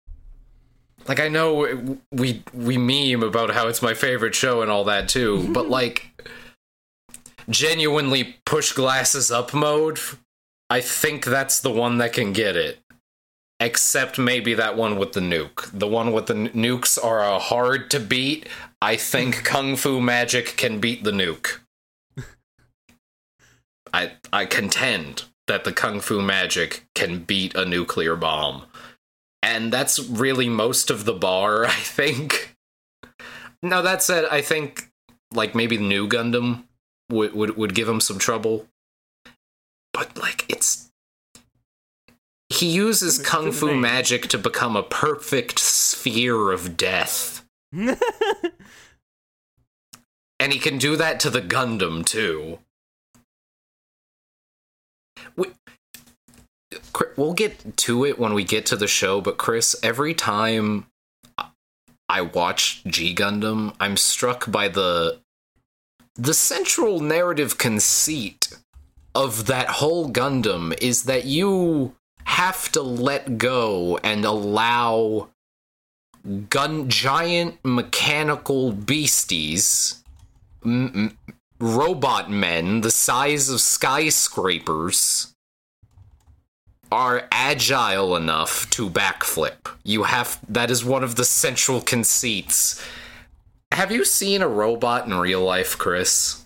like 1.07 1.19
I 1.19 1.27
know 1.27 1.97
we 2.11 2.43
we 2.53 2.77
meme 2.77 3.23
about 3.23 3.51
how 3.51 3.67
it's 3.67 3.81
my 3.81 3.93
favorite 3.93 4.35
show 4.35 4.61
and 4.61 4.71
all 4.71 4.83
that 4.85 5.09
too, 5.09 5.47
but 5.53 5.69
like 5.69 6.11
genuinely 7.49 8.37
push 8.45 8.71
glasses 8.71 9.31
up 9.31 9.53
mode, 9.53 9.99
I 10.69 10.81
think 10.81 11.25
that's 11.25 11.59
the 11.59 11.71
one 11.71 11.97
that 11.99 12.13
can 12.13 12.33
get 12.33 12.55
it. 12.55 12.79
Except 13.59 14.19
maybe 14.19 14.53
that 14.53 14.75
one 14.75 14.97
with 14.97 15.13
the 15.13 15.21
nuke. 15.21 15.69
The 15.71 15.87
one 15.87 16.11
with 16.11 16.25
the 16.25 16.33
nukes 16.33 17.01
are 17.01 17.23
uh, 17.23 17.39
hard 17.39 17.89
to 17.91 18.01
beat. 18.01 18.49
I 18.81 18.97
think 18.97 19.43
Kung 19.45 19.77
Fu 19.77 20.01
Magic 20.01 20.57
can 20.57 20.79
beat 20.79 21.05
the 21.05 21.11
nuke. 21.11 21.59
I 23.95 24.11
I 24.33 24.45
contend 24.45 25.23
that 25.47 25.63
the 25.63 25.71
Kung 25.73 25.99
Fu 26.01 26.21
Magic 26.21 26.85
can 26.95 27.19
beat 27.23 27.55
a 27.55 27.65
nuclear 27.65 28.15
bomb. 28.15 28.63
And 29.41 29.71
that's 29.71 29.99
really 29.99 30.49
most 30.49 30.89
of 30.89 31.05
the 31.05 31.13
bar, 31.13 31.65
I 31.77 31.81
think. 31.97 32.55
Now 33.61 33.81
that 33.81 34.01
said, 34.03 34.25
I 34.25 34.41
think 34.41 34.89
like 35.33 35.55
maybe 35.55 35.77
the 35.77 35.83
new 35.83 36.07
Gundam 36.07 36.63
would 37.09 37.33
would, 37.33 37.57
would 37.57 37.75
give 37.75 37.87
him 37.87 38.01
some 38.01 38.19
trouble. 38.19 38.67
But 39.93 40.17
like 40.17 40.45
it's 40.49 40.91
he 42.49 42.67
uses 42.71 43.19
It's 43.19 43.29
kung 43.29 43.51
fu 43.51 43.67
name. 43.67 43.81
magic 43.81 44.27
to 44.29 44.37
become 44.37 44.75
a 44.75 44.83
perfect 44.83 45.59
sphere 45.59 46.51
of 46.51 46.75
death. 46.77 47.45
And 50.37 50.51
he 50.53 50.59
can 50.59 50.77
do 50.77 50.95
that 50.97 51.19
to 51.21 51.29
the 51.29 51.41
Gundam 51.41 52.05
too. 52.05 52.59
We, 55.37 55.47
Chri- 56.71 56.84
we'll 57.15 57.33
get 57.33 57.77
to 57.77 58.05
it 58.05 58.19
when 58.19 58.33
we 58.33 58.43
get 58.43 58.65
to 58.67 58.75
the 58.75 58.87
show, 58.87 59.21
but 59.21 59.37
Chris, 59.37 59.75
every 59.83 60.13
time 60.13 60.87
I 62.07 62.21
watch 62.21 62.83
G 62.85 63.13
Gundam, 63.15 63.75
I'm 63.79 63.97
struck 63.97 64.51
by 64.51 64.67
the 64.67 65.19
the 66.15 66.33
central 66.33 67.01
narrative 67.01 67.57
conceit 67.57 68.55
of 69.13 69.47
that 69.47 69.67
whole 69.67 70.09
Gundam 70.09 70.77
is 70.81 71.03
that 71.03 71.25
you 71.25 71.95
have 72.23 72.71
to 72.71 72.81
let 72.81 73.37
go 73.37 73.97
and 73.97 74.25
allow 74.25 75.29
gun 76.49 76.89
giant 76.89 77.57
mechanical 77.63 78.71
beasties 78.71 80.03
m- 80.63 80.91
m- 80.95 81.17
robot 81.59 82.31
men 82.31 82.81
the 82.81 82.91
size 82.91 83.47
of 83.49 83.61
skyscrapers 83.61 85.34
are 86.91 87.27
agile 87.31 88.15
enough 88.15 88.69
to 88.71 88.89
backflip. 88.89 89.69
You 89.83 90.03
have 90.03 90.39
that 90.47 90.71
is 90.71 90.85
one 90.85 91.03
of 91.03 91.15
the 91.15 91.25
central 91.25 91.81
conceits. 91.81 92.83
Have 93.71 93.91
you 93.91 94.05
seen 94.05 94.41
a 94.41 94.47
robot 94.47 95.05
in 95.05 95.13
real 95.13 95.41
life, 95.41 95.77
Chris? 95.77 96.43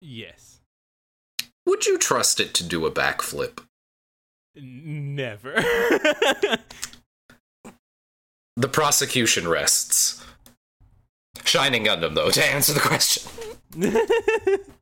yes. 0.00 0.60
Would 1.66 1.86
you 1.86 1.98
trust 1.98 2.40
it 2.40 2.54
to 2.54 2.64
do 2.64 2.86
a 2.86 2.90
backflip? 2.90 3.60
Never. 4.56 5.62
The 8.58 8.68
prosecution 8.68 9.46
rests. 9.46 10.20
Shining 11.44 11.84
Gundam, 11.84 12.16
though, 12.16 12.32
to 12.32 12.44
answer 12.44 12.72
the 12.72 12.80
question. 12.80 13.30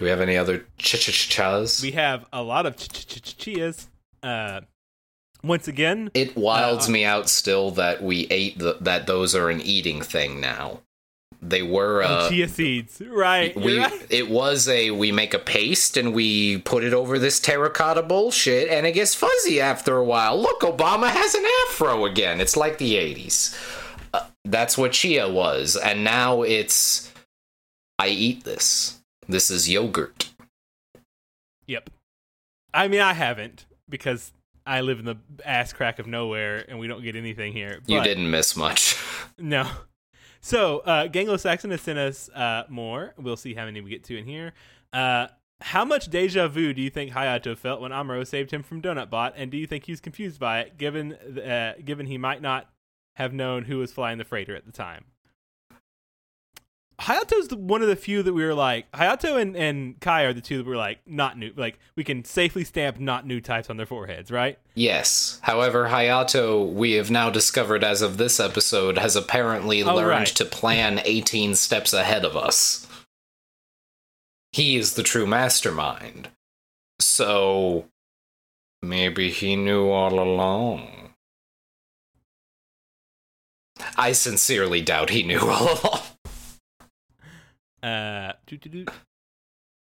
Do 0.00 0.04
we 0.06 0.10
have 0.10 0.22
any 0.22 0.38
other 0.38 0.64
ch-ch-chas? 0.78 1.82
we 1.82 1.90
have 1.90 2.24
a 2.32 2.42
lot 2.42 2.64
of 2.64 2.74
ch- 2.74 2.88
ch- 2.88 3.22
ch- 3.22 3.36
chias. 3.36 3.86
Uh, 4.22 4.62
once 5.44 5.68
again, 5.68 6.10
It 6.14 6.34
wilds 6.38 6.88
Uh, 6.88 6.92
me 6.92 7.04
out 7.04 7.28
still 7.28 7.70
that 7.72 8.02
we 8.02 8.26
ate 8.30 8.58
the, 8.58 8.78
that 8.80 9.06
those 9.06 9.34
are 9.34 9.50
an 9.50 9.60
eating 9.60 10.00
thing 10.00 10.40
now. 10.40 10.80
They 11.42 11.62
were 11.62 12.02
uh, 12.02 12.24
oh, 12.24 12.28
chia 12.30 12.48
seeds. 12.48 13.02
Right. 13.06 13.54
we 13.54 13.78
right. 13.78 14.06
it 14.08 14.30
was 14.30 14.68
a 14.68 14.90
we 14.90 15.12
make 15.12 15.34
a 15.34 15.38
paste 15.38 15.98
and 15.98 16.14
we 16.14 16.56
put 16.58 16.82
it 16.82 16.94
over 16.94 17.18
this 17.18 17.38
terracotta 17.38 18.02
bullshit 18.02 18.70
and 18.70 18.86
it 18.86 18.92
gets 18.92 19.14
fuzzy 19.14 19.60
after 19.60 19.98
a 19.98 20.04
while. 20.04 20.40
Look, 20.40 20.62
Obama 20.62 21.10
has 21.10 21.34
an 21.34 21.44
afro 21.68 22.06
again. 22.06 22.40
It's 22.40 22.56
like 22.56 22.78
the 22.78 22.94
80s. 22.94 23.54
Uh, 24.14 24.24
that's 24.46 24.78
what 24.78 24.92
chia 24.92 25.28
was 25.30 25.76
and 25.76 26.04
now 26.04 26.40
it's 26.40 27.12
I 27.98 28.08
eat 28.08 28.44
this. 28.44 28.99
This 29.30 29.50
is 29.50 29.68
yogurt. 29.68 30.30
Yep. 31.66 31.90
I 32.74 32.88
mean, 32.88 33.00
I 33.00 33.12
haven't 33.12 33.66
because 33.88 34.32
I 34.66 34.80
live 34.80 34.98
in 34.98 35.04
the 35.04 35.16
ass 35.44 35.72
crack 35.72 35.98
of 35.98 36.06
nowhere 36.06 36.64
and 36.68 36.78
we 36.78 36.88
don't 36.88 37.02
get 37.02 37.14
anything 37.16 37.52
here. 37.52 37.80
You 37.86 38.02
didn't 38.02 38.30
miss 38.30 38.56
much. 38.56 38.96
No. 39.38 39.68
So, 40.40 40.80
uh, 40.80 41.06
Ganglo 41.06 41.38
Saxon 41.38 41.70
has 41.70 41.80
sent 41.80 41.98
us 41.98 42.28
uh, 42.30 42.64
more. 42.68 43.14
We'll 43.18 43.36
see 43.36 43.54
how 43.54 43.66
many 43.66 43.80
we 43.80 43.90
get 43.90 44.04
to 44.04 44.18
in 44.18 44.24
here. 44.24 44.52
Uh, 44.92 45.28
how 45.60 45.84
much 45.84 46.08
deja 46.08 46.48
vu 46.48 46.72
do 46.72 46.80
you 46.80 46.90
think 46.90 47.12
Hayato 47.12 47.56
felt 47.56 47.80
when 47.80 47.92
Amuro 47.92 48.26
saved 48.26 48.50
him 48.50 48.62
from 48.62 48.80
Donut 48.80 49.10
Bot, 49.10 49.34
and 49.36 49.50
do 49.50 49.58
you 49.58 49.66
think 49.66 49.84
he 49.84 49.92
was 49.92 50.00
confused 50.00 50.40
by 50.40 50.60
it, 50.60 50.78
given 50.78 51.12
uh, 51.12 51.74
given 51.84 52.06
he 52.06 52.18
might 52.18 52.40
not 52.40 52.70
have 53.16 53.32
known 53.32 53.64
who 53.64 53.78
was 53.78 53.92
flying 53.92 54.18
the 54.18 54.24
freighter 54.24 54.56
at 54.56 54.64
the 54.64 54.72
time? 54.72 55.04
Hayato's 57.00 57.48
the, 57.48 57.56
one 57.56 57.80
of 57.80 57.88
the 57.88 57.96
few 57.96 58.22
that 58.22 58.32
we 58.34 58.44
were 58.44 58.52
like 58.54 58.90
Hayato 58.92 59.40
and, 59.40 59.56
and 59.56 59.98
Kai 60.00 60.22
are 60.24 60.32
the 60.34 60.40
two 60.42 60.58
that 60.58 60.66
were 60.66 60.76
like 60.76 60.98
not 61.06 61.38
new 61.38 61.50
like 61.56 61.78
we 61.96 62.04
can 62.04 62.24
safely 62.24 62.62
stamp 62.62 63.00
not 63.00 63.26
new 63.26 63.40
types 63.40 63.70
on 63.70 63.76
their 63.78 63.86
foreheads, 63.86 64.30
right? 64.30 64.58
Yes. 64.74 65.38
However, 65.42 65.88
Hayato, 65.88 66.70
we 66.70 66.92
have 66.92 67.10
now 67.10 67.30
discovered 67.30 67.82
as 67.82 68.02
of 68.02 68.18
this 68.18 68.38
episode, 68.38 68.98
has 68.98 69.16
apparently 69.16 69.82
Oh, 69.82 69.94
learned 69.94 70.08
right. 70.10 70.26
to 70.26 70.44
plan 70.44 71.00
18 71.04 71.54
steps 71.54 71.92
ahead 71.94 72.24
of 72.24 72.36
us. 72.36 72.86
He 74.52 74.76
is 74.76 74.94
the 74.94 75.02
true 75.02 75.26
mastermind. 75.26 76.28
So, 76.98 77.86
maybe 78.82 79.30
he 79.30 79.56
knew 79.56 79.88
all 79.88 80.20
along. 80.20 81.14
I 83.96 84.12
sincerely 84.12 84.82
doubt 84.82 85.10
he 85.10 85.22
knew 85.22 85.38
all 85.48 85.78
along. 85.80 86.00
Uh. 87.82 88.32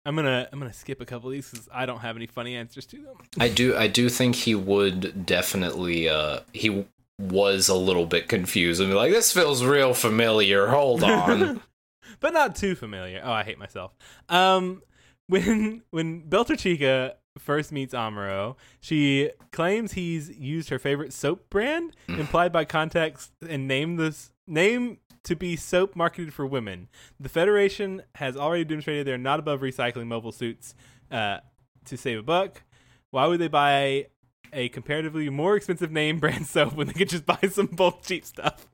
I'm 0.05 0.15
gonna 0.15 0.49
I'm 0.53 0.61
gonna 0.61 0.73
skip 0.73 1.01
a 1.01 1.05
couple 1.05 1.29
of 1.29 1.33
these 1.33 1.51
because 1.51 1.69
I 1.73 1.85
don't 1.85 1.99
have 1.99 2.17
any 2.17 2.27
funny 2.27 2.55
answers 2.55 2.87
to 2.87 2.97
them. 2.97 3.17
I 3.41 3.49
do 3.49 3.77
I 3.77 3.89
do 3.89 4.09
think 4.09 4.37
he 4.37 4.55
would 4.55 5.27
definitely 5.27 6.09
uh 6.09 6.41
he 6.53 6.87
was 7.19 7.69
a 7.69 7.75
little 7.75 8.07
bit 8.07 8.29
confused 8.29 8.81
and 8.81 8.91
be 8.91 8.95
like, 8.95 9.13
this 9.13 9.33
feels 9.33 9.65
real 9.65 9.95
familiar. 9.95 10.69
Hold 10.69 11.03
on. 11.03 11.63
but 12.21 12.33
not 12.33 12.57
too 12.57 12.75
familiar. 12.75 13.21
Oh, 13.25 13.33
I 13.33 13.43
hate 13.43 13.59
myself. 13.59 13.93
Um, 14.29 14.83
when 15.29 15.83
when 15.91 16.23
Beltorchika 16.23 17.15
first 17.39 17.73
meets 17.73 17.95
Amuro, 17.95 18.57
she 18.81 19.31
claims 19.53 19.93
he's 19.93 20.31
used 20.31 20.69
her 20.71 20.79
favorite 20.79 21.13
soap 21.13 21.51
brand, 21.51 21.95
implied 22.09 22.53
by 22.53 22.65
context, 22.65 23.33
and 23.47 23.67
named 23.67 23.99
this 23.99 24.33
name 24.47 24.99
to 25.27 25.37
be 25.37 25.57
soap 25.57 25.95
marketed 25.95 26.33
for 26.33 26.47
women. 26.47 26.89
The 27.21 27.29
Federation 27.29 28.03
has 28.15 28.37
already 28.37 28.65
demonstrated 28.65 29.07
they're 29.07 29.19
not 29.19 29.39
above 29.41 29.61
recycling 29.61 30.07
mobile 30.07 30.33
suits 30.33 30.75
uh, 31.11 31.39
to 31.85 31.97
save 31.97 32.19
a 32.19 32.23
buck. 32.23 32.63
Why 33.11 33.27
would 33.27 33.41
they 33.41 33.49
buy 33.49 34.07
a 34.53 34.69
comparatively 34.69 35.29
more 35.29 35.57
expensive 35.57 35.91
name 35.91 36.19
brand 36.19 36.47
soap 36.49 36.75
when 36.75 36.87
they 36.87 36.93
could 36.93 37.09
just 37.09 37.27
buy 37.27 37.39
some 37.51 37.67
bulk 37.67 38.03
cheap 38.03 38.25
stuff? 38.25 38.67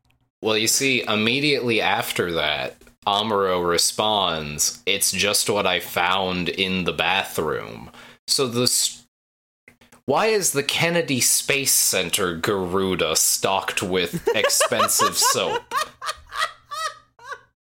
Well, 0.43 0.57
you 0.57 0.67
see, 0.67 1.03
immediately 1.03 1.81
after 1.81 2.33
that, 2.33 2.77
Amuro 3.07 3.67
responds, 3.67 4.83
It's 4.87 5.11
just 5.13 5.49
what 5.49 5.67
I 5.67 5.81
found 5.81 6.49
in 6.49 6.85
the 6.85 6.93
bathroom. 6.93 7.91
So 8.27 8.47
this. 8.47 9.05
why 10.05 10.27
is 10.27 10.53
the 10.53 10.63
Kennedy 10.63 11.21
Space 11.21 11.73
Center 11.73 12.37
Garuda 12.37 13.17
stocked 13.17 13.83
with 13.83 14.29
expensive 14.35 15.17
soap? 15.17 15.63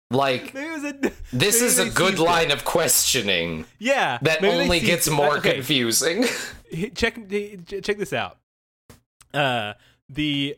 Like 0.10 0.54
Maybe 0.54 0.68
it 0.68 0.72
was 0.72 0.84
a, 0.84 1.12
this 1.34 1.62
is 1.62 1.80
a 1.80 1.90
good 1.90 2.14
it. 2.16 2.20
line 2.20 2.52
of 2.52 2.64
questioning 2.64 3.66
Yeah, 3.80 4.20
that 4.22 4.44
only 4.44 4.80
gets 4.80 5.10
more 5.10 5.38
Okay, 5.38 5.56
confusing. 5.56 6.26
check 6.96 7.16
check 7.26 7.98
this 7.98 8.14
out. 8.14 8.38
Uh, 9.34 9.74
the 10.10 10.56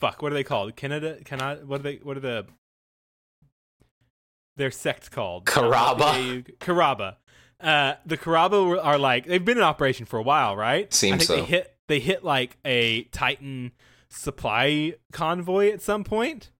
fuck, 0.00 0.22
what 0.22 0.32
are 0.32 0.34
they 0.34 0.44
called? 0.44 0.74
Canada? 0.76 1.18
Cannot? 1.24 1.66
What 1.66 1.80
are 1.80 1.82
they? 1.84 1.96
What 2.02 2.16
are 2.16 2.20
the? 2.20 2.46
Their 4.56 4.70
sect 4.70 5.10
called 5.10 5.46
Karaba? 5.46 6.44
Karaba. 6.58 7.16
Uh, 7.60 7.94
the 8.04 8.16
Karaba 8.18 8.82
are 8.84 8.98
like 8.98 9.26
they've 9.26 9.44
been 9.44 9.58
in 9.58 9.64
operation 9.64 10.04
for 10.06 10.18
a 10.18 10.22
while, 10.22 10.56
right? 10.56 10.92
Seems 10.92 11.14
I 11.14 11.18
think 11.18 11.26
so. 11.28 11.36
They 11.36 11.42
hit 11.44 11.76
they 11.88 12.00
hit 12.00 12.24
like 12.24 12.56
a 12.64 13.04
Titan 13.04 13.72
supply 14.08 14.94
convoy 15.12 15.70
at 15.70 15.80
some 15.80 16.02
point 16.04 16.50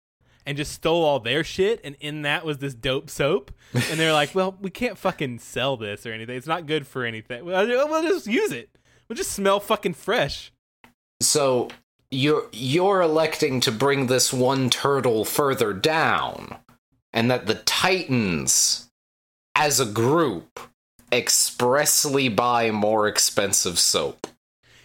and 0.46 0.56
just 0.56 0.72
stole 0.72 1.04
all 1.04 1.20
their 1.20 1.44
shit 1.44 1.80
and 1.84 1.96
in 2.00 2.22
that 2.22 2.44
was 2.44 2.58
this 2.58 2.74
dope 2.74 3.10
soap. 3.10 3.50
And 3.74 4.00
they're 4.00 4.12
like 4.12 4.34
well 4.34 4.56
we 4.60 4.70
can't 4.70 4.98
fucking 4.98 5.38
sell 5.38 5.76
this 5.76 6.06
or 6.06 6.12
anything. 6.12 6.36
It's 6.36 6.46
not 6.46 6.66
good 6.66 6.86
for 6.86 7.04
anything. 7.04 7.44
Well 7.44 7.66
we'll 7.66 8.02
just 8.02 8.26
use 8.26 8.52
it. 8.52 8.70
We'll 9.08 9.16
just 9.16 9.32
smell 9.32 9.60
fucking 9.60 9.94
fresh. 9.94 10.52
So 11.20 11.68
you're 12.10 12.48
you're 12.52 13.00
electing 13.02 13.60
to 13.60 13.72
bring 13.72 14.06
this 14.06 14.32
one 14.32 14.70
turtle 14.70 15.24
further 15.24 15.72
down, 15.72 16.56
and 17.12 17.30
that 17.30 17.46
the 17.46 17.54
Titans, 17.54 18.90
as 19.54 19.78
a 19.78 19.86
group, 19.86 20.58
expressly 21.12 22.28
buy 22.28 22.70
more 22.70 23.06
expensive 23.06 23.78
soap. 23.78 24.26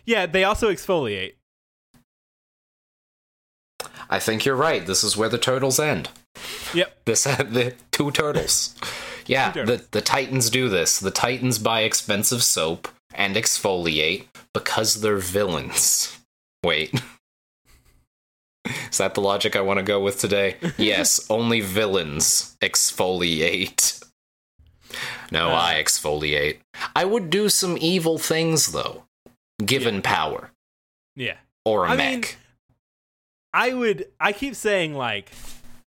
yeah 0.06 0.26
they 0.26 0.44
also 0.44 0.72
exfoliate 0.72 1.34
I 4.10 4.20
think 4.20 4.46
you're 4.46 4.56
right. 4.56 4.86
This 4.86 5.04
is 5.04 5.18
where 5.18 5.30
the 5.30 5.38
turtles 5.38 5.80
end. 5.80 6.10
yep 6.74 6.98
This 7.06 7.24
the 7.24 7.74
two 7.92 8.12
turtles. 8.12 8.76
Yeah, 9.26 9.52
Two 9.52 9.62
the 9.66 9.66
turtles. 9.78 9.88
the 9.92 10.02
Titans 10.02 10.50
do 10.50 10.70
this. 10.70 11.00
The 11.00 11.12
Titans 11.12 11.58
buy 11.60 11.82
expensive 11.82 12.44
soap 12.44 12.88
and 13.14 13.36
exfoliate 13.36 14.26
because 14.54 15.02
they're 15.02 15.18
villains. 15.18 16.18
Wait. 16.64 16.94
Is 18.90 18.98
that 18.98 19.14
the 19.14 19.22
logic 19.22 19.56
I 19.56 19.62
want 19.62 19.78
to 19.78 19.84
go 19.84 20.00
with 20.00 20.20
today? 20.20 20.56
Yes, 20.78 21.26
only 21.30 21.62
villains 21.62 22.56
exfoliate. 22.62 24.04
No, 25.32 25.50
Uh. 25.50 25.56
I 25.56 25.74
exfoliate. 25.84 26.58
I 26.96 27.06
would 27.06 27.30
do 27.30 27.50
some 27.50 27.78
evil 27.80 28.18
things 28.18 28.72
though, 28.72 29.04
given 29.64 30.02
power 30.02 30.52
yeah 31.16 31.38
or 31.64 31.86
a 31.86 31.92
I 31.92 31.96
mech. 31.96 32.14
mean, 32.14 32.24
I 33.56 33.74
would. 33.74 34.08
I 34.20 34.34
keep 34.34 34.54
saying 34.54 34.96
like, 34.96 35.32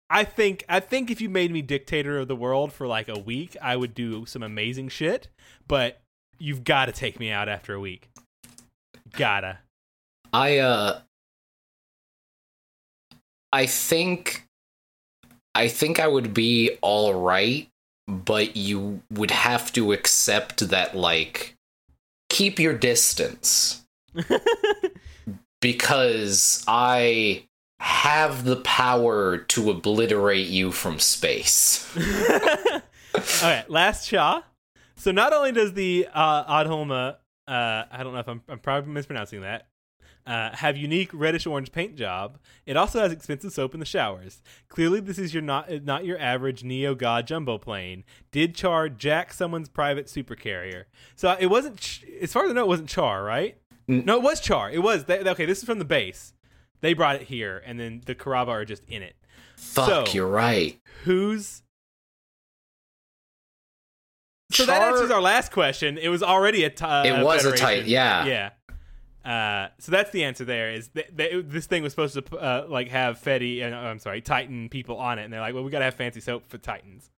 I 0.08 0.22
think. 0.22 0.64
I 0.68 0.78
think 0.78 1.10
if 1.10 1.20
you 1.20 1.28
made 1.28 1.50
me 1.50 1.62
dictator 1.62 2.18
of 2.18 2.28
the 2.28 2.36
world 2.36 2.72
for 2.72 2.86
like 2.86 3.08
a 3.08 3.18
week, 3.18 3.56
I 3.60 3.74
would 3.74 3.92
do 3.92 4.24
some 4.24 4.44
amazing 4.44 4.88
shit. 4.88 5.26
But 5.66 6.00
you've 6.38 6.62
got 6.62 6.86
to 6.86 6.92
take 6.92 7.18
me 7.18 7.32
out 7.32 7.48
after 7.48 7.74
a 7.74 7.80
week. 7.80 8.08
Gotta. 9.12 9.58
I 10.32 10.58
uh 10.58 11.00
I 13.52 13.66
think 13.66 14.46
I 15.56 15.66
think 15.66 15.98
I 15.98 16.06
would 16.06 16.32
be 16.34 16.78
all 16.82 17.14
right, 17.14 17.68
but 18.06 18.56
you 18.56 19.02
would 19.10 19.32
have 19.32 19.72
to 19.72 19.92
accept 19.92 20.68
that 20.68 20.96
like 20.96 21.56
keep 22.28 22.60
your 22.60 22.74
distance 22.74 23.84
because 25.60 26.64
I 26.68 27.44
have 27.80 28.44
the 28.44 28.56
power 28.56 29.38
to 29.38 29.70
obliterate 29.70 30.46
you 30.46 30.72
from 30.72 30.98
space. 30.98 31.86
All 31.96 32.80
right, 33.42 33.68
last 33.68 34.08
Cha. 34.08 34.44
So 34.96 35.10
not 35.10 35.32
only 35.32 35.52
does 35.52 35.74
the 35.74 36.08
uh, 36.12 36.44
Adhoma, 36.64 37.16
uh, 37.46 37.84
I 37.90 38.02
don't 38.02 38.12
know 38.12 38.20
if 38.20 38.28
I'm, 38.28 38.42
I'm 38.48 38.58
probably 38.58 38.92
mispronouncing 38.92 39.42
that, 39.42 39.68
uh, 40.26 40.56
have 40.56 40.76
unique 40.76 41.10
reddish 41.12 41.46
orange 41.46 41.70
paint 41.70 41.96
job, 41.96 42.38
it 42.64 42.76
also 42.76 43.00
has 43.00 43.12
expensive 43.12 43.52
soap 43.52 43.74
in 43.74 43.80
the 43.80 43.86
showers. 43.86 44.42
Clearly, 44.68 45.00
this 45.00 45.18
is 45.18 45.32
your 45.32 45.42
not 45.42 45.70
not 45.84 46.04
your 46.04 46.18
average 46.18 46.64
Neo 46.64 46.94
God 46.94 47.26
jumbo 47.26 47.58
plane. 47.58 48.04
Did 48.32 48.54
Char 48.54 48.88
jack 48.88 49.32
someone's 49.32 49.68
private 49.68 50.06
supercarrier? 50.06 50.84
So 51.14 51.36
it 51.38 51.46
wasn't, 51.46 51.78
Ch- 51.78 52.04
as 52.20 52.32
far 52.32 52.44
as 52.44 52.50
I 52.50 52.54
know, 52.54 52.62
it 52.62 52.68
wasn't 52.68 52.88
Char, 52.88 53.22
right? 53.22 53.56
No, 53.86 54.16
it 54.16 54.22
was 54.22 54.40
Char. 54.40 54.70
It 54.70 54.82
was. 54.82 55.04
They, 55.04 55.20
okay, 55.20 55.44
this 55.44 55.58
is 55.58 55.64
from 55.64 55.78
the 55.78 55.84
base. 55.84 56.32
They 56.86 56.94
brought 56.94 57.16
it 57.16 57.22
here, 57.22 57.60
and 57.66 57.80
then 57.80 58.00
the 58.06 58.14
Karaba 58.14 58.46
are 58.50 58.64
just 58.64 58.84
in 58.84 59.02
it. 59.02 59.16
Fuck, 59.56 60.06
So- 60.06 60.12
you're 60.12 60.28
right. 60.28 60.78
Who's 61.02 61.62
so 64.52 64.64
that 64.66 64.82
answers 64.82 65.10
our 65.10 65.20
last 65.20 65.50
question. 65.50 65.98
It 65.98 66.10
was 66.10 66.22
already 66.22 66.62
a 66.62 66.70
ti- 66.70 66.84
It 66.84 67.24
was 67.24 67.40
a 67.44 67.50
Federation. 67.50 67.66
tight- 67.66 67.84
yeah. 67.86 68.50
yeah. 69.24 69.28
Uh, 69.28 69.68
so 69.80 69.90
that's 69.90 70.10
the 70.12 70.22
answer. 70.22 70.44
There 70.44 70.70
is 70.70 70.86
th- 70.94 71.08
th- 71.16 71.44
this 71.48 71.66
thing 71.66 71.82
was 71.82 71.90
supposed 71.92 72.14
to 72.14 72.36
uh, 72.36 72.66
like 72.68 72.86
have 72.90 73.20
Fetty 73.20 73.64
and 73.64 73.74
I'm 73.74 73.98
sorry, 73.98 74.20
Titan 74.20 74.68
people 74.68 74.96
on 74.98 75.18
it, 75.18 75.24
and 75.24 75.32
they're 75.32 75.40
like, 75.40 75.54
well, 75.54 75.64
we 75.64 75.72
gotta 75.72 75.86
have 75.86 75.94
fancy 75.94 76.20
soap 76.20 76.46
for 76.46 76.58
Titans, 76.58 77.10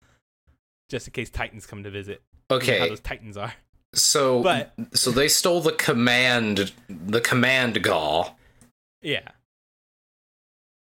just 0.88 1.08
in 1.08 1.12
case 1.12 1.28
Titans 1.28 1.66
come 1.66 1.82
to 1.82 1.90
visit. 1.90 2.22
Okay, 2.52 2.78
how 2.78 2.86
those 2.86 3.00
Titans 3.00 3.36
are. 3.36 3.52
So 3.96 4.44
But- 4.44 4.72
so 4.94 5.10
they 5.10 5.26
stole 5.26 5.60
the 5.60 5.72
command 5.72 6.70
the 6.88 7.20
command 7.20 7.82
gall. 7.82 8.38
Yeah. 9.02 9.30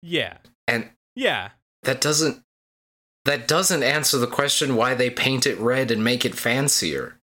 Yeah. 0.04 0.38
and 0.68 0.90
Yeah. 1.16 1.52
that 1.84 2.02
doesn't 2.02 2.44
that 3.26 3.48
doesn't 3.48 3.84
answer 3.84 4.18
the 4.18 4.28
question 4.28 4.76
why 4.76 4.94
they 4.96 5.10
paint 5.10 5.48
it 5.48 5.58
red 5.58 5.90
and 5.92 6.04
make 6.04 6.26
it 6.26 6.36
fancier. 6.36 7.20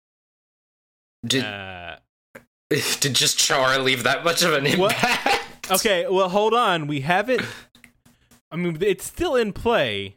Did 1.25 1.43
Uh, 1.43 1.97
did 2.69 3.15
just 3.15 3.39
Char 3.39 3.79
leave 3.79 4.03
that 4.03 4.23
much 4.23 4.43
of 4.43 4.53
an 4.53 4.65
What? 4.79 4.91
impact? 4.93 5.71
Okay, 5.71 6.05
well, 6.07 6.29
hold 6.29 6.53
on. 6.53 6.85
We 6.87 7.01
haven't. 7.01 7.41
I 8.51 8.55
mean, 8.55 8.77
it's 8.81 9.05
still 9.05 9.35
in 9.35 9.51
play. 9.53 10.15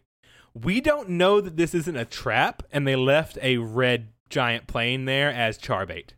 We 0.54 0.80
don't 0.80 1.08
know 1.08 1.40
that 1.40 1.56
this 1.56 1.74
isn't 1.74 1.96
a 1.96 2.04
trap, 2.04 2.62
and 2.70 2.86
they 2.86 2.94
left 2.94 3.38
a 3.42 3.56
red 3.56 4.08
giant 4.28 4.66
plane 4.68 5.06
there 5.06 5.30
as 5.32 5.56
char 5.58 5.86
bait. 5.86 6.14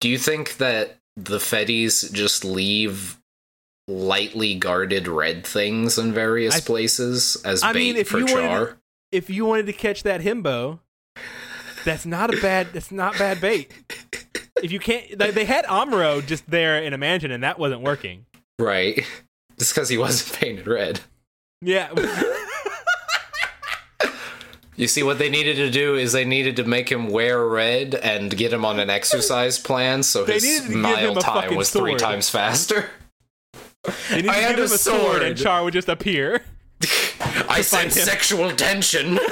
Do 0.00 0.08
you 0.08 0.16
think 0.18 0.56
that 0.58 0.98
the 1.16 1.38
Fetties 1.38 2.10
just 2.12 2.44
leave 2.44 3.18
lightly 3.88 4.54
guarded 4.54 5.06
red 5.08 5.46
things 5.46 5.98
in 5.98 6.12
various 6.12 6.56
I- 6.56 6.60
places 6.60 7.36
as 7.44 7.62
I 7.62 7.72
bait 7.72 7.78
mean, 7.78 7.96
if 7.96 8.08
for 8.08 8.18
you 8.18 8.24
wanted 8.26 8.46
Char? 8.48 8.66
to- 8.66 8.76
If 9.12 9.30
you 9.30 9.44
wanted 9.44 9.66
to 9.66 9.72
catch 9.72 10.02
that 10.04 10.20
himbo, 10.22 10.80
that's 11.84 12.06
not 12.06 12.32
a 12.34 12.40
bad. 12.40 12.68
That's 12.72 12.90
not 12.90 13.18
bad 13.18 13.40
bait. 13.40 13.70
If 14.62 14.72
you 14.72 14.78
can't, 14.78 15.18
they, 15.18 15.30
they 15.30 15.44
had 15.44 15.64
Amuro 15.66 16.24
just 16.24 16.48
there 16.50 16.82
in 16.82 16.92
a 16.94 16.98
mansion, 16.98 17.30
and 17.30 17.42
that 17.42 17.58
wasn't 17.58 17.82
working. 17.82 18.24
Right. 18.58 19.04
Just 19.58 19.72
because 19.74 19.88
he 19.88 19.98
wasn't 19.98 20.36
painted 20.40 20.66
red. 20.66 21.00
Yeah, 21.60 21.90
You 24.76 24.88
see, 24.88 25.04
what 25.04 25.18
they 25.18 25.28
needed 25.30 25.54
to 25.56 25.70
do 25.70 25.94
is 25.94 26.10
they 26.12 26.24
needed 26.24 26.56
to 26.56 26.64
make 26.64 26.88
him 26.90 27.08
wear 27.08 27.46
red 27.46 27.94
and 27.94 28.36
get 28.36 28.52
him 28.52 28.64
on 28.64 28.80
an 28.80 28.90
exercise 28.90 29.56
plan 29.56 30.02
so 30.02 30.24
his 30.24 30.42
needed 30.42 30.62
to 30.62 30.68
give 30.70 30.76
mile 30.78 31.14
time 31.14 31.54
was 31.54 31.70
three 31.70 31.94
times 31.94 32.28
faster. 32.28 32.90
They 34.10 34.22
need 34.22 34.28
I 34.30 34.34
to 34.34 34.40
had 34.42 34.56
give 34.56 34.64
a 34.64 34.68
him 34.68 34.72
a 34.72 34.78
sword, 34.78 35.22
and. 35.22 35.36
Char 35.36 35.64
would 35.64 35.74
just 35.74 35.88
appear. 35.88 36.42
I 37.48 37.60
sense 37.62 37.94
sexual 37.94 38.50
tension. 38.52 39.18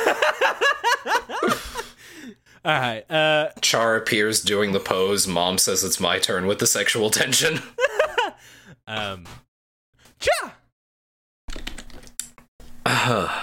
All 2.64 2.80
right. 2.80 3.10
Uh, 3.10 3.50
Char 3.60 3.96
appears 3.96 4.40
doing 4.42 4.72
the 4.72 4.80
pose. 4.80 5.26
Mom 5.26 5.58
says 5.58 5.82
it's 5.82 5.98
my 5.98 6.18
turn 6.18 6.46
with 6.46 6.60
the 6.60 6.66
sexual 6.66 7.10
tension. 7.10 7.58
um, 8.86 9.24
cha. 10.20 10.54
Uh, 12.86 13.42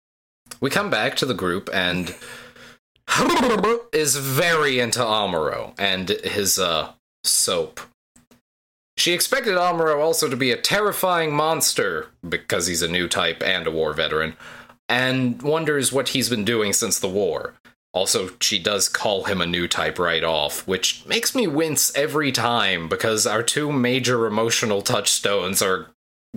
we 0.60 0.70
come 0.70 0.90
back 0.90 1.16
to 1.16 1.26
the 1.26 1.34
group 1.34 1.68
and 1.72 2.14
is 3.92 4.16
very 4.16 4.78
into 4.78 5.00
Amuro 5.00 5.74
and 5.78 6.08
his 6.08 6.58
uh 6.58 6.92
soap. 7.24 7.80
She 8.96 9.12
expected 9.12 9.54
Amuro 9.54 10.00
also 10.00 10.28
to 10.28 10.36
be 10.36 10.50
a 10.50 10.56
terrifying 10.56 11.34
monster 11.34 12.08
because 12.28 12.66
he's 12.66 12.82
a 12.82 12.88
new 12.88 13.08
type 13.08 13.42
and 13.42 13.66
a 13.66 13.70
war 13.70 13.92
veteran, 13.94 14.36
and 14.88 15.40
wonders 15.42 15.92
what 15.92 16.10
he's 16.10 16.28
been 16.28 16.44
doing 16.44 16.72
since 16.72 16.98
the 16.98 17.08
war. 17.08 17.54
Also, 17.94 18.30
she 18.40 18.58
does 18.58 18.88
call 18.88 19.24
him 19.24 19.40
a 19.40 19.46
new 19.46 19.68
type 19.68 19.98
right 19.98 20.24
off, 20.24 20.66
which 20.66 21.04
makes 21.06 21.34
me 21.34 21.46
wince 21.46 21.94
every 21.94 22.32
time 22.32 22.88
because 22.88 23.26
our 23.26 23.42
two 23.42 23.70
major 23.70 24.26
emotional 24.26 24.80
touchstones 24.80 25.60
are 25.60 25.90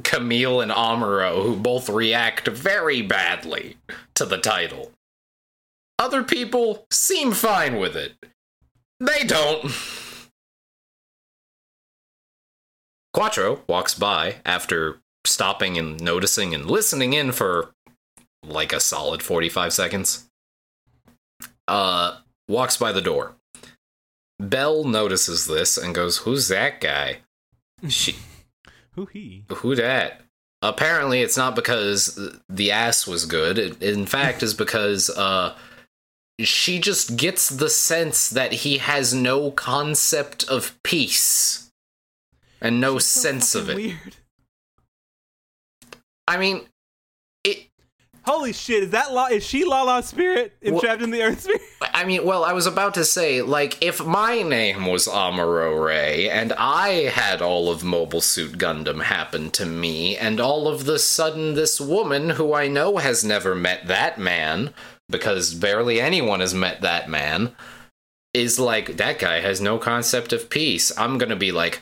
Camille 0.04 0.60
and 0.60 0.72
Amuro, 0.72 1.44
who 1.44 1.56
both 1.56 1.88
react 1.88 2.50
very 2.50 3.02
badly 3.02 3.78
to 4.16 4.26
the 4.26 4.38
title. 4.38 4.92
Other 5.98 6.24
people 6.24 6.86
seem 6.92 7.32
fine 7.32 7.78
with 7.78 7.96
it. 7.96 8.14
They 9.00 9.24
don't. 9.24 9.72
Quattro 13.16 13.62
walks 13.66 13.94
by 13.94 14.42
after 14.46 14.98
stopping 15.24 15.78
and 15.78 16.04
noticing 16.04 16.54
and 16.54 16.70
listening 16.70 17.14
in 17.14 17.32
for 17.32 17.72
like 18.44 18.74
a 18.74 18.82
solid 18.82 19.24
45 19.24 19.72
seconds. 19.72 20.30
Uh, 21.66 22.18
walks 22.50 22.76
by 22.76 22.92
the 22.92 23.00
door. 23.00 23.38
Belle 24.38 24.84
notices 24.84 25.46
this 25.46 25.78
and 25.78 25.96
goes, 25.96 26.18
Who's 26.18 26.50
that 26.50 26.82
guy? 26.82 27.20
She, 27.88 28.18
Who 28.96 29.06
he? 29.06 29.46
who 29.50 29.76
dat? 29.76 30.20
Apparently, 30.62 31.22
it's 31.22 31.38
not 31.38 31.56
because 31.56 32.20
the 32.50 32.72
ass 32.72 33.08
was 33.08 33.26
good. 33.26 33.58
It, 33.58 33.82
in 33.82 34.08
fact, 34.08 34.44
is 34.44 34.54
because 34.54 35.10
uh, 35.10 35.56
she 36.42 36.80
just 36.80 37.16
gets 37.16 37.48
the 37.48 37.70
sense 37.70 38.30
that 38.30 38.52
he 38.52 38.80
has 38.80 39.14
no 39.14 39.52
concept 39.52 40.44
of 40.50 40.78
peace 40.84 41.65
and 42.62 42.82
no 42.82 43.00
so 43.00 43.22
sense 43.22 43.56
of 43.56 43.70
it. 43.70 43.76
Weird. 43.76 44.16
I 46.28 46.38
mean, 46.38 46.62
it. 47.44 47.68
Holy 48.24 48.54
shit! 48.54 48.84
Is 48.84 48.90
that 48.92 49.14
La? 49.14 49.28
Is 49.28 49.46
she 49.46 49.66
Lala's 49.66 50.08
spirit 50.08 50.54
entrapped 50.62 51.02
in 51.04 51.12
the 51.12 51.22
Earth 51.22 51.42
spirit? 51.42 51.62
I 51.94 52.04
mean, 52.06 52.26
well, 52.26 52.44
I 52.44 52.54
was 52.54 52.66
about 52.66 52.96
to 52.96 53.06
say, 53.06 53.42
like, 53.42 53.82
if 53.84 54.04
my 54.04 54.42
name 54.42 54.86
was 54.88 55.08
Amuro 55.08 55.86
Ray 55.86 56.30
and 56.30 56.52
I 56.54 57.10
had 57.10 57.42
all 57.42 57.70
of 57.70 57.84
Mobile 57.84 58.22
Suit 58.22 58.58
Gundam 58.58 59.04
happen 59.04 59.52
to 59.52 59.66
me, 59.66 60.18
and 60.18 60.40
all 60.40 60.68
of 60.68 60.86
the 60.86 61.00
sudden 61.00 61.54
this 61.54 61.80
woman 61.80 62.32
who 62.32 62.54
I 62.54 62.68
know 62.68 62.98
has 62.98 63.24
never 63.24 63.54
met 63.54 63.88
that 63.88 64.18
man, 64.18 64.74
because 65.10 65.54
barely 65.54 66.02
anyone 66.02 66.40
has 66.40 66.54
met 66.54 66.82
that 66.82 67.08
man, 67.10 67.56
is 68.36 68.60
like, 68.60 68.98
that 68.98 69.20
guy 69.20 69.40
has 69.40 69.62
no 69.62 69.78
concept 69.78 70.34
of 70.34 70.50
peace, 70.50 70.92
I'm 70.98 71.18
gonna 71.18 71.36
be 71.36 71.52
like, 71.52 71.82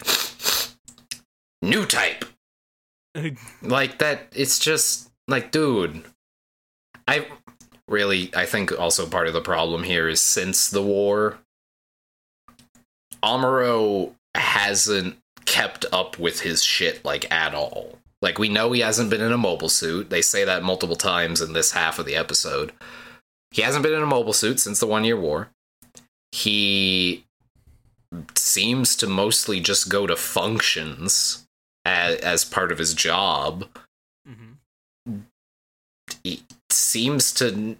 new 1.61 1.85
type. 1.85 2.25
Like, 3.61 3.99
that, 3.99 4.27
it's 4.35 4.59
just, 4.59 5.11
like, 5.27 5.51
dude. 5.51 6.03
I 7.07 7.27
really 7.89 8.31
i 8.33 8.45
think 8.45 8.71
also 8.79 9.05
part 9.05 9.27
of 9.27 9.33
the 9.33 9.41
problem 9.41 9.83
here 9.83 10.07
is 10.07 10.21
since 10.21 10.69
the 10.69 10.81
war 10.81 11.37
amuro 13.23 14.13
hasn't 14.35 15.17
kept 15.45 15.85
up 15.91 16.19
with 16.19 16.41
his 16.41 16.63
shit 16.63 17.03
like 17.05 17.31
at 17.31 17.53
all. 17.53 17.97
Like 18.21 18.39
we 18.39 18.49
know 18.49 18.71
he 18.71 18.81
hasn't 18.81 19.09
been 19.09 19.21
in 19.21 19.31
a 19.31 19.37
mobile 19.37 19.69
suit. 19.69 20.09
They 20.09 20.21
say 20.21 20.43
that 20.45 20.63
multiple 20.63 20.95
times 20.95 21.41
in 21.41 21.53
this 21.53 21.71
half 21.71 21.99
of 21.99 22.05
the 22.05 22.15
episode. 22.15 22.71
He 23.51 23.61
hasn't 23.61 23.83
been 23.83 23.93
in 23.93 24.01
a 24.01 24.07
mobile 24.07 24.33
suit 24.33 24.59
since 24.59 24.79
the 24.79 24.87
one 24.87 25.03
year 25.03 25.19
war 25.19 25.49
he 26.33 27.23
seems 28.35 28.95
to 28.95 29.05
mostly 29.07 29.59
just 29.59 29.87
go 29.87 30.07
to 30.07 30.15
functions 30.15 31.45
as, 31.85 32.15
as 32.21 32.43
part 32.43 32.71
of 32.71 32.79
his 32.79 32.95
job 32.95 33.67
Mhm. 34.27 35.25
he 36.23 36.43
seems 36.71 37.31
to 37.33 37.77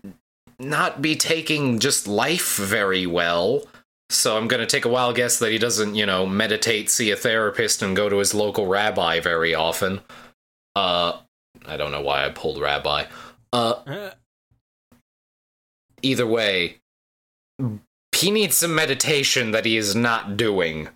not 0.60 1.02
be 1.02 1.16
taking 1.16 1.80
just 1.80 2.08
life 2.08 2.58
very 2.58 3.08
well. 3.08 3.66
So 4.10 4.38
I'm 4.38 4.48
going 4.48 4.60
to 4.60 4.68
take 4.68 4.86
a 4.86 4.90
wild 4.90 5.16
guess 5.16 5.40
that 5.40 5.52
he 5.52 5.58
doesn't, 5.58 5.96
you 5.96 6.06
know, 6.06 6.28
meditate, 6.28 6.90
see 6.92 7.10
a 7.10 7.16
therapist, 7.16 7.82
and 7.82 7.96
go 7.96 8.08
to 8.10 8.18
his 8.18 8.34
local 8.36 8.68
rabbi 8.68 9.20
very 9.20 9.56
often. 9.56 10.02
Uh, 10.76 11.20
I 11.66 11.78
don't 11.78 11.92
know 11.92 12.02
why 12.02 12.26
I 12.26 12.30
pulled 12.30 12.60
rabbi. 12.62 13.06
Uh, 13.52 14.12
either 16.02 16.28
way, 16.28 16.78
he 18.24 18.32
needs 18.32 18.56
some 18.56 18.74
meditation 18.74 19.52
that 19.52 19.66
he 19.66 19.78
is 19.78 19.96
not 19.96 20.38
doing. 20.38 20.90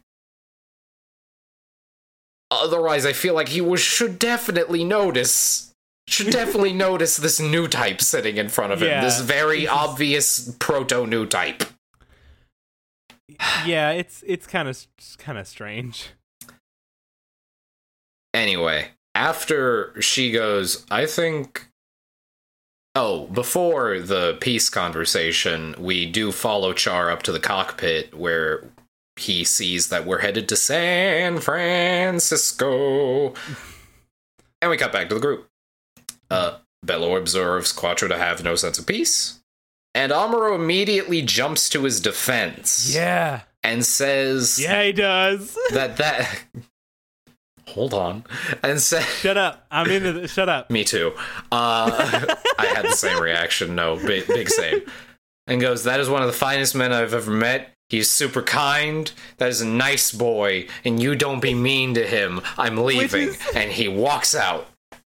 Otherwise, 2.50 3.06
I 3.06 3.12
feel 3.14 3.34
like 3.34 3.50
he 3.50 3.60
was, 3.60 3.82
should 3.82 4.18
definitely 4.18 4.84
notice. 4.84 5.74
Should 6.08 6.32
definitely 6.32 6.72
notice 6.88 7.18
this 7.18 7.40
new 7.40 7.68
type 7.68 8.02
sitting 8.02 8.38
in 8.38 8.48
front 8.48 8.72
of 8.72 8.82
him. 8.82 8.88
Yeah, 8.88 9.02
this 9.02 9.20
very 9.20 9.68
obvious 9.68 10.56
proto 10.58 11.06
new 11.06 11.26
type. 11.26 11.64
yeah, 13.66 13.92
it's 13.92 14.24
it's 14.26 14.48
kind 14.48 14.70
of 14.70 14.88
kind 15.18 15.38
of 15.38 15.46
strange. 15.48 16.12
Anyway, 18.34 18.92
after 19.14 20.02
she 20.02 20.32
goes, 20.32 20.86
I 20.90 21.06
think. 21.06 21.67
Oh, 23.00 23.28
before 23.28 24.00
the 24.00 24.38
peace 24.42 24.72
conversation, 24.72 25.76
we 25.78 26.08
do 26.08 26.32
follow 26.32 26.74
Char 26.74 27.12
up 27.12 27.22
to 27.24 27.32
the 27.32 27.40
cockpit 27.40 28.18
where 28.18 28.64
he 29.18 29.44
sees 29.44 29.90
that 29.90 30.04
we're 30.08 30.18
headed 30.22 30.50
to 30.50 30.56
San 30.56 31.38
Francisco. 31.40 33.36
And 34.64 34.72
we 34.72 34.78
cut 34.78 34.92
back 34.92 35.10
to 35.10 35.16
the 35.16 35.22
group. 35.22 35.48
Uh, 36.32 36.58
Bello 36.84 37.16
observes 37.16 37.72
Quattro 37.72 38.08
to 38.08 38.18
have 38.18 38.44
no 38.44 38.56
sense 38.56 38.80
of 38.80 38.88
peace. 38.88 39.42
And 39.94 40.12
Amuro 40.12 40.56
immediately 40.56 41.22
jumps 41.22 41.70
to 41.70 41.84
his 41.84 42.00
defense 42.02 42.92
Yeah, 42.96 43.42
and 43.64 43.86
says 43.86 44.58
yeah, 44.60 44.82
he 44.84 44.92
does. 44.92 45.56
that 45.72 45.98
that 45.98 46.40
hold 47.68 47.94
on. 47.94 48.24
And 48.64 48.80
said 48.82 49.04
shut 49.22 49.38
up! 49.38 49.66
I'm 49.72 49.90
into 49.90 50.14
this. 50.14 50.32
Shut 50.32 50.50
up. 50.50 50.70
me 50.70 50.84
too. 50.84 51.14
Uh 51.52 52.36
i 52.60 52.66
had 52.66 52.86
the 52.86 52.92
same 52.94 53.22
reaction. 53.22 53.76
No 53.76 53.96
big 53.98 54.28
big 54.28 54.50
same. 54.50 54.82
And 55.46 55.62
goes 55.62 55.84
that 55.84 56.00
is 56.00 56.10
one 56.10 56.22
of 56.22 56.28
the 56.28 56.34
finest 56.34 56.76
men 56.76 56.92
i've 56.92 57.14
ever 57.14 57.32
met. 57.32 57.72
He's 57.90 58.10
super 58.10 58.42
kind. 58.42 59.12
That 59.38 59.50
is 59.50 59.62
a 59.62 59.68
nice 59.68 60.12
boy 60.12 60.68
and 60.84 61.02
you 61.02 61.16
don't 61.16 61.40
be 61.42 61.54
mean 61.54 61.94
to 61.94 62.06
him. 62.06 62.42
I'm 62.58 62.78
leaving 62.78 63.30
is- 63.30 63.42
and 63.56 63.72
he 63.72 63.88
walks 63.88 64.36
out. 64.36 64.68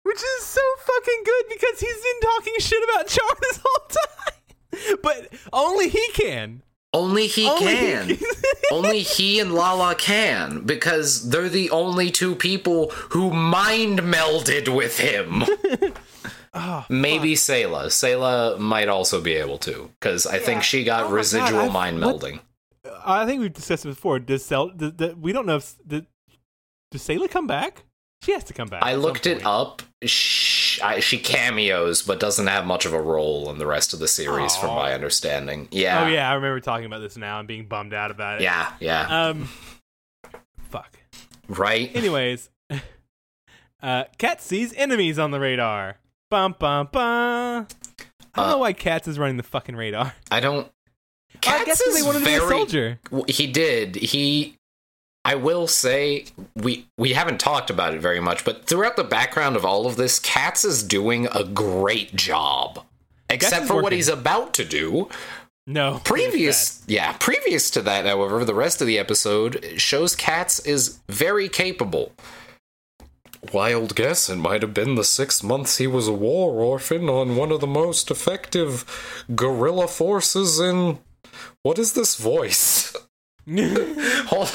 Which 0.02 0.16
is 0.22 0.44
so 0.44 0.60
fucking 0.80 1.22
good 1.24 1.44
because 1.50 1.80
he's 1.80 1.96
been 1.96 2.20
talking 2.30 2.54
shit 2.60 2.82
about 2.88 3.08
Char 3.08 3.28
this 3.42 3.60
whole 3.62 3.88
time, 3.88 4.96
but 5.02 5.28
only 5.52 5.88
he 5.90 6.08
can. 6.14 6.62
Only 6.92 7.26
he 7.26 7.46
Only 7.46 7.60
can 7.66 8.08
He 8.08 8.16
can. 8.16 8.26
only 8.72 9.00
he 9.00 9.40
and 9.40 9.54
Lala 9.54 9.94
can 9.94 10.60
because 10.64 11.28
they're 11.30 11.48
the 11.48 11.70
only 11.70 12.10
two 12.10 12.34
people 12.34 12.90
who 13.10 13.30
mind 13.30 14.00
melded 14.00 14.74
with 14.74 14.98
him. 14.98 15.44
oh, 16.54 16.86
Maybe 16.88 17.34
Sayla. 17.34 17.86
Sayla 17.86 18.58
might 18.58 18.88
also 18.88 19.20
be 19.20 19.34
able 19.34 19.58
to 19.58 19.90
because 20.00 20.26
I 20.26 20.38
think 20.38 20.62
she 20.62 20.84
got 20.84 21.00
Oh 21.00 21.04
my 21.04 21.08
God, 21.10 21.14
residual 21.14 21.60
I've- 21.60 21.72
mind 21.72 22.00
what- 22.00 22.16
melding. 22.20 22.40
I 23.04 23.26
think 23.26 23.40
we've 23.42 23.52
discussed 23.52 23.84
it 23.84 23.88
before. 23.90 24.18
Does 24.18 24.44
Sel? 24.44 24.68
Does, 24.68 24.92
does, 24.92 25.14
we 25.16 25.32
don't 25.32 25.46
know 25.46 25.56
if 25.56 25.74
does, 25.86 26.02
does 26.90 27.02
Sayla 27.02 27.28
come 27.30 27.46
back? 27.46 27.84
She 28.22 28.32
has 28.32 28.44
to 28.44 28.52
come 28.52 28.68
back. 28.68 28.82
I 28.82 28.94
looked 28.94 29.26
it 29.26 29.44
up. 29.46 29.80
She, 30.04 30.80
I, 30.82 31.00
she 31.00 31.18
cameos, 31.18 32.02
but 32.02 32.18
doesn't 32.20 32.46
have 32.48 32.66
much 32.66 32.84
of 32.84 32.92
a 32.92 33.00
role 33.00 33.50
in 33.50 33.58
the 33.58 33.66
rest 33.66 33.92
of 33.94 34.00
the 34.00 34.08
series, 34.08 34.56
from 34.56 34.74
my 34.74 34.92
understanding. 34.92 35.68
Yeah. 35.70 36.04
Oh 36.04 36.08
yeah, 36.08 36.30
I 36.30 36.34
remember 36.34 36.60
talking 36.60 36.86
about 36.86 36.98
this 37.00 37.16
now 37.16 37.38
and 37.38 37.46
being 37.48 37.66
bummed 37.66 37.94
out 37.94 38.10
about 38.10 38.40
it. 38.40 38.44
Yeah. 38.44 38.72
Yeah. 38.80 39.28
Um. 39.28 39.48
Fuck. 40.70 40.98
right. 41.48 41.90
Anyways, 41.94 42.50
uh, 43.82 44.04
Katz 44.18 44.44
sees 44.44 44.72
enemies 44.74 45.18
on 45.18 45.30
the 45.30 45.40
radar. 45.40 45.96
Bum 46.30 46.54
bum 46.58 46.88
bum. 46.92 47.66
I 48.34 48.40
don't 48.42 48.44
Uh, 48.46 48.50
know 48.52 48.58
why 48.58 48.72
Katz 48.74 49.08
is 49.08 49.18
running 49.18 49.36
the 49.38 49.42
fucking 49.42 49.76
radar. 49.76 50.14
I 50.30 50.40
don't. 50.40 50.68
I 51.34 51.38
Katz 51.40 51.64
guess 51.64 51.82
'cause 51.82 51.94
they 51.94 52.00
is 52.00 52.06
wanted 52.06 52.18
to 52.20 52.24
be 52.26 52.34
a 52.34 52.40
soldier. 52.40 52.98
He 53.28 53.46
did. 53.46 53.94
He. 53.96 54.56
I 55.28 55.34
will 55.34 55.66
say 55.66 56.24
we 56.56 56.86
we 56.96 57.12
haven't 57.12 57.38
talked 57.38 57.68
about 57.68 57.92
it 57.92 58.00
very 58.00 58.18
much, 58.18 58.46
but 58.46 58.64
throughout 58.64 58.96
the 58.96 59.04
background 59.04 59.56
of 59.56 59.64
all 59.64 59.86
of 59.86 59.96
this, 59.96 60.18
Katz 60.18 60.64
is 60.64 60.82
doing 60.82 61.26
a 61.26 61.44
great 61.44 62.16
job. 62.16 62.86
Except 63.28 63.64
is 63.64 63.68
for 63.68 63.82
what 63.82 63.92
he's 63.92 64.08
about 64.08 64.54
to 64.54 64.64
do. 64.64 65.10
No. 65.66 66.00
Previous, 66.02 66.82
yeah, 66.86 67.12
previous 67.20 67.68
to 67.72 67.82
that, 67.82 68.06
however, 68.06 68.42
the 68.42 68.54
rest 68.54 68.80
of 68.80 68.86
the 68.86 68.98
episode 68.98 69.62
shows 69.76 70.16
Katz 70.16 70.60
is 70.60 71.00
very 71.10 71.50
capable. 71.50 72.12
Wild 73.52 73.94
guess, 73.94 74.30
it 74.30 74.36
might 74.36 74.62
have 74.62 74.72
been 74.72 74.94
the 74.94 75.04
six 75.04 75.42
months 75.42 75.76
he 75.76 75.86
was 75.86 76.08
a 76.08 76.12
war 76.12 76.52
orphan 76.62 77.10
on 77.10 77.36
one 77.36 77.52
of 77.52 77.60
the 77.60 77.66
most 77.66 78.10
effective 78.10 79.22
guerrilla 79.34 79.88
forces 79.88 80.58
in. 80.58 81.00
What 81.62 81.78
is 81.78 81.92
this 81.92 82.16
voice? 82.16 82.96
Hold 84.28 84.50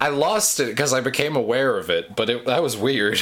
I 0.00 0.08
lost 0.08 0.60
it 0.60 0.68
because 0.68 0.92
I 0.92 1.00
became 1.00 1.34
aware 1.34 1.76
of 1.76 1.90
it, 1.90 2.14
but 2.14 2.30
it, 2.30 2.46
that 2.46 2.62
was 2.62 2.76
weird. 2.76 3.20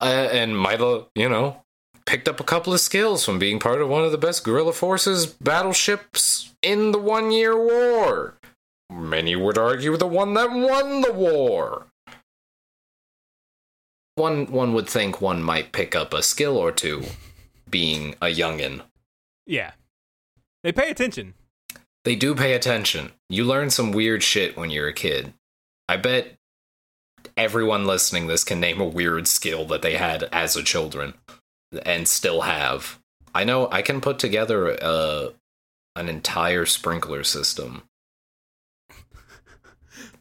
Uh, 0.00 0.28
and 0.30 0.56
have, 0.56 1.08
you 1.14 1.28
know, 1.28 1.62
picked 2.04 2.28
up 2.28 2.38
a 2.38 2.44
couple 2.44 2.72
of 2.72 2.80
skills 2.80 3.24
from 3.24 3.38
being 3.38 3.58
part 3.58 3.80
of 3.80 3.88
one 3.88 4.04
of 4.04 4.12
the 4.12 4.18
best 4.18 4.44
guerrilla 4.44 4.72
forces 4.72 5.26
battleships 5.26 6.54
in 6.62 6.92
the 6.92 6.98
one 6.98 7.30
year 7.32 7.56
war. 7.56 8.34
Many 8.92 9.34
would 9.34 9.58
argue 9.58 9.96
the 9.96 10.06
one 10.06 10.34
that 10.34 10.52
won 10.52 11.00
the 11.00 11.12
war. 11.12 11.86
One 14.14 14.46
one 14.46 14.72
would 14.72 14.88
think 14.88 15.20
one 15.20 15.42
might 15.42 15.72
pick 15.72 15.96
up 15.96 16.14
a 16.14 16.22
skill 16.22 16.56
or 16.56 16.70
two 16.72 17.04
being 17.68 18.14
a 18.22 18.26
youngin. 18.26 18.82
yeah. 19.46 19.72
They 20.62 20.72
pay 20.72 20.90
attention. 20.90 21.34
They 22.06 22.14
do 22.14 22.36
pay 22.36 22.52
attention. 22.52 23.10
You 23.28 23.42
learn 23.42 23.70
some 23.70 23.90
weird 23.90 24.22
shit 24.22 24.56
when 24.56 24.70
you're 24.70 24.86
a 24.86 24.92
kid. 24.92 25.34
I 25.88 25.96
bet 25.96 26.36
everyone 27.36 27.84
listening 27.84 28.28
this 28.28 28.44
can 28.44 28.60
name 28.60 28.80
a 28.80 28.84
weird 28.84 29.26
skill 29.26 29.64
that 29.66 29.82
they 29.82 29.96
had 29.96 30.22
as 30.30 30.54
a 30.54 30.62
children 30.62 31.14
and 31.84 32.06
still 32.06 32.42
have. 32.42 33.00
I 33.34 33.42
know 33.42 33.68
I 33.72 33.82
can 33.82 34.00
put 34.00 34.20
together 34.20 34.80
uh, 34.80 35.30
an 35.96 36.08
entire 36.08 36.64
sprinkler 36.64 37.24
system. 37.24 37.82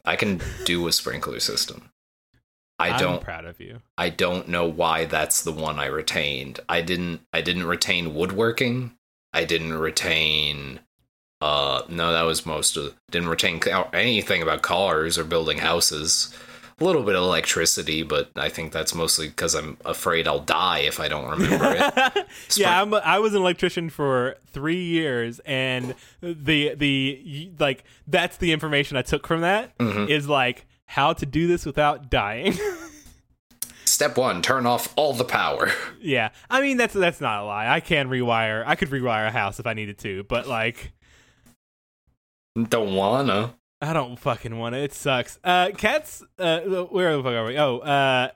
I 0.04 0.16
can 0.16 0.42
do 0.64 0.88
a 0.88 0.92
sprinkler 0.92 1.40
system. 1.40 1.92
I 2.80 2.98
don't 2.98 3.18
I'm 3.18 3.20
proud 3.20 3.46
of 3.46 3.60
you. 3.60 3.84
I 3.96 4.10
don't 4.10 4.48
know 4.48 4.66
why 4.66 5.06
that's 5.06 5.44
the 5.44 5.54
one 5.54 5.78
I 5.78 5.86
retained. 5.86 6.62
I 6.68 6.82
didn't 6.82 7.22
I 7.32 7.42
didn't 7.42 7.68
retain 7.68 8.16
woodworking. 8.16 8.98
I 9.34 9.46
didn't 9.46 9.74
retain 9.74 10.80
uh 11.46 11.82
no 11.90 12.12
that 12.14 12.24
was 12.24 12.46
most 12.46 12.78
of 12.78 12.94
didn't 13.12 13.30
retain 13.30 13.60
anything 13.94 14.42
about 14.42 14.62
cars 14.62 15.18
or 15.18 15.24
building 15.24 15.58
houses. 15.60 16.34
A 16.78 16.84
little 16.84 17.04
bit 17.04 17.16
of 17.16 17.24
electricity, 17.24 18.04
but 18.04 18.32
I 18.36 18.50
think 18.50 18.74
that's 18.74 18.94
mostly 18.94 19.30
cuz 19.30 19.54
I'm 19.56 19.78
afraid 19.86 20.28
I'll 20.28 20.42
die 20.42 20.80
if 20.80 21.00
I 21.00 21.08
don't 21.08 21.30
remember 21.30 21.74
it. 21.80 22.28
yeah, 22.58 22.82
I'm, 22.82 22.94
I 22.94 23.18
was 23.20 23.34
an 23.34 23.40
electrician 23.42 23.90
for 23.90 24.36
three 24.52 24.84
years, 24.84 25.40
and 25.46 25.96
the 26.22 26.76
the 26.76 27.52
like 27.60 27.86
that's 28.08 28.36
the 28.38 28.52
information 28.52 28.98
I 28.98 29.04
took 29.04 29.26
from 29.26 29.40
that 29.42 29.72
is 29.80 29.88
Mm-hmm. 30.26 30.30
like 30.32 30.66
how 30.88 31.14
to 31.14 31.26
do 31.26 31.48
this 31.48 31.66
without 31.66 32.10
dying. 32.10 32.54
Step 33.86 34.18
1, 34.18 34.42
turn 34.42 34.66
off 34.66 34.92
all 34.98 35.14
the 35.14 35.24
power. 35.24 35.72
yeah, 36.02 36.30
I 36.50 36.60
mean 36.62 36.76
that's 36.78 36.94
that's 36.94 37.22
not 37.22 37.42
a 37.44 37.46
lie. 37.46 37.70
I 37.70 37.80
can 37.80 38.10
rewire. 38.10 38.64
I 38.66 38.76
could 38.76 38.90
rewire 38.90 39.28
a 39.28 39.32
house 39.32 39.60
if 39.60 39.66
I 39.68 39.74
needed 39.74 39.98
to, 40.00 40.24
but 40.24 40.48
like 40.48 40.92
Don't 42.62 42.96
wanna. 42.96 43.56
I 43.82 43.94
don't 43.94 44.18
fucking 44.18 44.58
want 44.58 44.76
it. 44.76 44.84
It 44.84 44.94
sucks. 44.94 45.38
Uh, 45.44 45.70
Katz. 45.78 46.24
Uh, 46.40 46.62
where 46.62 47.16
the 47.18 47.22
fuck 47.24 47.34
are 47.34 47.46
we? 47.46 47.58
Oh, 47.58 47.80
uh, 47.80 48.30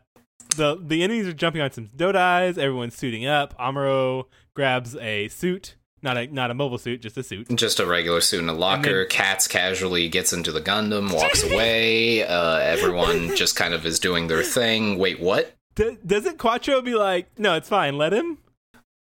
the 0.57 0.78
the 0.82 1.03
enemies 1.03 1.28
are 1.28 1.34
jumping 1.34 1.61
on 1.61 1.72
some 1.72 1.88
dodais. 1.88 2.57
Everyone's 2.57 2.95
suiting 2.95 3.26
up. 3.26 3.57
Amuro 3.57 4.26
grabs 4.55 4.95
a 4.97 5.30
suit, 5.30 5.76
not 6.01 6.17
a 6.17 6.28
not 6.28 6.51
a 6.51 6.53
mobile 6.53 6.78
suit, 6.78 7.01
just 7.01 7.17
a 7.17 7.24
suit. 7.24 7.47
Just 7.55 7.80
a 7.80 7.86
regular 7.86 8.20
suit 8.20 8.41
in 8.41 8.49
a 8.49 8.53
locker. 8.53 8.99
then- 8.99 9.07
Katz 9.09 9.47
casually 9.47 10.09
gets 10.09 10.34
into 10.34 10.51
the 10.51 10.61
Gundam, 10.61 11.13
walks 11.13 11.43
away. 11.49 12.24
Uh, 12.24 12.57
everyone 12.57 13.36
just 13.38 13.55
kind 13.55 13.74
of 13.74 13.86
is 13.86 13.99
doing 13.99 14.28
their 14.28 14.43
thing. 14.43 14.97
Wait, 14.97 15.20
what? 15.22 15.55
D- 15.76 15.97
doesn't 16.05 16.38
Quattro 16.38 16.82
be 16.82 16.93
like, 16.95 17.28
no, 17.39 17.55
it's 17.55 17.70
fine, 17.70 17.97
let 17.97 18.11
him? 18.11 18.39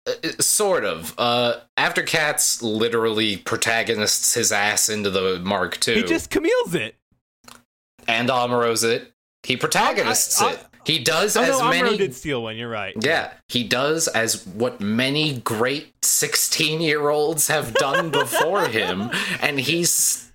Uh, 0.06 0.12
sort 0.40 0.84
of. 0.84 1.14
Uh, 1.18 1.60
after 1.76 2.02
Katz 2.02 2.62
literally 2.62 3.36
protagonists 3.38 4.34
his 4.34 4.52
ass 4.52 4.88
into 4.88 5.10
the 5.10 5.40
Mark 5.40 5.86
II, 5.86 5.96
He 5.96 6.02
just 6.04 6.30
Camille's 6.30 6.74
it. 6.74 6.94
and 8.06 8.28
Amuro's 8.30 8.84
it. 8.84 9.12
He 9.42 9.56
protagonists 9.56 10.40
I- 10.40 10.46
I- 10.48 10.52
it. 10.52 10.60
He 10.84 11.00
does 11.00 11.36
Oh 11.36 11.42
as 11.42 11.58
no, 11.58 11.68
many. 11.68 11.96
did 11.96 12.14
steal 12.14 12.44
one. 12.44 12.56
You're 12.56 12.68
right. 12.68 12.94
Yeah, 13.00 13.32
he 13.48 13.64
does 13.64 14.06
as 14.06 14.46
what 14.46 14.80
many 14.80 15.38
great 15.38 15.92
16 16.04 16.80
year 16.80 17.08
olds 17.08 17.48
have 17.48 17.74
done 17.74 18.10
before 18.10 18.68
him, 18.68 19.10
and 19.40 19.58
he 19.58 19.84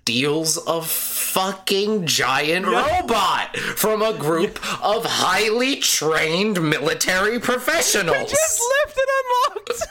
steals 0.02 0.56
a 0.66 0.82
fucking 0.82 2.04
giant 2.06 2.66
Yeah. 2.66 2.98
robot 2.98 3.56
from 3.56 4.02
a 4.02 4.12
group 4.12 4.58
of 4.84 5.04
highly 5.06 5.76
trained 5.76 6.60
military 6.60 7.38
professionals. 7.38 8.16
I 8.16 8.24
just 8.24 8.60
left 8.84 8.96
it 9.02 9.08
unlocked 9.20 9.82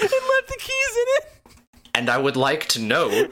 and 0.00 0.10
left 0.10 0.48
the 0.48 0.58
keys 0.58 0.96
in 0.96 1.06
it. 1.06 1.24
And 1.94 2.10
I 2.10 2.18
would 2.18 2.36
like 2.36 2.66
to 2.70 2.80
note 2.80 3.30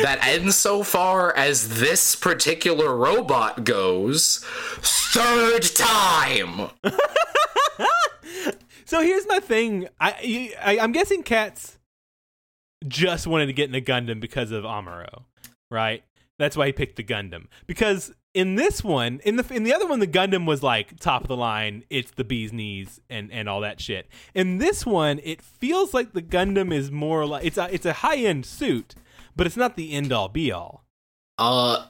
that 0.00 0.24
insofar 0.28 1.34
as 1.36 1.80
this 1.80 2.14
particular 2.14 2.94
robot 2.96 3.64
goes, 3.64 4.44
third 4.80 5.62
time. 5.74 6.70
So 8.86 9.02
here's 9.02 9.24
my 9.28 9.38
thing. 9.38 9.86
I, 10.00 10.52
I 10.60 10.78
I'm 10.80 10.90
guessing 10.90 11.22
Katz 11.22 11.78
just 12.86 13.26
wanted 13.26 13.46
to 13.46 13.52
get 13.52 13.66
in 13.66 13.72
the 13.72 13.82
Gundam 13.82 14.20
because 14.20 14.50
of 14.50 14.64
Amuro, 14.64 15.24
right? 15.70 16.02
That's 16.38 16.56
why 16.56 16.66
he 16.66 16.72
picked 16.72 16.96
the 16.96 17.04
Gundam. 17.04 17.46
Because 17.66 18.12
in 18.32 18.54
this 18.54 18.82
one, 18.82 19.20
in 19.24 19.36
the 19.36 19.54
in 19.54 19.64
the 19.64 19.74
other 19.74 19.86
one, 19.86 20.00
the 20.00 20.06
Gundam 20.06 20.46
was 20.46 20.62
like 20.62 20.98
top 20.98 21.22
of 21.22 21.28
the 21.28 21.36
line. 21.36 21.84
It's 21.90 22.12
the 22.12 22.24
bee's 22.24 22.52
knees 22.52 23.00
and 23.10 23.30
and 23.30 23.48
all 23.48 23.60
that 23.60 23.80
shit. 23.80 24.08
In 24.34 24.58
this 24.58 24.86
one, 24.86 25.20
it 25.22 25.42
feels 25.42 25.92
like 25.92 26.12
the 26.12 26.22
Gundam 26.22 26.72
is 26.72 26.90
more 26.90 27.26
like 27.26 27.44
it's 27.44 27.58
a 27.58 27.72
it's 27.72 27.84
a 27.84 27.92
high 27.92 28.16
end 28.16 28.46
suit, 28.46 28.94
but 29.36 29.46
it's 29.46 29.56
not 29.56 29.76
the 29.76 29.92
end 29.92 30.12
all 30.12 30.28
be 30.28 30.50
all. 30.50 30.84
Uh, 31.36 31.86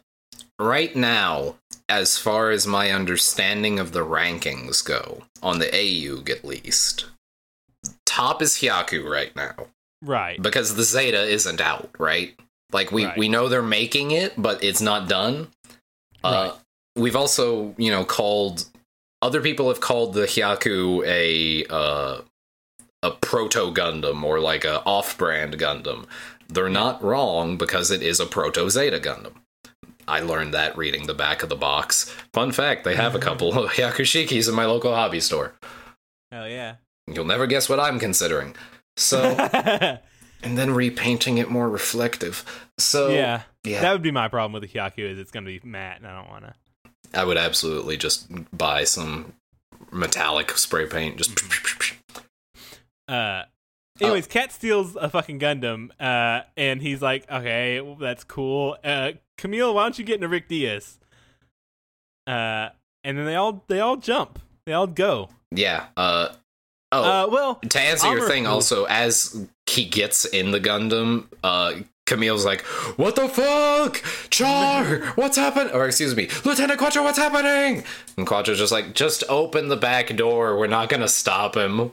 right 0.59 0.97
now, 0.97 1.57
as 1.89 2.19
far 2.19 2.51
as 2.51 2.67
my 2.67 2.91
understanding 2.91 3.79
of 3.79 3.93
the 3.93 4.05
rankings 4.05 4.85
go, 4.85 5.25
on 5.43 5.59
the 5.59 5.73
AU 5.73 6.23
at 6.31 6.45
least, 6.45 7.07
top 8.05 8.43
is 8.43 8.55
Hyaku 8.55 9.09
right 9.09 9.35
now 9.37 9.67
Right. 10.03 10.41
because 10.41 10.75
the 10.77 10.83
Zeta 10.85 11.23
isn't 11.25 11.61
out, 11.61 11.91
right? 11.99 12.35
Like 12.73 12.93
we 12.93 13.05
Right. 13.07 13.19
we 13.19 13.29
know 13.29 13.49
they're 13.49 13.63
making 13.63 14.13
it, 14.13 14.35
but 14.37 14.63
it's 14.65 14.81
not 14.81 15.09
done. 15.09 15.49
Uh, 16.23 16.53
we've 16.97 17.17
also 17.17 17.75
you 17.79 17.91
know 17.91 18.05
called 18.05 18.65
other 19.23 19.41
people 19.41 19.69
have 19.69 19.81
called 19.81 20.15
the 20.15 20.23
Hyaku 20.27 21.05
a 21.07 21.67
uh 21.73 22.23
a 23.03 23.11
proto 23.11 23.73
Gundam 23.73 24.23
or 24.23 24.41
like 24.41 24.65
a 24.65 24.83
off-brand 24.85 25.59
Gundam. 25.59 26.05
They're 26.49 26.69
not 26.69 27.03
wrong 27.03 27.57
because 27.57 27.91
it 27.91 28.03
is 28.03 28.21
a 28.21 28.27
proto 28.27 28.69
Zeta 28.69 28.99
Gundam. 29.01 29.35
I 30.07 30.21
learned 30.21 30.53
that 30.55 30.77
reading 30.77 31.07
the 31.07 31.15
back 31.15 31.43
of 31.43 31.49
the 31.49 31.57
box. 31.57 32.11
Fun 32.35 32.53
fact: 32.53 32.85
they 32.85 32.97
have 32.97 33.15
a 33.15 33.19
couple 33.21 33.57
of 33.59 33.71
Hyaku 33.75 34.03
Shikis 34.05 34.49
in 34.49 34.55
my 34.55 34.65
local 34.67 34.95
hobby 34.95 35.21
store. 35.21 35.55
Hell 36.31 36.49
yeah. 36.49 36.77
You'll 37.07 37.25
never 37.25 37.47
guess 37.47 37.69
what 37.69 37.81
I'm 37.81 37.99
considering. 37.99 38.55
So, 38.97 39.23
and 40.43 40.59
then 40.59 40.73
repainting 40.73 41.39
it 41.39 41.51
more 41.51 41.69
reflective. 41.69 42.45
So, 42.79 43.09
yeah. 43.11 43.43
yeah. 43.65 43.81
That 43.81 43.93
would 43.93 44.03
be 44.03 44.11
my 44.11 44.29
problem 44.29 44.53
with 44.53 44.63
the 44.63 44.79
Hyaku 44.79 44.99
is 45.11 45.19
it's 45.19 45.31
gonna 45.31 45.47
be 45.47 45.61
matte 45.65 45.99
and 45.99 46.07
I 46.07 46.17
don't 46.19 46.31
wanna. 46.31 46.55
I 47.13 47.25
would 47.25 47.37
absolutely 47.39 47.97
just 47.97 48.29
buy 48.57 48.85
some 48.85 49.35
metallic 49.91 50.51
spray 50.53 50.87
paint. 50.87 51.17
Just 51.17 51.41
Uh, 53.09 53.43
anyways, 54.01 54.27
Katz 54.27 54.55
steals 54.55 54.97
a 54.97 55.09
fucking 55.11 55.41
Gundam, 55.41 55.91
uh, 55.99 56.43
and 56.57 56.81
he's 56.81 57.03
like, 57.03 57.29
"Okay, 57.31 57.81
well, 57.81 57.97
that's 57.97 58.23
cool." 58.23 58.77
Uh, 58.85 59.13
Camille, 59.37 59.75
why 59.75 59.83
don't 59.83 59.99
you 59.99 60.05
get 60.05 60.17
into 60.17 60.29
Rick 60.29 60.49
Dias? 60.49 61.01
Uh, 62.27 62.69
and 63.03 63.19
then 63.19 63.25
they 63.27 63.35
all 63.35 63.65
they 63.67 63.81
all 63.81 63.97
jump, 63.97 64.39
they 64.67 64.73
all 64.73 64.87
go. 64.87 65.29
yeah. 65.51 65.87
Uh 65.97 66.29
oh. 66.93 67.03
Uh, 67.03 67.29
well, 67.31 67.55
to 67.57 67.81
answer 67.81 68.11
your 68.11 68.29
thing, 68.29 68.47
also 68.47 68.85
as 68.85 69.47
he 69.67 69.85
gets 69.85 70.25
in 70.25 70.51
the 70.51 70.61
Gundam, 70.61 71.27
uh, 71.43 71.75
Camille's 72.07 72.45
like, 72.45 72.63
"What 72.97 73.15
the 73.17 73.29
fuck, 73.29 74.03
Char? 74.31 74.99
What's 75.15 75.37
happened?" 75.37 75.71
Or 75.73 75.87
excuse 75.87 76.17
me, 76.17 76.29
Lieutenant 76.45 76.79
Quattro, 76.79 77.05
what's 77.05 77.19
happening? 77.19 77.85
And 78.17 78.27
Quattro's 78.27 78.59
just 78.59 78.73
like, 78.73 78.95
"Just 78.95 79.23
open 79.29 79.69
the 79.69 79.77
back 79.77 80.15
door. 80.17 80.59
We're 80.59 80.67
not 80.67 80.89
gonna 80.89 81.07
stop 81.09 81.57
him. 81.57 81.93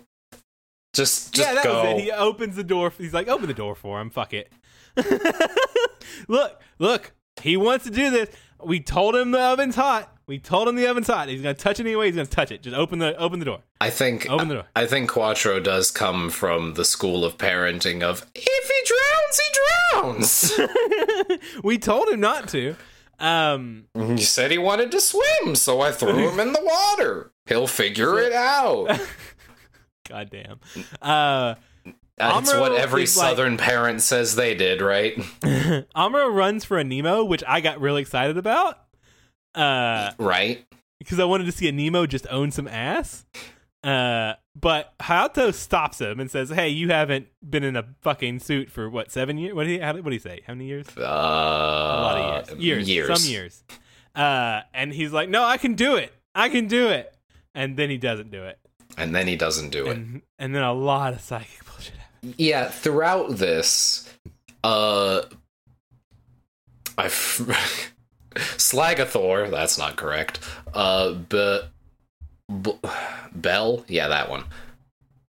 Just, 0.94 1.34
just 1.34 1.48
yeah, 1.48 1.54
that 1.54 1.64
go." 1.64 1.84
was 1.84 2.00
it. 2.00 2.04
He 2.04 2.12
opens 2.12 2.56
the 2.56 2.64
door. 2.64 2.92
He's 2.98 3.14
like, 3.14 3.28
"Open 3.28 3.48
the 3.48 3.54
door 3.54 3.76
for 3.76 4.02
him. 4.02 4.10
Fuck 4.10 4.34
it." 4.34 4.52
look, 6.28 6.62
look, 6.80 7.12
he 7.42 7.56
wants 7.56 7.86
to 7.86 7.92
do 7.92 8.10
this. 8.10 8.30
We 8.64 8.80
told 8.80 9.16
him 9.16 9.30
the 9.30 9.40
oven's 9.40 9.76
hot. 9.76 10.17
We 10.28 10.40
told 10.40 10.68
him 10.68 10.76
the 10.76 10.88
oven's 10.88 11.08
hot. 11.08 11.30
He's 11.30 11.42
gonna 11.42 11.54
touch 11.54 11.80
it 11.80 11.86
anyway. 11.86 12.08
He's 12.08 12.16
gonna 12.16 12.28
touch 12.28 12.52
it. 12.52 12.62
Just 12.62 12.76
open 12.76 13.00
the 13.00 13.16
open 13.18 13.40
the 13.40 13.46
door. 13.46 13.60
I 13.80 13.90
think 13.90 14.30
Open 14.30 14.50
the 14.50 14.56
door. 14.56 14.66
I 14.76 14.86
think 14.86 15.10
Quattro 15.10 15.60
does 15.62 15.90
come 15.90 16.30
from 16.30 16.74
the 16.74 16.84
school 16.84 17.24
of 17.24 17.38
parenting 17.38 18.04
of 18.04 18.26
if 18.36 18.72
he 19.96 20.02
drowns, 20.02 20.52
he 20.52 20.60
drowns. 21.30 21.50
we 21.64 21.78
told 21.78 22.10
him 22.10 22.20
not 22.20 22.50
to. 22.50 22.76
Um, 23.20 23.86
he 23.96 24.18
said 24.24 24.52
he 24.52 24.58
wanted 24.58 24.92
to 24.92 25.00
swim, 25.00 25.56
so 25.56 25.80
I 25.82 25.92
threw 25.92 26.30
him 26.30 26.40
in 26.42 26.52
the 26.54 26.62
water. 26.62 27.32
He'll 27.48 27.66
figure 27.68 28.20
it 28.20 28.34
out. 28.34 29.00
goddamn. 30.10 30.60
Uh, 31.02 31.56
That's 32.18 32.52
Amuro 32.52 32.60
what 32.62 32.72
every 32.74 33.04
is 33.04 33.16
like- 33.18 33.30
southern 33.30 33.58
parent 33.58 34.02
says 34.02 34.36
they 34.36 34.56
did, 34.56 34.82
right? 34.82 35.16
Amuro 35.96 36.34
runs 36.34 36.66
for 36.66 36.78
a 36.78 36.84
Nemo, 36.84 37.24
which 37.24 37.44
I 37.48 37.62
got 37.62 37.80
really 37.80 38.02
excited 38.02 38.38
about. 38.38 38.80
Uh, 39.58 40.12
Right? 40.20 40.66
because 41.00 41.20
I 41.20 41.26
wanted 41.26 41.46
to 41.46 41.52
see 41.52 41.68
a 41.68 41.72
Nemo 41.72 42.06
just 42.06 42.28
own 42.30 42.52
some 42.52 42.68
ass. 42.68 43.26
Uh, 43.84 44.34
but 44.60 44.94
Hayato 45.00 45.54
stops 45.54 46.02
him 46.02 46.20
and 46.20 46.30
says, 46.32 46.50
"Hey, 46.50 46.70
you 46.70 46.90
haven't 46.90 47.28
been 47.48 47.64
in 47.64 47.76
a 47.76 47.86
fucking 48.02 48.40
suit 48.40 48.70
for 48.72 48.90
what 48.90 49.12
seven 49.12 49.38
years? 49.38 49.54
What 49.54 49.64
do 49.66 49.70
he? 49.70 49.80
How, 49.80 49.94
what 49.94 50.04
did 50.06 50.14
he 50.14 50.20
say? 50.20 50.42
How 50.48 50.54
many 50.54 50.66
years? 50.66 50.88
Uh, 50.98 51.02
A 51.02 51.04
lot 51.04 52.50
of 52.52 52.60
years. 52.60 52.90
Years. 52.90 53.22
Some 53.22 53.32
years. 53.32 53.64
Uh, 54.16 54.62
and 54.74 54.92
he's 54.94 55.14
like, 55.14 55.30
"No, 55.30 55.44
I 55.44 55.58
can 55.58 55.76
do 55.76 55.96
it. 55.96 56.12
I 56.34 56.50
can 56.50 56.68
do 56.68 56.88
it." 56.90 57.14
And 57.54 57.78
then 57.78 57.90
he 57.90 57.98
doesn't 57.98 58.32
do 58.32 58.44
it. 58.44 58.60
And 58.98 59.14
then 59.16 59.28
he 59.28 59.36
doesn't 59.36 59.70
do 59.70 59.86
it. 59.88 59.96
And, 59.96 60.22
and 60.40 60.56
then 60.56 60.64
a 60.64 60.74
lot 60.74 61.14
of 61.14 61.22
psychic 61.22 61.64
bullshit 61.66 61.96
happens. 61.98 62.34
Yeah, 62.38 62.68
throughout 62.70 63.38
this, 63.38 64.12
uh, 64.64 65.22
I. 66.98 67.06
F- 67.06 67.94
Slagathor, 68.38 69.50
that's 69.50 69.78
not 69.78 69.96
correct. 69.96 70.40
Uh, 70.74 71.14
but 71.14 71.70
B- 72.62 72.80
Bell, 73.34 73.84
yeah, 73.88 74.08
that 74.08 74.30
one. 74.30 74.46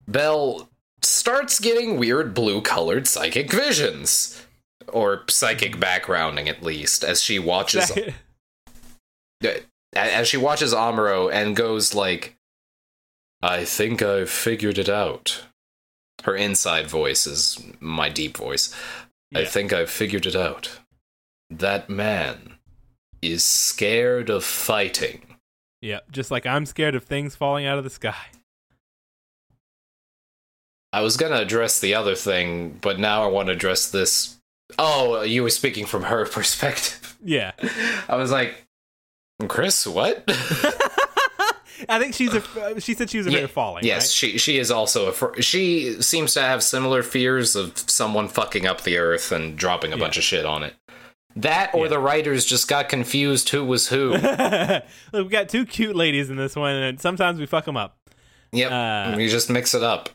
Bell 0.07 0.69
starts 1.01 1.59
getting 1.59 1.97
weird 1.97 2.33
blue-colored 2.33 3.07
psychic 3.07 3.51
visions, 3.51 4.41
or 4.87 5.23
psychic 5.29 5.77
backgrounding 5.77 6.47
at 6.47 6.63
least, 6.63 7.03
as 7.03 7.21
she 7.21 7.39
watches 7.39 7.91
as 9.95 10.27
she 10.27 10.37
watches 10.37 10.73
Amuro 10.73 11.31
and 11.31 11.55
goes 11.55 11.93
like, 11.93 12.35
"I 13.41 13.65
think 13.65 14.01
I've 14.01 14.29
figured 14.29 14.77
it 14.77 14.89
out." 14.89 15.43
Her 16.23 16.35
inside 16.35 16.87
voice 16.87 17.27
is 17.27 17.63
my 17.79 18.09
deep 18.09 18.37
voice. 18.37 18.73
I 19.35 19.45
think 19.45 19.71
I've 19.71 19.89
figured 19.89 20.25
it 20.25 20.35
out. 20.35 20.79
That 21.49 21.89
man 21.89 22.56
is 23.21 23.43
scared 23.43 24.29
of 24.29 24.43
fighting. 24.43 25.21
yeah, 25.81 25.99
just 26.11 26.31
like 26.31 26.45
I'm 26.45 26.65
scared 26.65 26.95
of 26.95 27.03
things 27.03 27.35
falling 27.35 27.65
out 27.65 27.77
of 27.77 27.83
the 27.83 27.89
sky. 27.89 28.15
I 30.93 31.01
was 31.01 31.17
gonna 31.17 31.35
address 31.37 31.79
the 31.79 31.95
other 31.95 32.15
thing, 32.15 32.77
but 32.81 32.99
now 32.99 33.23
I 33.23 33.27
want 33.27 33.47
to 33.47 33.53
address 33.53 33.91
this. 33.91 34.37
Oh, 34.79 35.21
you 35.21 35.43
were 35.43 35.49
speaking 35.49 35.85
from 35.85 36.03
her 36.03 36.25
perspective. 36.31 37.17
Yeah. 37.23 37.51
I 38.07 38.15
was 38.15 38.31
like, 38.31 38.65
Chris, 39.47 39.85
what? 39.85 40.23
I 41.89 41.99
think 41.99 42.15
she's 42.15 42.33
a. 42.33 42.79
She 42.81 42.93
said 42.95 43.09
she 43.09 43.17
was 43.19 43.27
afraid 43.27 43.39
Yeah, 43.39 43.45
of 43.45 43.51
falling. 43.51 43.83
yes, 43.85 44.05
right? 44.05 44.09
she 44.31 44.37
she 44.37 44.57
is 44.57 44.71
also 44.71 45.11
a. 45.11 45.41
She 45.43 46.01
seems 46.01 46.33
to 46.33 46.41
have 46.41 46.63
similar 46.63 47.03
fears 47.03 47.55
of 47.55 47.77
someone 47.77 48.27
fucking 48.27 48.65
up 48.65 48.81
the 48.81 48.97
earth 48.97 49.31
and 49.31 49.55
dropping 49.57 49.93
a 49.93 49.95
Yeah. 49.97 50.03
bunch 50.03 50.17
of 50.17 50.23
shit 50.23 50.45
on 50.45 50.63
it. 50.63 50.73
That 51.41 51.73
or 51.73 51.83
Yeah. 51.85 51.89
the 51.89 51.99
writers 51.99 52.45
just 52.45 52.67
got 52.67 52.89
confused 52.89 53.49
who 53.49 53.63
was 53.63 53.87
who. 53.89 54.09
Look, 54.17 54.83
we 55.13 55.27
got 55.29 55.49
two 55.49 55.65
cute 55.65 55.95
ladies 55.95 56.29
in 56.29 56.35
this 56.37 56.55
one, 56.55 56.75
and 56.75 56.99
sometimes 56.99 57.39
we 57.39 57.45
fuck 57.45 57.65
them 57.65 57.77
up. 57.77 57.97
yep, 58.51 58.71
Uh, 58.71 59.15
we 59.15 59.27
just 59.29 59.49
mix 59.49 59.73
it 59.73 59.83
up. 59.83 60.09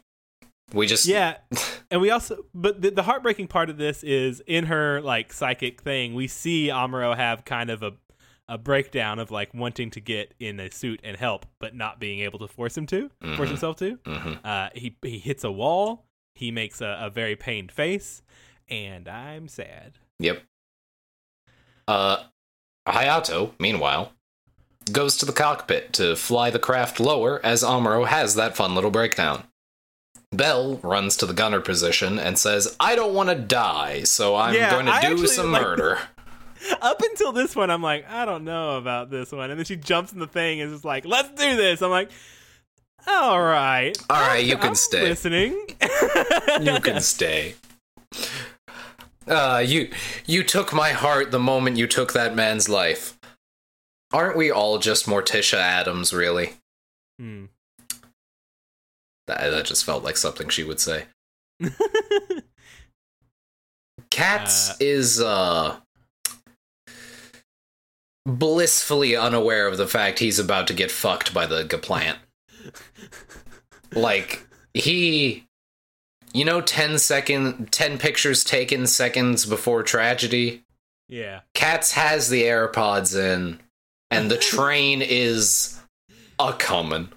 We 0.74 0.86
just 0.86 1.06
Yeah, 1.06 1.36
and 1.90 2.00
we 2.00 2.10
also, 2.10 2.44
but 2.54 2.80
the, 2.80 2.90
the 2.90 3.02
heartbreaking 3.02 3.48
part 3.48 3.68
of 3.70 3.76
this 3.76 4.02
is 4.02 4.40
in 4.46 4.66
her 4.66 5.00
like 5.02 5.32
psychic 5.32 5.82
thing. 5.82 6.14
We 6.14 6.26
see 6.28 6.68
Amuro 6.68 7.14
have 7.16 7.44
kind 7.44 7.70
of 7.70 7.82
a 7.82 7.92
a 8.48 8.58
breakdown 8.58 9.18
of 9.18 9.30
like 9.30 9.54
wanting 9.54 9.90
to 9.90 10.00
get 10.00 10.34
in 10.40 10.58
a 10.60 10.70
suit 10.70 11.00
and 11.04 11.16
help, 11.16 11.46
but 11.60 11.74
not 11.74 12.00
being 12.00 12.18
able 12.20 12.38
to 12.40 12.48
force 12.48 12.76
him 12.76 12.86
to 12.86 13.10
force 13.36 13.38
Mhm. 13.38 13.48
himself 13.48 13.76
to. 13.76 13.96
Mhm. 13.98 14.44
Uh, 14.44 14.70
he 14.74 14.96
he 15.02 15.18
hits 15.18 15.44
a 15.44 15.52
wall. 15.52 16.04
He 16.34 16.50
makes 16.50 16.80
a, 16.80 16.96
a 17.00 17.10
very 17.10 17.36
pained 17.36 17.70
face, 17.70 18.22
and 18.68 19.08
I'm 19.08 19.46
sad. 19.48 19.98
Yep. 20.18 20.42
Uh, 21.88 22.24
Hayato, 22.88 23.52
meanwhile, 23.58 24.12
goes 24.90 25.16
to 25.18 25.26
the 25.26 25.32
cockpit 25.32 25.92
to 25.94 26.16
fly 26.16 26.50
the 26.50 26.58
craft 26.58 26.98
lower 27.00 27.44
as 27.44 27.62
Amuro 27.62 28.06
has 28.06 28.34
that 28.34 28.56
fun 28.56 28.74
little 28.74 28.90
breakdown. 28.90 29.44
Bell 30.32 30.76
runs 30.82 31.16
to 31.18 31.26
the 31.26 31.34
gunner 31.34 31.60
position 31.60 32.18
and 32.18 32.38
says, 32.38 32.74
I 32.80 32.94
don't 32.96 33.12
want 33.14 33.28
to 33.28 33.34
die, 33.34 34.02
so 34.04 34.34
I'm 34.34 34.54
Yeah, 34.54 34.70
going 34.70 34.86
to 34.86 34.92
I 34.92 35.00
do 35.02 35.06
actually 35.08 35.26
some 35.28 35.52
like- 35.52 35.62
murder. 35.62 35.98
Up 36.80 37.02
until 37.02 37.32
this 37.32 37.54
one, 37.56 37.70
I'm 37.70 37.82
like, 37.82 38.08
I 38.08 38.24
don't 38.24 38.44
know 38.44 38.76
about 38.78 39.10
this 39.10 39.32
one, 39.32 39.50
and 39.50 39.58
then 39.58 39.64
she 39.64 39.74
jumps 39.76 40.12
in 40.12 40.20
the 40.20 40.28
thing 40.28 40.60
and 40.60 40.72
is 40.72 40.84
like, 40.84 41.04
"Let's 41.04 41.28
do 41.30 41.56
this." 41.56 41.82
I'm 41.82 41.90
like, 41.90 42.08
"All 43.04 43.42
right, 43.42 43.92
All 44.08 44.20
right, 44.20 44.44
you 44.44 44.54
I'm 44.54 44.60
can 44.60 44.74
stay. 44.76 45.02
Listening. 45.02 45.54
You 46.60 46.78
can 46.80 47.00
stay. 47.00 47.56
Uh, 49.26 49.62
you 49.64 49.90
you 50.26 50.42
took 50.42 50.72
my 50.72 50.90
heart 50.90 51.30
the 51.30 51.38
moment 51.38 51.76
you 51.76 51.86
took 51.86 52.12
that 52.12 52.34
man's 52.34 52.68
life. 52.68 53.18
Aren't 54.12 54.36
we 54.36 54.50
all 54.50 54.78
just 54.78 55.06
Morticia 55.06 55.58
Addams, 55.58 56.12
really? 56.12 56.54
Hmm. 57.18 57.46
That, 59.26 59.50
that 59.50 59.64
just 59.64 59.84
felt 59.84 60.02
like 60.04 60.16
something 60.16 60.48
she 60.48 60.64
would 60.64 60.80
say. 60.80 61.04
Katz 64.10 64.70
Uh, 64.70 64.74
is 64.80 65.20
uh 65.20 65.76
blissfully 68.26 69.16
unaware 69.16 69.66
of 69.66 69.78
the 69.78 69.86
fact 69.86 70.18
he's 70.18 70.38
about 70.38 70.66
to 70.68 70.74
get 70.74 70.90
fucked 70.90 71.32
by 71.32 71.46
the 71.46 71.64
Gaplant. 71.64 72.16
like 73.94 74.46
he 74.74 75.46
you 76.32 76.44
know 76.44 76.60
10 76.60 76.98
second 76.98 77.72
10 77.72 77.98
pictures 77.98 78.44
taken 78.44 78.86
seconds 78.86 79.46
before 79.46 79.82
tragedy? 79.82 80.64
yeah. 81.08 81.40
Katz 81.54 81.92
has 81.92 82.28
the 82.28 82.44
AirPods 82.44 83.16
in 83.16 83.60
and 84.10 84.30
the 84.30 84.38
train 84.52 85.02
is 85.02 85.78
a 86.38 86.52
coming. 86.52 87.08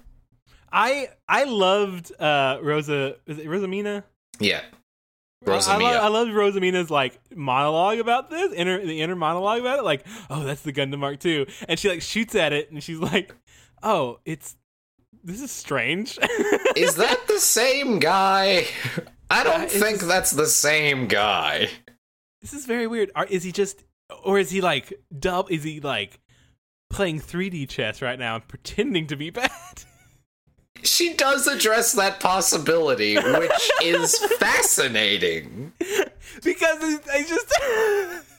I 0.72 1.08
I 1.28 1.44
loved 1.44 2.12
uh 2.20 2.58
Rosa 2.62 3.16
is 3.26 3.38
it 3.38 3.46
Rosamina? 3.46 4.04
Yeah. 4.38 4.60
I, 5.46 5.50
I, 5.50 5.54
Rosamia. 5.54 5.96
I 5.96 6.08
loved 6.08 6.32
Rosamina's 6.32 6.90
like 6.90 7.18
monologue 7.34 7.98
about 7.98 8.30
this, 8.30 8.52
inner 8.52 8.84
the 8.84 9.00
inner 9.00 9.16
monologue 9.16 9.60
about 9.60 9.78
it, 9.78 9.82
like, 9.84 10.04
oh, 10.28 10.44
that's 10.44 10.62
the 10.62 10.72
Gundam 10.72 10.98
Mark 10.98 11.24
II. 11.24 11.46
And 11.68 11.78
she 11.78 11.88
like 11.88 12.02
shoots 12.02 12.34
at 12.34 12.52
it 12.52 12.70
and 12.70 12.82
she's 12.82 12.98
like, 12.98 13.34
Oh, 13.82 14.18
it's 14.24 14.56
this 15.26 15.42
is 15.42 15.50
strange. 15.50 16.18
Is 16.76 16.94
that 16.96 17.26
the 17.28 17.38
same 17.40 17.98
guy? 17.98 18.66
I 19.30 19.40
Uh, 19.40 19.44
don't 19.44 19.64
is 19.64 19.72
think 19.82 19.98
this- 19.98 20.08
that's 20.08 20.30
the 20.30 20.46
same 20.46 21.08
guy. 21.08 21.68
this 22.40 22.52
is 22.54 22.64
very 22.64 22.86
weird. 22.86 23.10
Are, 23.14 23.26
is 23.26 23.42
he 23.42 23.52
just 23.52 23.84
or 24.24 24.38
is 24.38 24.50
he 24.50 24.60
like 24.60 24.92
dub 25.18 25.50
is 25.50 25.64
he 25.64 25.80
like 25.80 26.20
playing 26.90 27.20
3D 27.20 27.68
chess 27.68 28.00
right 28.00 28.18
now 28.18 28.36
and 28.36 28.46
pretending 28.48 29.06
to 29.08 29.16
be 29.16 29.30
bad? 29.30 29.50
She 30.82 31.14
does 31.14 31.46
address 31.46 31.92
that 31.92 32.20
possibility, 32.20 33.16
which 33.16 33.70
is 33.82 34.18
fascinating. 34.38 35.72
because 36.44 37.00
I 37.12 37.24
just 37.26 37.50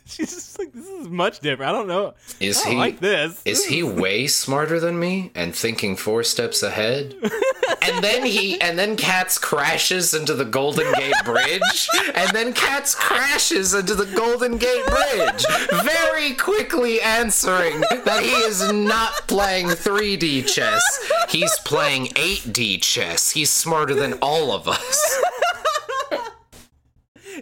she's 0.10 0.34
just 0.34 0.58
like 0.60 0.72
this 0.72 0.88
is 0.88 1.10
much 1.10 1.42
different. 1.42 1.70
I 1.70 1.74
don't 1.74 1.88
know. 1.88 2.14
Is 2.40 2.62
I 2.62 2.64
don't 2.64 2.72
he 2.72 2.78
like 2.78 3.00
this. 3.00 3.42
is 3.46 3.66
he 3.66 3.84
way 3.84 4.28
smarter 4.28 4.80
than 4.80 4.98
me 4.98 5.32
and 5.36 5.54
thinking 5.54 5.98
four 5.98 6.24
steps 6.24 6.64
ahead? 6.64 7.14
and 7.82 8.04
then 8.04 8.26
he 8.26 8.60
and 8.62 8.80
then 8.80 8.96
Katz 8.96 9.38
crashes 9.38 10.14
into 10.14 10.34
the 10.34 10.46
Golden 10.46 10.92
Gate 10.94 11.14
Bridge, 11.26 11.90
and 12.16 12.30
then 12.32 12.54
Katz 12.54 12.96
crashes 12.96 13.74
into 13.74 13.96
the 13.96 14.06
Golden 14.06 14.58
Gate 14.58 14.86
Bridge, 14.86 15.46
very 15.84 16.34
quickly 16.36 17.02
answering 17.02 17.82
that 18.06 18.24
he 18.24 18.32
is 18.32 18.72
not 18.72 19.28
playing 19.28 19.68
3D 19.68 20.48
chess. 20.48 20.84
He's 21.28 21.60
playing 21.60 22.08
8D 22.08 22.82
chess. 22.82 23.32
He's 23.32 23.50
smarter 23.50 23.94
than 23.94 24.14
all 24.22 24.54
of 24.54 24.70
us. 24.70 25.22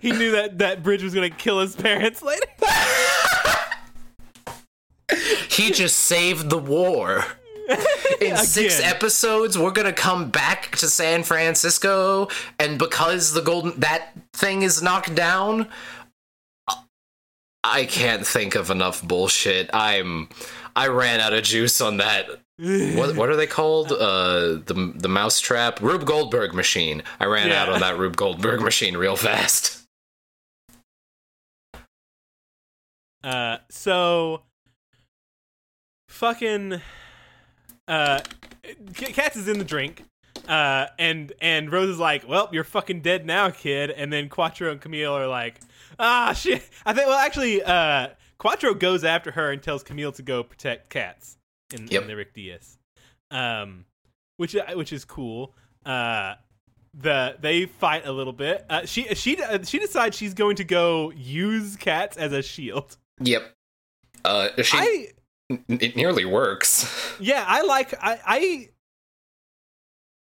He 0.01 0.11
knew 0.11 0.31
that 0.31 0.57
that 0.59 0.83
bridge 0.83 1.03
was 1.03 1.13
gonna 1.13 1.29
kill 1.29 1.59
his 1.59 1.75
parents 1.75 2.21
later. 2.21 2.45
He 5.49 5.71
just 5.71 5.97
saved 5.99 6.49
the 6.49 6.57
war. 6.57 7.23
In 8.21 8.37
six 8.37 8.77
Again. 8.79 8.91
episodes, 8.93 9.57
we're 9.57 9.71
gonna 9.71 9.91
come 9.93 10.29
back 10.29 10.75
to 10.77 10.87
San 10.87 11.23
Francisco, 11.23 12.27
and 12.59 12.77
because 12.77 13.33
the 13.33 13.41
golden 13.41 13.79
that 13.79 14.09
thing 14.33 14.61
is 14.61 14.83
knocked 14.83 15.15
down, 15.15 15.67
I 17.63 17.85
can't 17.85 18.25
think 18.25 18.53
of 18.53 18.69
enough 18.69 19.01
bullshit. 19.01 19.71
I'm 19.73 20.29
I 20.75 20.87
ran 20.89 21.19
out 21.19 21.33
of 21.33 21.43
juice 21.43 21.81
on 21.81 21.97
that. 21.97 22.27
What 22.59 23.15
what 23.15 23.29
are 23.29 23.35
they 23.35 23.47
called? 23.47 23.91
Uh, 23.91 24.59
the 24.65 24.93
the 24.95 25.09
mousetrap 25.09 25.81
Rube 25.81 26.05
Goldberg 26.05 26.53
machine. 26.53 27.01
I 27.19 27.25
ran 27.25 27.51
out 27.51 27.69
on 27.69 27.79
that 27.79 27.97
Rube 27.97 28.15
Goldberg 28.15 28.61
machine 28.69 28.95
real 28.95 29.15
fast. 29.15 29.74
Uh, 33.25 33.57
so 33.69 34.43
fucking 36.09 36.79
uh, 37.87 38.19
Katz 38.93 39.35
is 39.35 39.47
in 39.47 39.57
the 39.59 39.65
drink. 39.65 40.03
Uh, 40.47 40.85
and 40.99 41.33
and 41.41 41.71
Rose 41.71 41.89
is 41.89 41.97
like, 41.99 42.27
"Well, 42.27 42.49
you're 42.51 42.63
fucking 42.63 43.01
dead 43.01 43.25
now, 43.25 43.49
kid." 43.49 43.89
And 43.89 44.13
then 44.13 44.29
Quattro 44.29 44.71
and 44.71 44.79
Camille 44.79 45.11
are 45.13 45.27
like, 45.27 45.59
"Ah, 45.97 46.33
shit." 46.33 46.61
I 46.85 46.93
think. 46.93 47.07
Well, 47.07 47.17
actually, 47.17 47.63
uh, 47.63 48.09
Quattro 48.37 48.75
goes 48.75 49.03
after 49.03 49.31
her 49.31 49.51
and 49.51 49.63
tells 49.63 49.81
Camille 49.81 50.11
to 50.11 50.21
go 50.21 50.43
protect 50.43 50.91
Katz 50.91 51.37
in, 51.73 51.87
Yep. 51.87 52.03
in 52.03 52.07
the 52.07 52.15
Rick 52.15 52.35
Dias, 52.35 52.77
um, 53.31 53.85
which 54.37 54.55
which 54.73 54.93
is 54.93 55.03
cool. 55.03 55.55
Uh, 55.83 56.35
the 56.93 57.37
they 57.39 57.65
fight 57.65 58.05
a 58.05 58.11
little 58.11 58.33
bit. 58.33 58.65
Uh, 58.69 58.85
she 58.85 59.03
she 59.15 59.41
uh, 59.41 59.63
she 59.63 59.79
decides 59.79 60.15
she's 60.15 60.35
going 60.35 60.57
to 60.57 60.63
go 60.63 61.11
use 61.15 61.75
Katz 61.75 62.17
as 62.17 62.33
a 62.33 62.43
shield. 62.43 62.97
Yep. 63.19 63.53
Uh, 64.23 64.49
she 64.61 64.77
I 64.77 65.07
it 65.67 65.95
nearly 65.95 66.25
works. 66.25 67.15
yeah, 67.19 67.43
I 67.47 67.61
like 67.61 67.93
I 68.01 68.19
I 68.25 68.69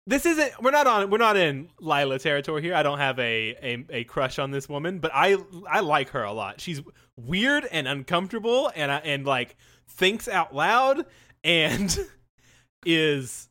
this 0.07 0.27
isn't 0.27 0.63
we're 0.63 0.71
not 0.71 0.87
on 0.87 1.11
we're 1.11 1.19
not 1.19 1.37
in 1.37 1.71
Lila 1.81 2.19
territory 2.19 2.63
here. 2.63 2.75
I 2.75 2.83
don't 2.83 2.99
have 2.99 3.19
a, 3.19 3.57
a 3.63 3.85
a 3.91 4.05
crush 4.05 4.39
on 4.39 4.51
this 4.51 4.69
woman, 4.69 4.99
but 4.99 5.11
I 5.15 5.37
I 5.69 5.81
like 5.81 6.11
her 6.11 6.23
a 6.23 6.33
lot. 6.33 6.61
She's 6.61 6.83
weird 7.17 7.65
and 7.71 7.89
uncomfortable 7.89 8.71
and 8.75 8.93
I, 8.93 8.99
and 8.99 9.25
like 9.25 9.57
thinks 9.89 10.29
out 10.29 10.55
loud 10.55 11.07
and 11.43 11.97
is 12.87 13.49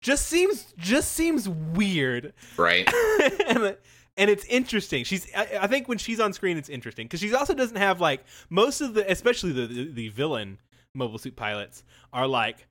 just 0.00 0.26
seems 0.26 0.72
just 0.78 1.12
seems 1.12 1.48
weird. 1.48 2.32
Right. 2.56 2.88
and, 3.46 3.76
and 4.18 4.28
it's 4.30 4.44
interesting. 4.46 5.04
She's 5.04 5.26
I, 5.34 5.58
I 5.62 5.66
think 5.66 5.88
when 5.88 5.96
she's 5.98 6.20
on 6.20 6.32
screen 6.34 6.56
it's 6.58 6.68
interesting 6.68 7.08
cuz 7.08 7.20
she 7.20 7.32
also 7.34 7.54
doesn't 7.54 7.76
have 7.76 8.00
like 8.00 8.24
most 8.50 8.80
of 8.82 8.94
the 8.94 9.10
especially 9.10 9.52
the 9.52 9.66
the, 9.66 9.84
the 9.90 10.08
villain 10.08 10.58
mobile 10.94 11.18
suit 11.18 11.36
pilots 11.36 11.84
are 12.12 12.26
like 12.26 12.66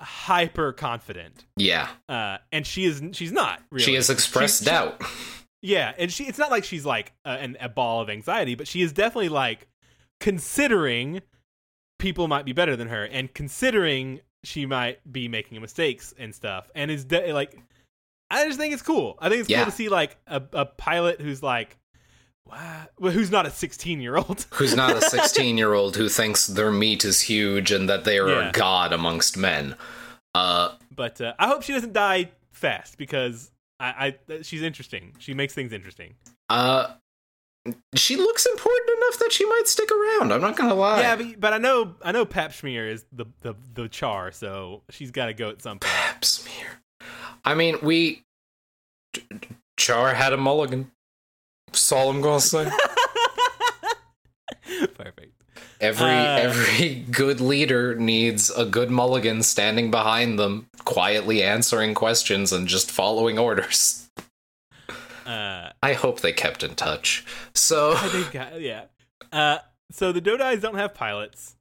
hyper 0.00 0.72
confident. 0.72 1.44
Yeah. 1.56 1.88
Uh, 2.08 2.38
and 2.52 2.66
she 2.66 2.84
is 2.84 3.02
she's 3.12 3.32
not 3.32 3.60
really. 3.70 3.84
She 3.84 3.94
has 3.94 4.10
expressed 4.10 4.64
She's- 4.64 4.68
she- 4.68 4.70
doubt. 4.70 5.02
yeah, 5.62 5.92
and 5.98 6.12
she 6.12 6.24
it's 6.24 6.38
not 6.38 6.50
like 6.50 6.64
she's 6.64 6.84
like 6.84 7.12
a, 7.24 7.30
an, 7.30 7.56
a 7.60 7.68
ball 7.68 8.00
of 8.00 8.10
anxiety, 8.10 8.54
but 8.54 8.68
she 8.68 8.82
is 8.82 8.92
definitely 8.92 9.30
like 9.30 9.66
considering 10.20 11.22
people 11.98 12.28
might 12.28 12.44
be 12.44 12.52
better 12.52 12.76
than 12.76 12.88
her 12.88 13.04
and 13.04 13.32
considering 13.34 14.20
she 14.42 14.66
might 14.66 15.00
be 15.10 15.28
making 15.28 15.60
mistakes 15.60 16.12
and 16.18 16.34
stuff 16.34 16.70
and 16.74 16.90
is 16.90 17.04
de- 17.04 17.32
like 17.32 17.58
I 18.42 18.46
just 18.46 18.58
think 18.58 18.72
it's 18.74 18.82
cool. 18.82 19.16
I 19.20 19.28
think 19.28 19.40
it's 19.40 19.48
Yeah. 19.50 19.58
cool 19.62 19.66
to 19.66 19.76
see 19.76 19.88
like 19.88 20.16
a, 20.26 20.42
a 20.52 20.66
pilot 20.66 21.20
who's 21.20 21.42
like 21.42 21.76
well, 22.46 23.12
who's 23.12 23.30
not 23.30 23.46
a 23.46 23.50
16 23.50 24.00
year 24.00 24.16
old. 24.16 24.46
Who's 24.52 24.76
not 24.76 24.94
a 24.96 25.00
16 25.10 25.56
year 25.56 25.72
old 25.72 25.96
who 25.96 26.08
thinks 26.10 26.46
their 26.46 26.70
meat 26.70 27.04
is 27.04 27.22
huge 27.22 27.72
and 27.72 27.88
that 27.88 28.04
they 28.04 28.18
are 28.18 28.28
Yeah. 28.28 28.48
a 28.50 28.52
god 28.52 28.92
amongst 28.92 29.36
men. 29.38 29.76
Uh, 30.34 30.72
But 30.94 31.20
uh, 31.20 31.32
I 31.38 31.46
hope 31.48 31.62
she 31.62 31.72
doesn't 31.72 31.94
die 31.94 32.30
fast 32.52 32.98
because 32.98 33.50
I, 33.80 34.14
I 34.28 34.42
she's 34.42 34.62
interesting. 34.62 35.14
She 35.18 35.32
makes 35.32 35.54
things 35.54 35.72
interesting. 35.72 36.14
uh, 36.50 36.94
she 37.94 38.16
looks 38.16 38.44
important 38.44 38.90
enough 38.98 39.18
that 39.20 39.32
she 39.32 39.46
might 39.46 39.66
stick 39.66 39.90
around. 39.90 40.32
I'm 40.32 40.42
not 40.42 40.54
gonna 40.56 40.74
lie. 40.74 41.00
Yeah, 41.00 41.16
but, 41.16 41.40
but 41.40 41.52
I 41.54 41.58
know 41.58 41.94
I 42.02 42.12
know 42.12 42.26
Pap 42.26 42.52
is 42.62 43.06
the 43.10 43.24
the 43.40 43.54
the 43.72 43.88
char, 43.88 44.32
so 44.32 44.82
she's 44.90 45.10
got 45.10 45.26
to 45.26 45.34
go 45.34 45.48
at 45.48 45.62
some 45.62 45.78
point. 45.78 45.90
Pap 45.90 46.24
smear. 46.26 46.80
I 47.44 47.54
mean, 47.54 47.78
we. 47.82 48.23
Char 49.76 50.14
had 50.14 50.32
a 50.32 50.36
mulligan. 50.36 50.90
That's 51.66 51.90
all 51.92 52.10
I'm 52.10 52.20
gonna 52.20 52.40
say. 52.40 52.70
Perfect. 54.94 55.32
Every 55.80 56.06
Uh, 56.06 56.36
every 56.38 56.94
good 57.10 57.40
leader 57.40 57.94
needs 57.94 58.50
a 58.50 58.64
good 58.64 58.90
mulligan 58.90 59.42
standing 59.42 59.90
behind 59.90 60.38
them, 60.38 60.68
quietly 60.84 61.42
answering 61.42 61.94
questions 61.94 62.52
and 62.52 62.66
just 62.68 62.90
following 62.90 63.38
orders. 63.38 64.08
Uh, 65.26 65.70
I 65.82 65.94
hope 65.94 66.20
they 66.20 66.32
kept 66.32 66.62
in 66.62 66.74
touch. 66.74 67.24
So 67.54 67.92
I 67.96 68.28
got, 68.32 68.60
yeah. 68.60 68.84
Uh, 69.32 69.58
so 69.90 70.12
the 70.12 70.20
Dodais 70.20 70.60
don't 70.60 70.76
have 70.76 70.94
pilots, 70.94 71.56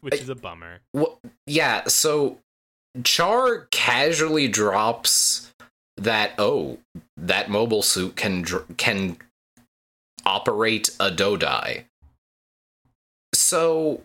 which 0.00 0.14
is 0.14 0.28
a 0.28 0.34
bummer. 0.34 0.78
Well, 0.94 1.20
yeah, 1.46 1.86
so 1.86 2.38
Char 3.04 3.66
casually 3.70 4.48
drops 4.48 5.52
that 6.00 6.32
oh, 6.38 6.78
that 7.16 7.50
mobile 7.50 7.82
suit 7.82 8.16
can 8.16 8.44
can 8.76 9.16
operate 10.24 10.90
a 10.98 11.10
Dodai. 11.10 11.84
So 13.34 14.02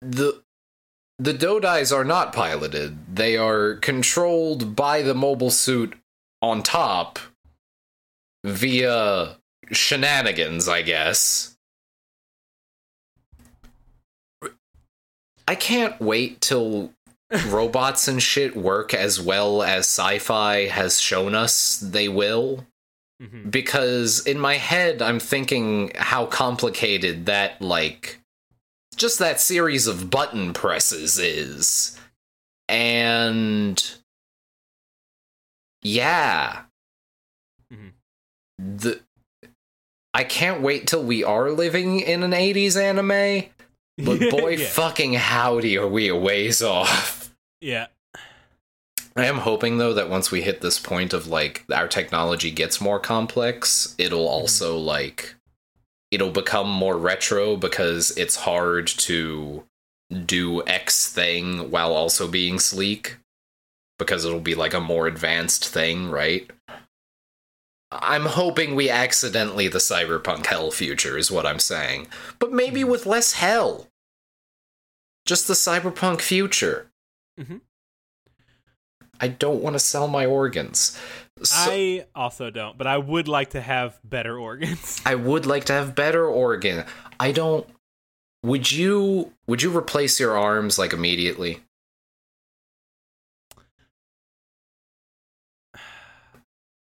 the 0.00 0.42
the 1.18 1.34
Dodais 1.34 1.94
are 1.94 2.04
not 2.04 2.32
piloted. 2.32 3.16
They 3.16 3.36
are 3.36 3.74
controlled 3.76 4.76
by 4.76 5.02
the 5.02 5.14
mobile 5.14 5.50
suit 5.50 5.94
on 6.40 6.62
top 6.62 7.18
via 8.44 9.36
shenanigans, 9.72 10.68
I 10.68 10.82
guess. 10.82 11.56
I 15.48 15.54
can't 15.54 15.98
wait 16.00 16.40
till 16.40 16.92
robots 17.48 18.08
and 18.08 18.22
shit 18.22 18.56
work 18.56 18.94
as 18.94 19.20
well 19.20 19.62
as 19.62 19.80
sci-fi 19.86 20.66
has 20.66 21.00
shown 21.00 21.34
us 21.34 21.78
they 21.78 22.08
will. 22.08 22.64
Hmm 23.20 23.50
because 23.50 24.24
in 24.26 24.38
my 24.38 24.54
head 24.54 25.02
I'm 25.02 25.18
thinking 25.18 25.90
how 25.96 26.26
complicated 26.26 27.26
that 27.26 27.60
like 27.60 28.20
just 28.94 29.18
that 29.18 29.40
series 29.40 29.88
of 29.88 30.08
button 30.08 30.52
presses 30.52 31.18
is. 31.18 31.98
And 32.68 33.82
yeah. 35.82 36.62
Mhm. 37.72 37.92
the 38.58 39.00
I 40.14 40.22
can't 40.24 40.62
wait 40.62 40.86
till 40.86 41.02
we 41.02 41.24
are 41.24 41.50
living 41.50 41.98
in 42.00 42.22
an 42.22 42.32
80s 42.32 42.76
anime 42.76 43.50
but 43.98 44.20
boy 44.30 44.50
yeah. 44.50 44.66
fucking 44.68 45.14
howdy 45.14 45.76
are 45.76 45.88
we 45.88 46.06
a 46.08 46.14
ways 46.16 46.62
off 46.62 47.17
yeah. 47.60 47.86
I 49.16 49.26
am 49.26 49.38
hoping 49.38 49.78
though 49.78 49.94
that 49.94 50.08
once 50.08 50.30
we 50.30 50.42
hit 50.42 50.60
this 50.60 50.78
point 50.78 51.12
of 51.12 51.26
like 51.26 51.64
our 51.72 51.88
technology 51.88 52.50
gets 52.50 52.80
more 52.80 53.00
complex, 53.00 53.94
it'll 53.98 54.20
mm-hmm. 54.20 54.28
also 54.28 54.78
like 54.78 55.34
it'll 56.10 56.30
become 56.30 56.70
more 56.70 56.96
retro 56.96 57.56
because 57.56 58.16
it's 58.16 58.36
hard 58.36 58.86
to 58.86 59.64
do 60.24 60.64
X 60.66 61.12
thing 61.12 61.70
while 61.70 61.92
also 61.92 62.28
being 62.28 62.58
sleek 62.58 63.18
because 63.98 64.24
it'll 64.24 64.40
be 64.40 64.54
like 64.54 64.74
a 64.74 64.80
more 64.80 65.06
advanced 65.06 65.68
thing, 65.68 66.10
right? 66.10 66.48
I'm 67.90 68.26
hoping 68.26 68.74
we 68.74 68.90
accidentally 68.90 69.66
the 69.66 69.78
cyberpunk 69.78 70.46
hell 70.46 70.70
future 70.70 71.16
is 71.16 71.30
what 71.30 71.46
I'm 71.46 71.58
saying. 71.58 72.06
But 72.38 72.52
maybe 72.52 72.80
mm-hmm. 72.80 72.90
with 72.90 73.06
less 73.06 73.32
hell. 73.32 73.88
Just 75.26 75.48
the 75.48 75.54
cyberpunk 75.54 76.20
future. 76.20 76.90
Mhm. 77.38 77.60
I 79.20 79.28
don't 79.28 79.62
want 79.62 79.74
to 79.74 79.80
sell 79.80 80.06
my 80.08 80.26
organs. 80.26 80.98
So, 81.42 81.70
I, 81.72 82.04
I 82.14 82.20
also 82.20 82.50
don't, 82.50 82.76
but 82.78 82.86
I 82.86 82.98
would 82.98 83.26
like 83.28 83.50
to 83.50 83.60
have 83.60 83.98
better 84.04 84.38
organs. 84.38 85.00
I 85.06 85.14
would 85.16 85.44
like 85.46 85.64
to 85.66 85.72
have 85.72 85.94
better 85.94 86.26
organ. 86.26 86.84
I 87.20 87.32
don't. 87.32 87.66
Would 88.44 88.70
you? 88.70 89.32
Would 89.48 89.62
you 89.62 89.76
replace 89.76 90.20
your 90.20 90.36
arms 90.38 90.78
like 90.78 90.92
immediately? 90.92 91.60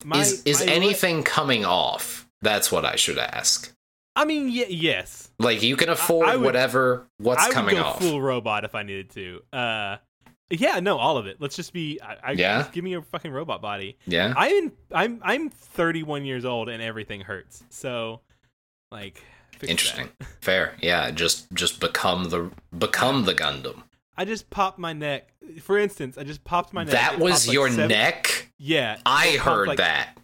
My, 0.03 0.19
is 0.19 0.43
is 0.43 0.59
my 0.59 0.65
le- 0.65 0.71
anything 0.71 1.23
coming 1.23 1.65
off? 1.65 2.27
That's 2.41 2.71
what 2.71 2.85
I 2.85 2.95
should 2.95 3.17
ask. 3.17 3.71
I 4.15 4.25
mean, 4.25 4.45
y- 4.47 4.65
yes. 4.69 5.31
Like 5.39 5.63
you 5.63 5.75
can 5.75 5.89
afford 5.89 6.27
I 6.29 6.35
would- 6.35 6.45
whatever. 6.45 7.07
What's 7.17 7.43
I 7.43 7.47
would 7.47 7.53
coming 7.53 7.75
go 7.75 7.83
off? 7.83 7.99
full 7.99 8.21
robot 8.21 8.63
if 8.65 8.75
I 8.75 8.83
needed 8.83 9.09
to. 9.11 9.41
Uh, 9.51 9.97
yeah, 10.49 10.79
no, 10.79 10.97
all 10.97 11.17
of 11.17 11.25
it. 11.27 11.37
Let's 11.39 11.55
just 11.55 11.73
be. 11.73 11.99
I, 12.01 12.17
I, 12.23 12.31
Yeah? 12.31 12.59
just 12.59 12.71
give 12.71 12.83
me 12.83 12.93
a 12.93 13.01
fucking 13.01 13.31
robot 13.31 13.61
body. 13.61 13.97
yeah. 14.05 14.33
I'm 14.37 14.71
I'm 14.93 15.19
I'm 15.23 15.49
31 15.49 16.25
years 16.25 16.45
old 16.45 16.69
and 16.69 16.81
everything 16.81 17.21
hurts. 17.21 17.63
So, 17.69 18.21
like, 18.91 19.23
fix 19.51 19.61
that. 19.61 19.69
Interesting. 19.69 20.09
Fair. 20.41 20.75
Yeah. 20.81 21.11
Just 21.11 21.51
just 21.53 21.79
become 21.79 22.25
the 22.29 22.51
become 22.77 23.25
the 23.25 23.33
Gundam. 23.33 23.83
I 24.17 24.23
just 24.25 24.49
popped 24.49 24.79
my 24.79 24.93
neck. 24.93 25.29
For 25.61 25.77
instance, 25.77 26.17
I 26.17 26.23
just 26.23 26.43
popped 26.45 26.73
my 26.73 26.83
neck. 26.85 26.93
That 26.93 27.13
It 27.13 27.19
was 27.19 27.33
popped, 27.33 27.47
like, 27.47 27.53
your 27.53 27.69
seven- 27.69 27.89
neck. 27.89 28.49
Yeah, 28.57 28.97
I 29.05 29.31
heard 29.41 29.67
like- 29.67 29.77
that. 29.79 30.17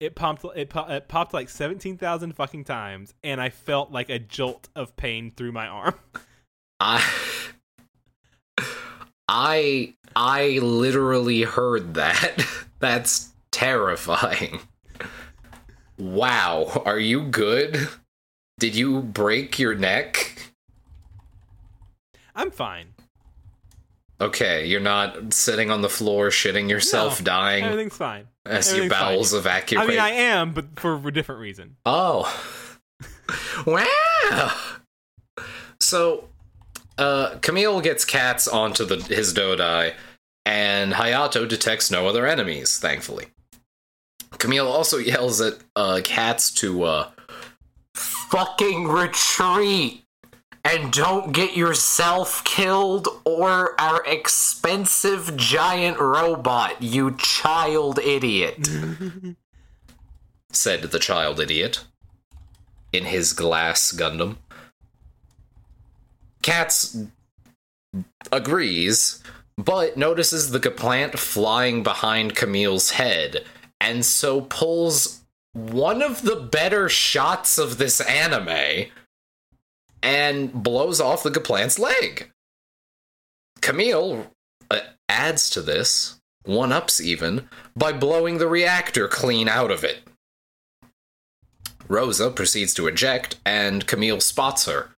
It 0.00 0.14
popped. 0.16 0.44
It, 0.56 0.70
po- 0.70 0.88
it 0.88 1.08
popped 1.08 1.32
like 1.32 1.48
17,000 1.48 2.32
fucking 2.34 2.64
times, 2.64 3.14
and 3.22 3.40
I 3.40 3.48
felt 3.50 3.90
like 3.92 4.08
a 4.10 4.18
jolt 4.18 4.68
of 4.74 4.96
pain 4.96 5.30
through 5.30 5.52
my 5.52 5.66
arm. 5.66 5.94
I 6.80 7.02
I 9.28 9.94
I 10.16 10.58
literally 10.62 11.42
heard 11.42 11.94
that. 11.94 12.44
That's 12.78 13.30
terrifying. 13.50 14.60
Wow, 15.98 16.82
are 16.84 16.98
you 16.98 17.22
good? 17.22 17.88
Did 18.58 18.74
you 18.74 19.00
break 19.00 19.58
your 19.58 19.74
neck? 19.74 20.52
I'm 22.34 22.50
fine. 22.50 22.88
Okay, 24.20 24.66
you're 24.66 24.80
not 24.80 25.32
sitting 25.34 25.70
on 25.70 25.82
the 25.82 25.88
floor 25.88 26.28
shitting 26.28 26.68
yourself 26.70 27.20
No, 27.20 27.24
dying 27.24 27.64
Everything's 27.64 27.96
fine. 27.96 28.26
as 28.46 28.68
your 28.68 28.84
everything's 28.84 29.00
fine. 29.00 29.14
bowels 29.14 29.34
evacuate. 29.34 29.84
I 29.84 29.88
mean, 29.88 29.98
I 29.98 30.10
am, 30.10 30.52
but 30.52 30.78
for 30.78 30.94
a 30.96 31.12
different 31.12 31.40
reason. 31.40 31.76
Oh. 31.84 32.24
wow. 33.66 34.52
So, 35.80 36.28
uh, 36.98 37.36
Camille 37.40 37.80
gets 37.80 38.04
Katz 38.04 38.46
onto 38.46 38.84
the 38.84 38.96
his 38.96 39.32
Dodai, 39.34 39.94
and 40.46 40.92
Hayato 40.92 41.48
detects 41.48 41.90
no 41.90 42.06
other 42.06 42.26
enemies, 42.26 42.78
thankfully. 42.78 43.26
Camille 44.38 44.68
also 44.68 44.98
yells 45.12 45.40
at 45.40 45.54
uh, 45.76 46.00
Katz 46.04 46.50
to 46.52 46.84
uh, 46.84 47.10
fucking 47.94 48.88
retreat. 48.88 50.02
and 50.64 50.92
don't 50.92 51.32
get 51.32 51.56
yourself 51.56 52.42
killed 52.44 53.06
or 53.26 53.78
our 53.78 54.02
expensive 54.06 55.36
giant 55.36 55.98
robot, 55.98 56.82
you 56.82 57.14
child 57.18 57.98
idiot. 57.98 58.66
said 60.50 60.82
the 60.82 60.98
child 60.98 61.38
idiot 61.40 61.84
in 62.92 63.04
his 63.04 63.32
glass 63.32 63.92
Gundam. 63.92 64.36
Katz 66.44 66.98
agrees, 68.30 69.22
but 69.56 69.96
notices 69.96 70.50
the 70.50 70.60
plant 70.70 71.18
flying 71.18 71.82
behind 71.82 72.36
Camille's 72.36 72.90
head, 72.90 73.46
and 73.80 74.04
so 74.04 74.42
pulls 74.42 75.22
one 75.54 76.02
of 76.02 76.20
the 76.20 76.36
better 76.36 76.90
shots 76.90 77.56
of 77.56 77.78
this 77.78 77.98
anime 78.02 78.90
and 80.02 80.52
blows 80.52 81.00
off 81.00 81.22
the 81.22 81.30
Gaplant's 81.30 81.78
leg. 81.78 82.30
Camille 83.62 84.30
uh, 84.70 84.80
adds 85.08 85.48
to 85.48 85.62
this, 85.62 86.20
one 86.44 86.72
ups 86.72 87.00
even, 87.00 87.48
by 87.74 87.90
blowing 87.90 88.36
the 88.36 88.48
reactor 88.48 89.08
clean 89.08 89.48
out 89.48 89.70
of 89.70 89.82
it. 89.82 90.00
Rosa 91.88 92.30
proceeds 92.30 92.74
to 92.74 92.86
eject, 92.86 93.36
and 93.46 93.86
Camille 93.86 94.20
spots 94.20 94.66
her. 94.66 94.90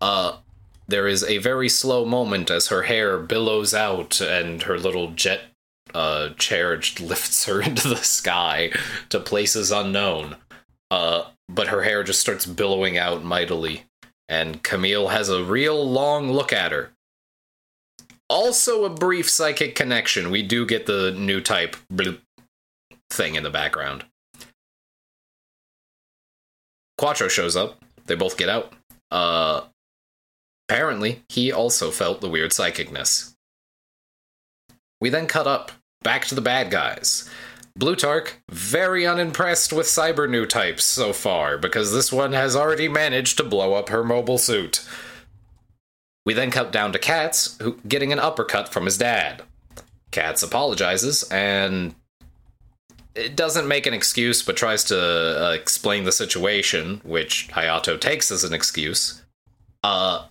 Uh, 0.00 0.36
there 0.86 1.06
is 1.06 1.24
a 1.24 1.38
very 1.38 1.68
slow 1.68 2.04
moment 2.04 2.50
as 2.50 2.68
her 2.68 2.82
hair 2.82 3.18
billows 3.18 3.72
out 3.74 4.20
and 4.20 4.62
her 4.62 4.78
little 4.78 5.12
jet 5.12 5.42
uh, 5.94 6.30
chair 6.30 6.80
lifts 7.00 7.46
her 7.46 7.60
into 7.62 7.88
the 7.88 7.96
sky 7.96 8.70
to 9.08 9.20
places 9.20 9.70
unknown. 9.70 10.36
Uh, 10.90 11.24
but 11.48 11.68
her 11.68 11.82
hair 11.82 12.02
just 12.02 12.20
starts 12.20 12.46
billowing 12.46 12.96
out 12.96 13.24
mightily, 13.24 13.84
and 14.28 14.62
Camille 14.62 15.08
has 15.08 15.28
a 15.28 15.44
real 15.44 15.84
long 15.88 16.30
look 16.32 16.52
at 16.52 16.72
her. 16.72 16.92
Also, 18.30 18.84
a 18.84 18.90
brief 18.90 19.28
psychic 19.28 19.74
connection. 19.74 20.30
We 20.30 20.42
do 20.42 20.64
get 20.64 20.86
the 20.86 21.12
new 21.12 21.40
type 21.40 21.76
bloop 21.92 22.20
thing 23.10 23.34
in 23.34 23.42
the 23.42 23.50
background. 23.50 24.04
Quattro 26.96 27.28
shows 27.28 27.56
up. 27.56 27.82
They 28.06 28.14
both 28.14 28.36
get 28.36 28.48
out. 28.48 28.72
Uh, 29.10 29.62
apparently, 30.68 31.22
he 31.28 31.52
also 31.52 31.90
felt 31.90 32.20
the 32.20 32.28
weird 32.28 32.50
psychicness. 32.50 33.34
We 35.00 35.10
then 35.10 35.26
cut 35.26 35.46
up 35.46 35.72
back 36.02 36.24
to 36.26 36.34
the 36.34 36.40
bad 36.40 36.70
guys. 36.70 37.28
Blutarch, 37.78 38.34
very 38.48 39.04
unimpressed 39.04 39.72
with 39.72 39.86
cyber 39.86 40.30
new 40.30 40.46
types 40.46 40.84
so 40.84 41.12
far, 41.12 41.58
because 41.58 41.92
this 41.92 42.12
one 42.12 42.32
has 42.32 42.54
already 42.54 42.88
managed 42.88 43.36
to 43.38 43.44
blow 43.44 43.74
up 43.74 43.88
her 43.88 44.04
mobile 44.04 44.38
suit. 44.38 44.86
We 46.24 46.34
then 46.34 46.50
cut 46.50 46.72
down 46.72 46.92
to 46.92 46.98
Katz, 46.98 47.58
who 47.60 47.78
getting 47.86 48.12
an 48.12 48.20
uppercut 48.20 48.68
from 48.68 48.84
his 48.84 48.96
dad. 48.96 49.42
Katz 50.12 50.42
apologizes 50.42 51.24
and 51.24 51.94
it 53.14 53.36
doesn't 53.36 53.68
make 53.68 53.86
an 53.86 53.94
excuse, 53.94 54.42
but 54.42 54.56
tries 54.56 54.84
to 54.84 54.98
uh, 54.98 55.50
explain 55.52 56.04
the 56.04 56.12
situation, 56.12 57.00
which 57.04 57.48
Hayato 57.52 58.00
takes 58.00 58.30
as 58.30 58.44
an 58.44 58.52
excuse. 58.52 59.22
Uh, 59.82 60.26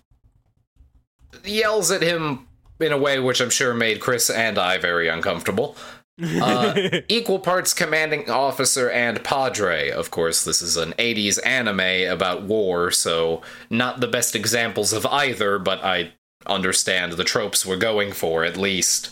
yells 1.44 1.92
at 1.92 2.02
him 2.02 2.48
in 2.80 2.92
a 2.92 2.98
way 2.98 3.20
which 3.20 3.42
I'm 3.42 3.50
sure 3.50 3.74
made 3.74 4.00
Chris 4.00 4.30
and 4.30 4.58
I 4.58 4.78
very 4.78 5.08
uncomfortable. 5.08 5.76
Uh, 6.22 6.90
equal 7.08 7.40
parts 7.40 7.74
commanding 7.74 8.30
officer 8.30 8.90
and 8.90 9.24
padre. 9.24 9.90
Of 9.90 10.12
course, 10.12 10.44
this 10.44 10.62
is 10.62 10.78
an 10.78 10.94
80s 10.94 11.40
anime 11.46 12.12
about 12.12 12.44
war, 12.44 12.92
so 12.92 13.42
not 13.70 14.00
the 14.00 14.08
best 14.08 14.36
examples 14.36 14.94
of 14.94 15.06
either, 15.08 15.58
but 15.58 15.84
I 15.84 16.14
understand 16.46 17.14
the 17.14 17.24
tropes 17.24 17.66
we're 17.66 17.78
going 17.78 18.12
for 18.12 18.44
at 18.44 18.58
least. 18.58 19.12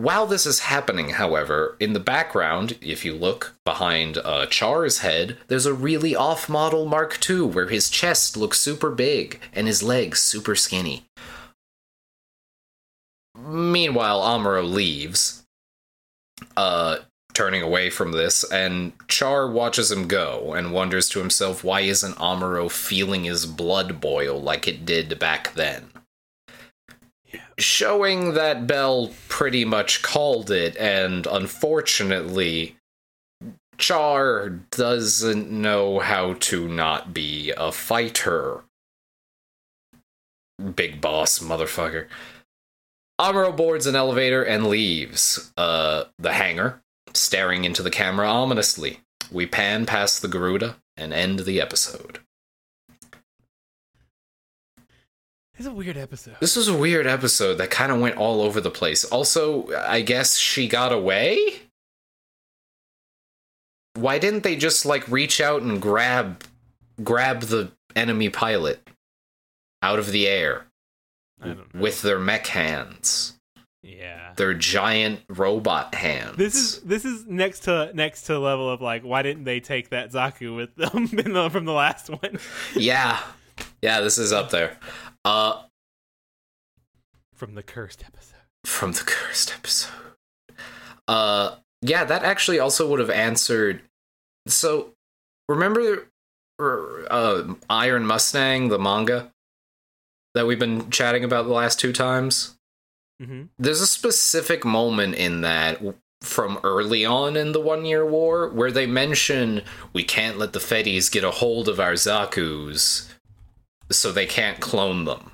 While 0.00 0.26
this 0.26 0.46
is 0.46 0.60
happening, 0.60 1.10
however, 1.10 1.76
in 1.78 1.92
the 1.92 2.00
background, 2.00 2.78
if 2.80 3.04
you 3.04 3.12
look 3.12 3.54
behind 3.66 4.16
uh, 4.16 4.46
Char's 4.46 5.00
head, 5.00 5.36
there's 5.48 5.66
a 5.66 5.74
really 5.74 6.16
off 6.16 6.48
model 6.48 6.86
Mark 6.86 7.18
II 7.28 7.42
where 7.42 7.68
his 7.68 7.90
chest 7.90 8.34
looks 8.34 8.58
super 8.58 8.88
big 8.88 9.38
and 9.52 9.66
his 9.66 9.82
legs 9.82 10.18
super 10.18 10.54
skinny. 10.54 11.04
Meanwhile, 13.38 14.22
Amuro 14.22 14.66
leaves, 14.66 15.42
uh, 16.56 17.00
turning 17.34 17.60
away 17.60 17.90
from 17.90 18.12
this, 18.12 18.42
and 18.50 18.92
Char 19.06 19.50
watches 19.50 19.92
him 19.92 20.08
go 20.08 20.54
and 20.54 20.72
wonders 20.72 21.10
to 21.10 21.18
himself 21.18 21.62
why 21.62 21.80
isn't 21.82 22.16
Amuro 22.16 22.70
feeling 22.70 23.24
his 23.24 23.44
blood 23.44 24.00
boil 24.00 24.40
like 24.40 24.66
it 24.66 24.86
did 24.86 25.18
back 25.18 25.52
then? 25.52 25.90
Showing 27.58 28.34
that 28.34 28.66
Bell 28.66 29.12
pretty 29.28 29.64
much 29.64 30.02
called 30.02 30.50
it, 30.50 30.76
and 30.76 31.26
unfortunately, 31.26 32.76
Char 33.78 34.50
doesn't 34.70 35.50
know 35.50 35.98
how 35.98 36.34
to 36.34 36.68
not 36.68 37.14
be 37.14 37.52
a 37.56 37.72
fighter. 37.72 38.62
Big 40.74 41.00
boss 41.00 41.38
motherfucker. 41.38 42.06
Amuro 43.20 43.54
boards 43.54 43.86
an 43.86 43.96
elevator 43.96 44.42
and 44.42 44.66
leaves 44.66 45.52
uh, 45.56 46.04
the 46.18 46.32
hangar, 46.32 46.82
staring 47.12 47.64
into 47.64 47.82
the 47.82 47.90
camera 47.90 48.26
ominously. 48.26 49.00
We 49.30 49.46
pan 49.46 49.86
past 49.86 50.22
the 50.22 50.28
Garuda 50.28 50.76
and 50.96 51.12
end 51.12 51.40
the 51.40 51.60
episode. 51.60 52.20
It's 55.60 55.68
a 55.68 55.72
weird 55.72 55.98
episode. 55.98 56.36
This 56.40 56.56
was 56.56 56.68
a 56.68 56.74
weird 56.74 57.06
episode 57.06 57.56
that 57.56 57.70
kind 57.70 57.92
of 57.92 58.00
went 58.00 58.16
all 58.16 58.40
over 58.40 58.62
the 58.62 58.70
place. 58.70 59.04
Also, 59.04 59.70
I 59.76 60.00
guess 60.00 60.38
she 60.38 60.66
got 60.66 60.90
away? 60.90 61.36
Why 63.92 64.18
didn't 64.18 64.42
they 64.42 64.56
just 64.56 64.86
like 64.86 65.06
reach 65.06 65.38
out 65.38 65.60
and 65.60 65.78
grab 65.78 66.44
grab 67.04 67.42
the 67.42 67.72
enemy 67.94 68.30
pilot 68.30 68.88
out 69.82 69.98
of 69.98 70.12
the 70.12 70.26
air 70.26 70.64
with 71.74 72.00
their 72.00 72.18
mech 72.18 72.46
hands? 72.46 73.34
Yeah. 73.82 74.32
Their 74.36 74.54
giant 74.54 75.20
robot 75.28 75.94
hands. 75.94 76.38
This 76.38 76.54
is 76.54 76.80
this 76.80 77.04
is 77.04 77.26
next 77.26 77.64
to 77.64 77.90
next 77.92 78.22
to 78.22 78.38
level 78.38 78.70
of 78.70 78.80
like 78.80 79.02
why 79.02 79.20
didn't 79.20 79.44
they 79.44 79.60
take 79.60 79.90
that 79.90 80.10
Zaku 80.10 80.56
with 80.56 80.74
them 80.76 81.06
the, 81.12 81.50
from 81.50 81.66
the 81.66 81.72
last 81.72 82.08
one? 82.08 82.38
yeah. 82.74 83.20
Yeah, 83.82 84.00
this 84.00 84.16
is 84.16 84.32
up 84.32 84.48
there. 84.48 84.78
Uh 85.24 85.62
from 87.34 87.54
the 87.54 87.62
cursed 87.62 88.04
episode. 88.06 88.36
From 88.64 88.92
the 88.92 89.02
cursed 89.04 89.52
episode. 89.54 89.92
Uh 91.08 91.56
yeah, 91.82 92.04
that 92.04 92.24
actually 92.24 92.58
also 92.58 92.88
would 92.88 93.00
have 93.00 93.10
answered 93.10 93.82
so 94.46 94.92
remember 95.48 96.06
uh 96.58 97.54
Iron 97.68 98.06
Mustang 98.06 98.68
the 98.68 98.78
manga 98.78 99.32
that 100.34 100.46
we've 100.46 100.58
been 100.58 100.90
chatting 100.90 101.24
about 101.24 101.46
the 101.46 101.52
last 101.52 101.80
two 101.80 101.92
times? 101.92 102.56
Mm-hmm. 103.20 103.44
There's 103.58 103.80
a 103.80 103.86
specific 103.86 104.64
moment 104.64 105.14
in 105.16 105.42
that 105.42 105.82
from 106.22 106.58
early 106.62 107.04
on 107.04 107.36
in 107.36 107.52
the 107.52 107.60
One 107.60 107.84
Year 107.84 108.04
War 108.04 108.48
where 108.48 108.70
they 108.70 108.86
mention 108.86 109.62
we 109.92 110.04
can't 110.04 110.38
let 110.38 110.52
the 110.52 110.58
Feddies 110.58 111.10
get 111.10 111.24
a 111.24 111.30
hold 111.30 111.68
of 111.68 111.80
our 111.80 111.94
Zaku's 111.94 113.08
so 113.90 114.12
they 114.12 114.26
can't 114.26 114.60
clone 114.60 115.04
them 115.04 115.32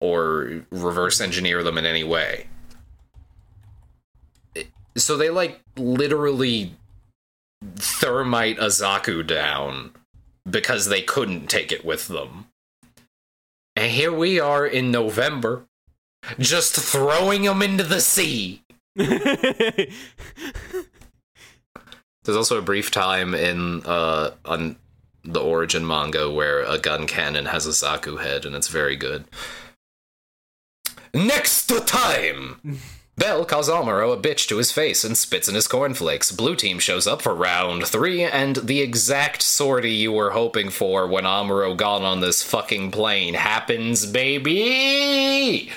or 0.00 0.64
reverse 0.70 1.20
engineer 1.20 1.62
them 1.62 1.78
in 1.78 1.86
any 1.86 2.04
way. 2.04 2.46
So 4.96 5.16
they 5.16 5.30
like 5.30 5.60
literally 5.76 6.74
thermite 7.76 8.58
a 8.58 8.66
Zaku 8.66 9.26
down 9.26 9.92
because 10.48 10.86
they 10.86 11.02
couldn't 11.02 11.48
take 11.48 11.72
it 11.72 11.84
with 11.84 12.08
them. 12.08 12.48
And 13.76 13.90
here 13.90 14.12
we 14.12 14.38
are 14.38 14.66
in 14.66 14.90
November, 14.90 15.64
just 16.38 16.76
throwing 16.76 17.42
them 17.42 17.62
into 17.62 17.82
the 17.82 18.00
sea. 18.00 18.62
There's 18.94 19.88
also 22.28 22.58
a 22.58 22.62
brief 22.62 22.90
time 22.90 23.34
in 23.34 23.82
uh 23.84 24.30
on 24.44 24.76
the 25.24 25.40
origin 25.40 25.86
manga 25.86 26.30
where 26.30 26.62
a 26.62 26.78
Guncannon 26.78 27.46
has 27.46 27.66
a 27.66 27.70
Zaku 27.70 28.22
head, 28.22 28.44
and 28.44 28.54
it's 28.54 28.68
very 28.68 28.96
good. 28.96 29.24
Next 31.12 31.66
time! 31.86 32.60
Bell 33.16 33.44
calls 33.44 33.68
Amuro 33.68 34.12
a 34.12 34.20
bitch 34.20 34.48
to 34.48 34.56
his 34.56 34.72
face 34.72 35.04
and 35.04 35.16
spits 35.16 35.48
in 35.48 35.54
his 35.54 35.68
cornflakes. 35.68 36.32
Blue 36.32 36.56
team 36.56 36.80
shows 36.80 37.06
up 37.06 37.22
for 37.22 37.32
round 37.32 37.86
three, 37.86 38.24
and 38.24 38.56
the 38.56 38.80
exact 38.80 39.40
sortie 39.40 39.92
you 39.92 40.10
were 40.10 40.30
hoping 40.30 40.68
for 40.68 41.06
when 41.06 41.22
Amuro 41.22 41.76
got 41.76 42.02
on 42.02 42.20
this 42.20 42.42
fucking 42.42 42.90
plane 42.90 43.34
happens, 43.34 44.04
baby! 44.04 45.70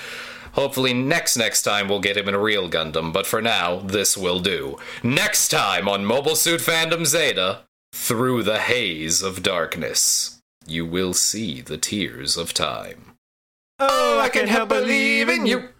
Hopefully, 0.54 0.92
next 0.92 1.36
next 1.36 1.62
time 1.62 1.88
we'll 1.88 2.00
get 2.00 2.16
him 2.16 2.28
in 2.28 2.34
a 2.34 2.40
real 2.40 2.68
Gundam, 2.68 3.12
but 3.12 3.28
for 3.28 3.40
now, 3.40 3.78
this 3.78 4.16
will 4.16 4.40
do. 4.40 4.76
Next 5.04 5.48
time 5.48 5.88
on 5.88 6.04
Mobile 6.04 6.34
Suit 6.34 6.60
Fandom 6.60 7.06
Zeta, 7.06 7.60
through 7.98 8.42
the 8.44 8.60
haze 8.60 9.22
of 9.22 9.42
darkness. 9.42 10.40
you 10.66 10.84
will 10.86 11.14
see 11.14 11.60
the 11.62 11.78
tears 11.78 12.36
of 12.36 12.52
time. 12.54 13.14
Oh, 13.78 14.18
I 14.20 14.28
can't 14.28 14.48
help 14.50 14.68
believing 14.68 15.46
you. 15.46 15.70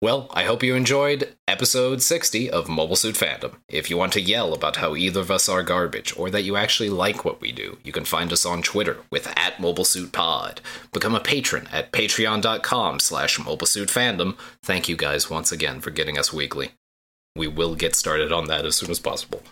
Well, 0.00 0.28
I 0.32 0.44
hope 0.44 0.62
you 0.62 0.74
enjoyed 0.76 1.34
episode 1.46 2.00
60 2.00 2.48
of 2.50 2.68
Mobile 2.68 2.96
Suit 2.96 3.16
Fandom. 3.16 3.56
If 3.68 3.90
you 3.90 3.96
want 3.98 4.12
to 4.14 4.20
yell 4.20 4.54
about 4.54 4.76
how 4.76 4.94
either 4.96 5.20
of 5.20 5.30
us 5.30 5.48
are 5.48 5.62
garbage, 5.62 6.16
or 6.16 6.30
that 6.30 6.44
you 6.44 6.56
actually 6.56 6.88
like 6.88 7.24
what 7.24 7.40
we 7.40 7.52
do, 7.52 7.78
you 7.84 7.92
can 7.92 8.04
find 8.04 8.32
us 8.32 8.46
on 8.46 8.62
Twitter 8.62 8.98
with 9.10 9.26
at 9.36 9.56
MobileSuitPod. 9.56 10.58
Become 10.92 11.14
a 11.16 11.20
patron 11.20 11.68
at 11.72 11.92
patreon.com 11.92 12.98
slash 13.00 13.38
mobilesuitfandom. 13.38 14.36
Thank 14.62 14.88
you 14.88 14.96
guys 14.96 15.28
once 15.28 15.52
again 15.52 15.80
for 15.80 15.90
getting 15.90 16.16
us 16.16 16.32
weekly. 16.32 16.70
We 17.36 17.48
will 17.48 17.74
get 17.74 17.94
started 17.94 18.32
on 18.32 18.46
that 18.46 18.64
as 18.64 18.76
soon 18.76 18.90
as 18.90 19.00
possible. 19.00 19.42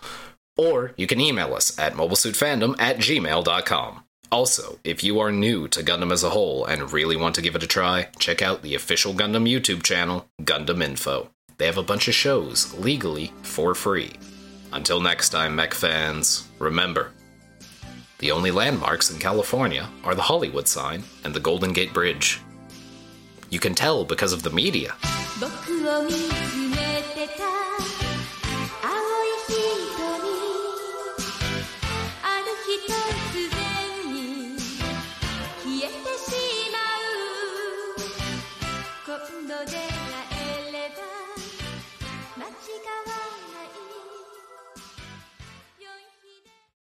Or 0.59 0.93
you 0.97 1.06
can 1.06 1.20
email 1.20 1.55
us 1.55 1.78
at 1.78 1.94
mobilesuitfandom 1.94 2.74
at 2.78 2.98
gmail.com. 2.98 4.05
Also, 4.30 4.78
if 4.85 5.02
you 5.02 5.20
are 5.20 5.32
new 5.32 5.68
to 5.68 5.82
Gundam 5.82 6.12
as 6.12 6.22
a 6.22 6.30
whole 6.30 6.66
and 6.66 6.93
really 6.93 7.16
want 7.16 7.35
to 7.36 7.43
give 7.43 7.56
it 7.56 7.62
a 7.62 7.66
try, 7.66 8.09
check 8.18 8.43
out 8.43 8.60
the 8.60 8.74
official 8.74 9.14
Gundam 9.14 9.48
YouTube 9.48 9.82
channel, 9.82 10.28
Gundam 10.43 10.82
Info. 10.82 11.30
They 11.56 11.64
have 11.64 11.78
a 11.78 11.82
bunch 11.82 12.09
of 12.09 12.14
shows, 12.14 12.74
legally, 12.74 13.32
for 13.43 13.74
free. 13.74 14.12
Until 14.70 15.01
next 15.01 15.30
time, 15.30 15.56
mech 15.56 15.72
fans, 15.72 16.47
remember 16.59 17.12
the 18.18 18.32
only 18.32 18.51
landmarks 18.51 19.10
in 19.10 19.20
California 19.20 19.89
are 20.02 20.16
the 20.16 20.22
Hollywood 20.22 20.66
sign 20.66 21.05
and 21.22 21.32
the 21.32 21.39
Golden 21.39 21.72
Gate 21.72 21.94
Bridge. 21.94 22.40
You 23.48 23.60
can 23.60 23.76
tell 23.76 24.05
because 24.05 24.32
of 24.32 24.43
the 24.43 24.51
media. 24.51 24.94